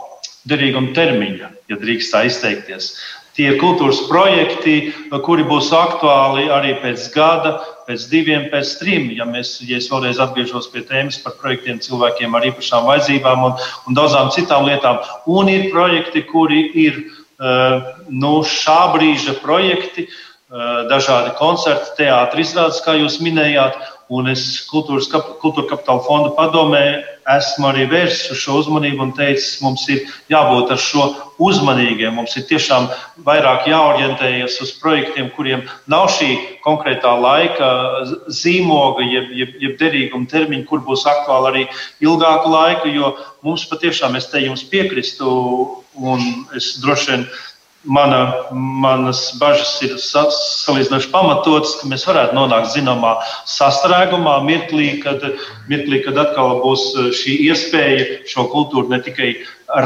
derīguma 0.48 0.92
termiņa, 0.96 1.50
ja 1.70 1.78
drīkst 1.80 2.14
tā 2.14 2.26
izteikties. 2.28 2.92
Tie 3.38 3.52
kultūras 3.60 4.02
projekti, 4.10 4.90
kuri 5.24 5.44
būs 5.46 5.70
aktuāli 5.72 6.48
arī 6.50 6.74
pēc 6.82 7.06
gada, 7.14 7.54
pēc 7.86 8.06
diviem, 8.10 8.48
pēc 8.52 8.72
trim, 8.80 9.06
ja, 9.14 9.24
mēs, 9.24 9.54
ja 9.64 9.78
es 9.78 9.86
vēlreiz 9.90 10.18
atgriežos 10.20 10.66
pie 10.72 10.82
tēmas 10.88 11.20
par 11.22 11.36
projektiem 11.38 11.78
cilvēkiem 11.82 12.34
ar 12.36 12.48
īpašām 12.50 12.88
vajadzībām 12.90 13.46
un, 13.46 13.54
un 13.86 13.98
daudzām 13.98 14.32
citām 14.34 14.66
lietām. 14.66 14.98
Un 15.30 15.48
ir 15.52 15.70
projekti, 15.70 16.24
kuri 16.26 16.66
ir 16.84 16.98
uh, 17.00 17.94
nu, 18.10 18.40
šā 18.42 18.80
brīža 18.96 19.38
projekti, 19.40 20.08
uh, 20.10 20.84
dažādi 20.90 21.32
koncerti, 21.38 21.96
teātris 22.02 22.50
izrādes, 22.50 22.82
kā 22.84 22.98
jūs 22.98 23.20
minējāt, 23.22 23.78
Un 24.10 24.26
es 24.26 24.42
kultūras, 24.66 25.06
kultūra 25.10 25.68
kapitāla 25.70 26.02
fonda 26.02 26.32
padomē 26.34 26.84
esmu 27.30 27.68
arī 27.68 27.84
vērsis 27.90 28.32
uz 28.34 28.40
šo 28.42 28.56
uzmanību 28.58 29.04
un 29.04 29.12
teicis, 29.14 29.60
mums 29.62 29.84
ir 29.92 30.08
jābūt 30.32 30.72
ar 30.74 30.80
šo 30.82 31.04
uzmanīgiem. 31.46 32.16
Mums 32.16 32.34
ir 32.40 32.46
tiešām 32.48 32.88
vairāk 33.26 33.68
jāorientējas 33.70 34.56
uz 34.64 34.72
projektiem, 34.82 35.28
kuriem 35.36 35.62
nav 35.90 36.08
šī 36.16 36.30
konkrētā 36.64 37.12
laika 37.22 37.68
zīmoga, 38.40 39.06
jeb, 39.06 39.30
jeb, 39.42 39.54
jeb 39.62 39.76
derīguma 39.78 40.26
termiņa, 40.32 40.66
kur 40.66 40.82
būs 40.86 41.06
aktuāli 41.06 41.52
arī 41.52 41.64
ilgāku 42.02 42.50
laiku, 42.50 42.90
jo 42.90 43.12
mums 43.46 43.68
patiešām, 43.70 44.18
es 44.18 44.26
te 44.32 44.42
jums 44.42 44.66
piekristu, 44.72 45.30
un 46.00 46.26
es 46.56 46.74
droši 46.82 47.12
vien 47.12 47.24
Mana, 47.84 48.34
manas 48.52 49.22
bažas 49.40 49.70
ir 49.86 49.94
salīdzinoši 49.96 51.08
pamatotas, 51.14 51.78
ka 51.80 51.88
mēs 51.88 52.02
varētu 52.04 52.36
nonākt 52.36 52.74
zināmā 52.74 53.14
sastrēgumā, 53.48 54.34
mirklī, 54.44 54.90
kad, 55.00 55.24
mirklī, 55.70 56.02
kad 56.04 56.20
atkal 56.20 56.58
būs 56.60 56.84
šī 57.16 57.38
iespēja 57.46 58.20
šo 58.28 58.44
kultūru 58.52 58.92
ne 58.92 59.00
tikai 59.00 59.30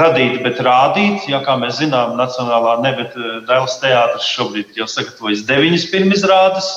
radīt, 0.00 0.40
bet 0.42 0.58
rādīt. 0.66 1.28
Ja, 1.30 1.38
kā 1.46 1.54
mēs 1.60 1.78
zinām, 1.84 2.16
Nacionālā 2.18 2.80
nebeta 2.82 3.38
Dēls 3.46 3.78
teātris 3.84 4.26
šobrīd 4.26 4.74
jau 4.80 4.90
sagatavojas 4.90 5.46
deviņas 5.46 5.86
pirmizrādes, 5.94 6.72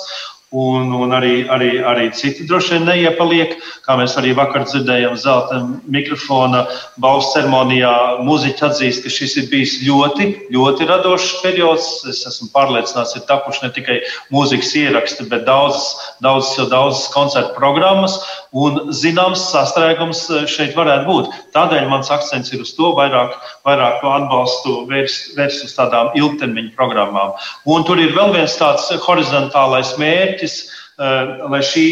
Un, 0.56 0.93
un 0.95 1.12
arī, 1.12 1.41
arī, 1.52 1.74
arī 1.84 2.06
citi 2.16 2.45
droši 2.48 2.78
vien 2.78 2.86
neiepaliek. 2.88 3.58
Kā 3.84 3.98
mēs 4.00 4.14
arī 4.16 4.32
vakar 4.38 4.64
dzirdējām, 4.64 5.18
zelta 5.20 5.60
mikrofona 5.91 6.62
balss 7.04 7.34
ceremonijā, 7.34 7.91
mūziķi 8.24 8.64
atzīst, 8.70 9.04
ka 9.04 9.12
šis 9.12 9.36
ir 9.41 9.50
bijis 9.52 9.76
ļoti, 9.84 10.30
ļoti 10.56 10.88
radošs 10.88 11.41
periods. 11.43 11.89
Es 12.08 12.24
esmu 12.32 12.48
pārliecināts, 12.56 13.18
ir 13.20 13.28
tapuši 13.28 13.66
ne 13.66 13.72
tikai 13.76 14.00
mūzikas 14.32 14.72
ieraksti, 14.80 15.28
bet 15.28 15.43
daudzas, 15.50 16.16
daudzas 16.24 16.72
daudzas 16.72 17.12
koncertu 17.12 17.52
programmas. 17.60 18.16
Un 18.56 18.91
zināms 18.95 19.41
sastrēgums 19.52 20.22
šeit 20.48 20.76
varētu 20.78 21.08
būt. 21.08 21.32
Tādēļ 21.56 21.89
mans 21.91 22.12
akcents 22.14 22.54
ir 22.54 22.64
uz 22.64 22.72
to 22.78 22.93
vairāk, 22.95 23.36
vairāk 23.68 24.06
atbalstu 24.08 24.86
vērst, 24.88 25.34
vērst 25.38 25.66
uz 25.68 25.76
tādām 25.76 26.14
ilgtermiņa 26.16 26.72
programmām. 26.78 27.36
Un 27.68 27.84
tur 27.88 28.00
ir 28.00 28.16
vēl 28.16 28.32
viens 28.38 28.56
tāds 28.60 28.88
horizontālais 29.04 29.98
mērķis 30.00 30.56
eh, 30.64 31.36
lai 31.52 31.62
šī 31.66 31.88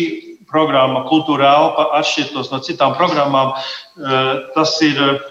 programma, 0.48 1.04
kultūra 1.10 1.52
elpa, 1.58 1.90
atšķirtos 2.00 2.52
no 2.54 2.62
citām 2.64 2.96
programmām, 2.96 3.52
eh, 3.56 4.32
tas 4.56 4.78
ir 4.86 5.02
eh, 5.04 5.30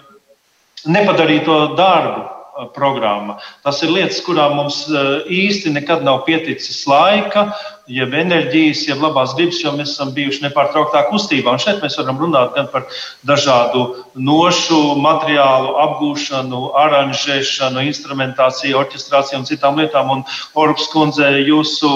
nepadarīt 0.85 1.47
to 1.49 1.59
darbu 1.79 2.34
programma. 2.75 3.37
Tas 3.65 3.81
ir 3.83 3.91
lietas, 3.91 4.21
kurām 4.25 4.55
mums 4.59 4.85
īsti 5.31 5.73
nekad 5.75 6.05
nav 6.07 6.23
pieticis 6.27 6.83
laika, 6.87 7.49
jeb 7.91 8.15
enerģijas, 8.17 8.85
jeb 8.87 9.01
labās 9.03 9.35
gribas, 9.37 9.59
jo 9.61 9.73
mēs 9.75 9.91
esam 9.93 10.13
bijuši 10.15 10.45
nepārtrauktā 10.47 11.03
kustībā. 11.09 11.51
Un 11.53 11.61
šeit 11.61 11.83
mēs 11.83 11.97
varam 11.99 12.21
runāt 12.21 12.55
gan 12.55 12.69
par 12.71 12.87
dažādu 13.27 13.83
nošu 14.15 14.79
materiālu 15.03 15.75
apgūšanu, 15.83 16.61
aranžēšanu, 16.85 17.83
instrumentāciju, 17.91 18.79
orķestrāciju 18.83 19.41
un 19.41 19.49
citām 19.51 19.81
lietām. 19.81 20.13
Un 20.15 20.23
Orups 20.55 20.87
kundze, 20.93 21.27
jūsu 21.45 21.91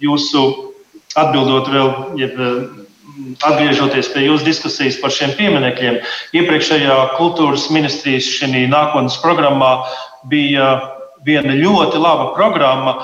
jūsu 0.00 0.44
atbildot 1.18 1.68
vēl, 1.70 1.90
jeb, 2.20 2.38
atgriežoties 3.38 4.10
pie 4.14 4.26
jūsu 4.26 4.46
diskusijas 4.46 4.98
par 5.02 5.14
šiem 5.14 5.34
pieminekļiem, 5.38 6.00
iepriekšējā 6.40 6.96
kultūras 7.16 7.68
ministrijas 7.74 8.28
šī 8.38 8.66
nākotnes 8.70 9.18
programmā 9.22 9.72
bija 10.30 10.70
viena 11.26 11.56
ļoti 11.56 12.00
laba 12.00 12.30
programma, 12.36 12.98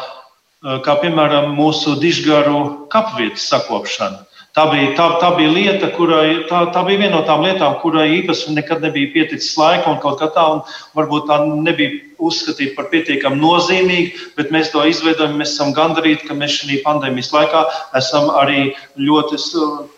kā 0.85 0.97
piemēram 1.03 1.53
mūsu 1.57 1.99
dižgaru 2.01 2.89
kapvietas 2.93 3.47
sakopšana. 3.53 4.25
Tā 4.57 4.65
bija, 4.73 4.93
tā, 4.97 5.07
tā 5.21 5.35
bija 5.37 5.51
lieta, 5.53 5.91
kurai, 5.93 6.47
tā, 6.49 6.63
tā 6.73 6.81
bija 6.87 7.03
viena 7.03 7.19
no 7.19 7.25
tām 7.29 7.43
lietām, 7.45 7.75
kurai 7.83 8.07
īpaši 8.23 8.55
nekad 8.57 8.81
nebija 8.81 9.11
pieticis 9.13 9.53
laika 9.61 9.93
un 9.93 9.99
kaut 10.01 10.17
kā 10.23 10.31
tā, 10.33 10.47
un 10.55 10.63
varbūt 10.97 11.27
tā 11.29 11.43
nebija 11.45 11.99
uzskatīta 12.23 12.77
par 12.77 12.89
pietiekami 12.93 13.39
nozīmīgu, 13.41 14.25
bet 14.39 14.53
mēs 14.55 14.73
to 14.73 14.85
izveidojam, 14.89 15.37
mēs 15.41 15.55
esam 15.57 15.75
gandarīti, 15.77 16.27
ka 16.29 16.37
mēs 16.39 16.59
šī 16.61 16.81
pandēmijas 16.87 17.33
laikā 17.35 17.63
esam 18.01 18.33
arī 18.41 18.73
ļoti 18.97 19.41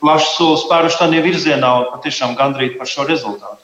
plašu 0.03 0.35
soli 0.35 0.61
spēruši 0.65 1.01
tādā 1.05 1.25
virzienā 1.25 1.73
un 1.81 1.91
patiešām 1.95 2.37
gandarīti 2.39 2.79
par 2.81 2.91
šo 2.91 3.09
rezultātu. 3.09 3.63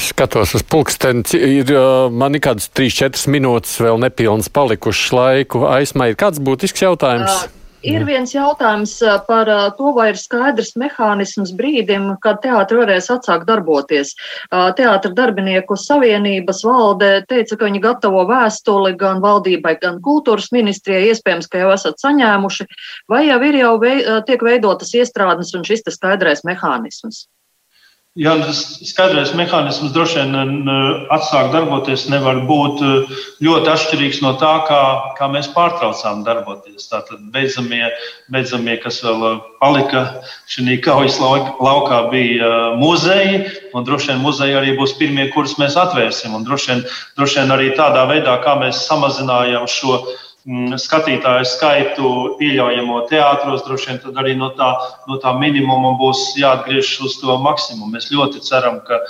Skatos 0.00 0.54
uz 0.56 0.62
pulksteni, 0.64 1.24
ir 1.34 1.72
man 2.14 2.36
ir 2.38 2.44
kādas 2.44 2.70
3-4 2.72 3.30
minūtes 3.34 3.74
vēl 3.82 3.98
nepilnas 4.00 4.48
palikušas 4.52 5.14
laiku. 5.16 5.64
Aizmai 5.68 6.12
ir 6.12 6.20
kāds 6.20 6.40
būtisks 6.42 6.86
jautājums? 6.86 7.42
Uh. 7.44 7.59
Ir 7.80 8.02
viens 8.04 8.34
jautājums 8.34 8.92
par 9.24 9.48
to, 9.78 9.92
vai 9.96 10.10
ir 10.10 10.18
skaidrs 10.20 10.74
mehānisms 10.76 11.54
brīdim, 11.56 12.10
kad 12.20 12.42
teātris 12.44 12.82
varēs 12.82 13.08
atsākt 13.14 13.48
darboties. 13.48 14.12
Teātris 14.50 15.16
darbinieku 15.16 15.78
savienības 15.80 16.60
valde 16.68 17.10
teica, 17.30 17.56
ka 17.56 17.70
viņi 17.70 17.80
gatavo 17.86 18.26
vēstuli 18.28 18.92
gan 19.00 19.24
valdībai, 19.24 19.78
gan 19.80 20.00
kultūras 20.04 20.50
ministrijai. 20.52 21.08
Iespējams, 21.08 21.48
ka 21.48 21.64
jau 21.64 21.72
esat 21.72 22.04
saņēmuši, 22.04 22.68
vai 23.08 23.24
jau 23.30 23.40
ir 23.48 23.60
jau 23.62 23.74
vei, 23.80 23.98
tiek 24.28 24.44
veidotas 24.44 24.92
iestrādes 25.00 25.56
un 25.56 25.64
šis 25.64 25.88
skaidrais 25.88 26.44
mehānisms. 26.44 27.24
Jā, 28.18 28.32
tas 28.42 28.58
skaidrais 28.90 29.30
mehānisms 29.38 29.92
droši 29.94 30.24
vien 30.24 30.70
atsāk 31.14 31.52
darboties 31.52 32.08
nevar 32.10 32.40
būt 32.48 32.80
ļoti 33.38 33.70
atšķirīgs 33.70 34.18
no 34.24 34.32
tā, 34.40 34.50
kā, 34.66 34.80
kā 35.14 35.28
mēs 35.30 35.46
pārtraucām 35.54 36.24
darboties. 36.26 36.88
Tātad 36.90 37.20
beidzamie, 37.30 37.84
beidzamie 38.34 38.74
kas 38.82 38.98
vēl 39.06 39.38
palika 39.62 40.02
šajā 40.50 40.80
kaujas 40.82 41.20
laukā, 41.22 42.00
bija 42.10 42.50
muzeji, 42.80 43.44
un 43.78 43.86
droši 43.86 44.10
vien 44.10 44.24
muzeji 44.24 44.58
arī 44.58 44.74
būs 44.80 44.96
pirmie, 44.98 45.28
kurus 45.30 45.54
mēs 45.62 45.78
atvērsim. 45.78 46.34
Un 46.34 46.42
droši 46.48 46.72
vien, 46.72 46.82
droši 47.14 47.44
vien 47.44 47.54
arī 47.54 47.70
tādā 47.78 48.08
veidā, 48.10 48.34
kā 48.42 48.58
mēs 48.58 48.82
samazinājām 48.90 49.70
šo 49.70 50.00
Mm, 50.02 50.29
skatītāju 50.48 51.44
skaitu 51.44 52.36
pieļaujamo 52.38 53.02
teātros, 53.10 53.64
droši 53.66 53.90
vien 53.90 53.98
tad 54.00 54.16
arī 54.16 54.36
no 54.36 54.50
tā, 54.56 54.72
no 55.08 55.18
tā 55.20 55.34
minimuma 55.36 55.96
būs 56.00 56.34
jāatgriežas 56.40 57.00
uz 57.04 57.18
to 57.20 57.36
maksimumu. 57.38 57.92
Mēs 57.92 58.10
ļoti 58.10 58.40
ceram, 58.40 58.80
ka, 58.80 59.02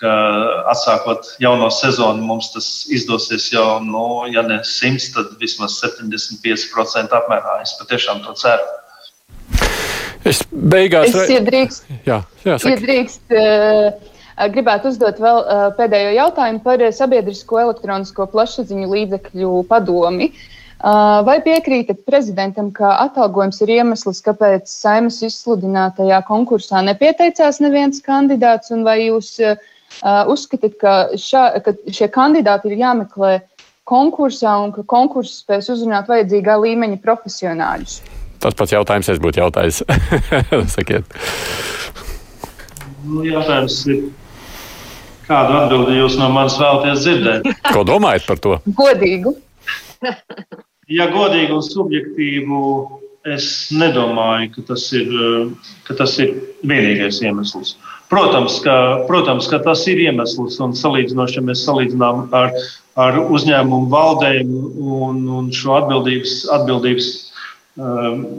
ka 0.00 0.12
atsākot 0.72 1.36
jauno 1.40 1.68
sezonu, 1.70 2.24
mums 2.24 2.52
tas 2.54 2.86
izdosies 2.88 3.50
jau, 3.52 3.80
nu, 3.84 4.24
ja 4.32 4.42
ne 4.42 4.62
100, 4.64 5.12
tad 5.14 5.36
vismaz 5.40 5.76
75% 5.84 7.12
apmērā. 7.12 7.60
Es 7.62 7.76
patiešām 7.80 8.24
to 8.24 8.32
ceru. 8.32 8.64
Es 10.24 10.42
beigās. 10.50 11.12
Es 11.12 11.30
iedrīkst, 11.30 11.84
jā, 12.08 12.22
jā, 12.44 12.56
iedrīkst, 12.72 13.28
uh, 13.32 14.48
gribētu 14.50 14.88
uzdot 14.90 15.20
vēl 15.20 15.44
uh, 15.44 15.66
pēdējo 15.76 16.16
jautājumu 16.16 16.64
par 16.64 16.82
sabiedrisko 16.96 17.60
elektronisko 17.68 18.26
plašsaziņu 18.32 18.88
līdzekļu 18.88 19.52
padomi. 19.68 20.32
Uh, 20.32 20.54
Vai 20.78 21.40
piekrītat 21.42 22.04
prezidentam, 22.06 22.68
ka 22.70 22.92
atalgojums 23.02 23.58
ir 23.64 23.72
iemesls, 23.80 24.20
kāpēc 24.22 24.70
saimas 24.70 25.18
izsludinātajā 25.26 26.20
konkursā 26.28 26.84
nepieteicās 26.86 27.58
neviens 27.64 27.98
kandidāts, 28.04 28.70
un 28.70 28.84
vai 28.86 29.00
jūs 29.08 29.32
uzskatāt, 30.30 30.76
ka, 30.78 30.92
šā, 31.18 31.58
ka 31.64 31.74
šie 31.90 32.06
kandidāti 32.14 32.70
ir 32.70 32.78
jāmeklē 32.84 33.40
konkursā 33.88 34.54
un 34.62 34.70
ka 34.76 34.84
konkurss 34.86 35.40
spēs 35.42 35.72
uzrunāt 35.74 36.06
vajadzīgā 36.12 36.54
līmeņa 36.62 37.00
profesionāļus? 37.02 37.98
Tas 38.38 38.54
pats 38.54 38.76
jautājums 38.76 39.10
es 39.10 39.18
būtu 39.18 39.42
jautājis. 39.42 39.82
Sakiet. 40.76 41.10
Nu, 43.02 43.24
jautājums 43.26 43.80
ir, 43.90 44.06
kādu 45.26 45.58
atbildi 45.58 45.98
jūs 45.98 46.20
no 46.22 46.30
manis 46.30 46.60
vēlaties 46.62 47.02
dzirdēt? 47.02 47.52
Ko 47.72 47.82
domājat 47.88 48.30
par 48.30 48.46
to? 48.46 48.60
Godīgu. 48.78 49.34
ja 50.92 51.08
godīgi 51.12 51.54
un 51.54 51.64
subjektīvu, 51.64 52.62
es 53.28 53.68
nedomāju, 53.74 54.52
ka 54.56 54.64
tas 54.72 54.86
ir, 54.96 55.12
ka 55.88 55.96
tas 55.98 56.16
ir 56.22 56.34
vienīgais 56.66 57.20
iemesls. 57.24 57.76
Protams 58.08 58.56
ka, 58.64 59.04
protams, 59.08 59.50
ka 59.52 59.58
tas 59.60 59.82
ir 59.90 60.00
iemesls, 60.06 60.56
un 60.64 60.72
salīdzinoši, 60.76 61.40
ja 61.40 61.44
mēs 61.44 61.64
salīdzinām 61.66 62.28
ar, 62.32 62.54
ar 62.96 63.18
uzņēmumu 63.20 63.90
valdēm 63.92 64.54
un, 64.98 65.24
un 65.40 65.50
šo 65.52 65.76
atbildības, 65.82 66.38
atbildības 66.56 67.10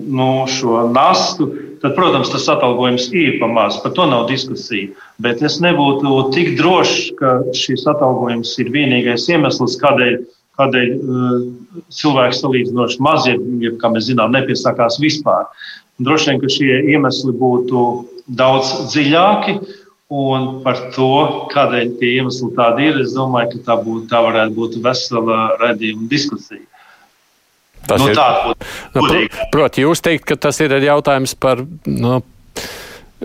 nu, 0.08 0.46
šo 0.48 0.90
nastu, 0.92 1.48
tad, 1.82 1.94
protams, 1.96 2.32
tas 2.34 2.50
atalgojums 2.52 3.08
ir 3.16 3.38
pamazs. 3.40 3.80
Par 3.84 3.94
to 3.96 4.08
nav 4.10 4.28
diskusija. 4.28 4.90
Bet 5.24 5.44
es 5.46 5.60
nebūtu 5.64 6.26
tik 6.36 6.58
drošs, 6.60 7.14
ka 7.20 7.38
šis 7.56 7.86
atalgojums 7.88 8.58
ir 8.60 8.74
vienīgais 8.74 9.30
iemesls, 9.32 9.78
kādēļ 9.80 10.20
kādēļ 10.60 10.94
uh, 10.96 11.36
cilvēks 11.94 12.42
salīdzinoši 12.44 13.04
maz, 13.04 13.28
ja, 13.30 13.74
kā 13.80 13.92
mēs 13.94 14.10
zinām, 14.10 14.34
nepiesakās 14.36 15.00
vispār. 15.02 15.48
Droši 16.00 16.32
vien, 16.32 16.42
ka 16.42 16.52
šie 16.52 16.80
iemesli 16.94 17.36
būtu 17.36 17.86
daudz 18.40 18.74
dziļāki. 18.94 19.60
Un 20.10 20.64
par 20.64 20.80
to, 20.96 21.12
kādēļ 21.52 21.92
tie 22.00 22.16
iemesli 22.18 22.50
tādi 22.58 22.88
ir, 22.90 22.96
es 23.04 23.12
domāju, 23.14 23.52
ka 23.52 23.60
tā, 23.68 23.76
būtu, 23.84 24.08
tā 24.10 24.24
varētu 24.26 24.56
būt 24.56 24.78
vesela 24.82 25.42
redzējuma 25.62 26.08
diskusija. 26.10 26.66
Tas 27.86 28.02
nu, 28.02 28.08
ir 28.10 28.18
būtu 28.18 28.70
nu, 28.96 29.04
pr 29.06 29.46
Proti, 29.54 29.84
jūs 29.86 30.02
teikt, 30.02 30.26
ka 30.32 30.40
tas 30.48 30.58
ir 30.66 30.74
jautājums 30.82 31.36
par. 31.38 31.62
Nu, 31.86 32.24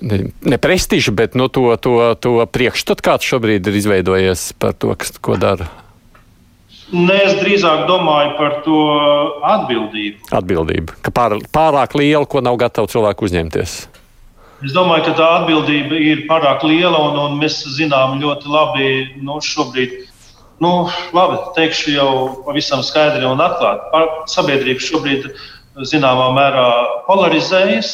ne, 0.02 0.18
ne 0.44 0.58
prestižu, 0.60 1.14
bet 1.16 1.38
nu, 1.40 1.48
to, 1.48 1.70
to, 1.80 1.94
to 2.20 2.34
priekšstatu, 2.52 3.06
kāds 3.08 3.32
šobrīd 3.32 3.72
ir 3.72 3.80
izveidojies 3.80 4.50
par 4.60 4.76
to, 4.76 4.92
kas, 5.00 5.16
ko 5.24 5.40
dara 5.40 5.70
Nē, 6.94 7.14
es 7.26 7.32
drīzāk 7.40 7.88
domāju 7.88 8.36
par 8.38 8.60
to 8.62 8.80
atbildību. 9.50 10.28
Atbildība, 10.38 10.94
ka 11.02 11.10
pār, 11.10 11.40
pārāk 11.50 11.96
liela, 11.98 12.22
ko 12.30 12.38
nav 12.44 12.54
gatavi 12.60 12.92
cilvēku 12.92 13.26
uzņemties. 13.26 13.72
Es 14.62 14.74
domāju, 14.76 15.08
ka 15.08 15.14
tā 15.18 15.30
atbildība 15.40 15.98
ir 15.98 16.22
pārāk 16.28 16.62
liela, 16.62 17.00
un, 17.08 17.16
un 17.18 17.40
mēs 17.40 17.56
zinām 17.74 18.20
ļoti 18.22 18.52
labi, 18.52 18.90
nu, 19.26 19.40
šobrīd, 19.42 19.96
nu, 20.62 20.70
labi, 21.16 21.40
teikšu 21.56 21.96
jau 21.96 22.12
pavisam 22.46 22.84
skaidri 22.86 23.26
un 23.26 23.42
atklāti. 23.42 24.04
Sabiedrība 24.30 24.84
šobrīd 24.86 25.26
zināmā 25.90 26.28
mērā 26.36 26.68
polarizējas, 27.08 27.90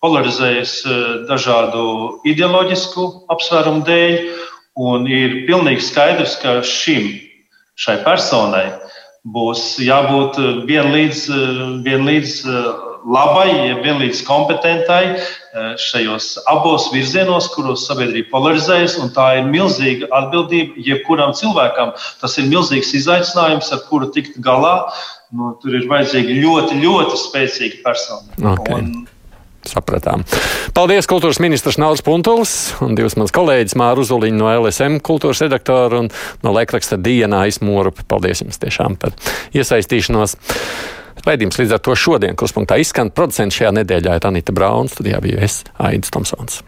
polarizējas 0.00 0.76
eh, 0.86 1.00
dažādu 1.26 1.82
ideoloģisku 2.30 3.08
apsvērumu 3.34 3.82
dēļ, 3.90 4.16
un 4.86 5.10
ir 5.10 5.34
pilnīgi 5.50 5.82
skaidrs, 5.88 6.38
ka 6.40 6.60
šim 6.62 7.10
šai 7.80 8.00
personai 8.04 8.68
būs 9.24 9.80
jābūt 9.84 10.38
eh, 10.40 10.62
vienlīdz, 10.68 11.24
eh, 11.28 11.60
vienlīdz 11.84 12.32
eh, 12.48 12.70
labai, 13.04 13.50
vienlīdz 13.80 14.24
kompetentai 14.28 15.20
šajos 15.80 16.26
abos 16.52 16.90
virzienos, 16.92 17.48
kuros 17.54 17.86
sabiedrība 17.88 18.28
polarizējas. 18.30 18.98
Tā 19.16 19.24
ir 19.38 19.48
milzīga 19.48 20.06
atbildība 20.14 20.84
jebkuram 20.84 21.32
cilvēkam. 21.34 21.94
Tas 22.20 22.36
ir 22.38 22.46
milzīgs 22.52 22.92
izaicinājums, 23.00 23.72
ar 23.72 23.80
kuru 23.88 24.10
tikt 24.14 24.36
galā. 24.44 24.92
Nu, 25.32 25.54
tur 25.62 25.78
ir 25.80 25.88
vajadzīga 25.90 26.36
ļoti, 26.44 26.78
ļoti 26.84 27.18
spēcīga 27.24 27.80
persona. 27.86 28.52
Okay. 28.52 28.76
Un, 28.76 29.08
Sapratām. 29.68 30.22
Paldies, 30.76 31.08
kultūras 31.10 31.40
ministrs 31.42 31.76
Nauris 31.80 32.00
Puntulis 32.04 32.54
un 32.84 32.94
divas 32.96 33.18
mans 33.20 33.34
kolēģis 33.36 33.76
Māra 33.76 34.00
Uzuliņa 34.00 34.38
no 34.38 34.48
LSM 34.54 35.02
kultūras 35.04 35.42
redaktora 35.44 36.00
un 36.00 36.08
no 36.44 36.54
laikraksta 36.56 36.96
Dienā 37.00 37.44
Ismūrupa. 37.50 38.06
Paldies 38.08 38.40
jums 38.44 38.60
tiešām 38.62 38.96
par 39.00 39.12
iesaistīšanos. 39.52 40.38
Raidījums 41.26 41.60
līdz 41.60 41.76
ar 41.76 41.84
to 41.84 41.98
šodien 41.98 42.38
kruspunktā 42.40 42.80
izskan. 42.80 43.12
Producents 43.12 43.60
šajā 43.60 43.74
nedēļā 43.82 44.16
ir 44.16 44.28
Anita 44.32 44.56
Brauna, 44.56 44.88
studijā 44.88 45.20
bija 45.20 45.44
es, 45.44 45.60
Aidis 45.76 46.14
Tomsons. 46.14 46.62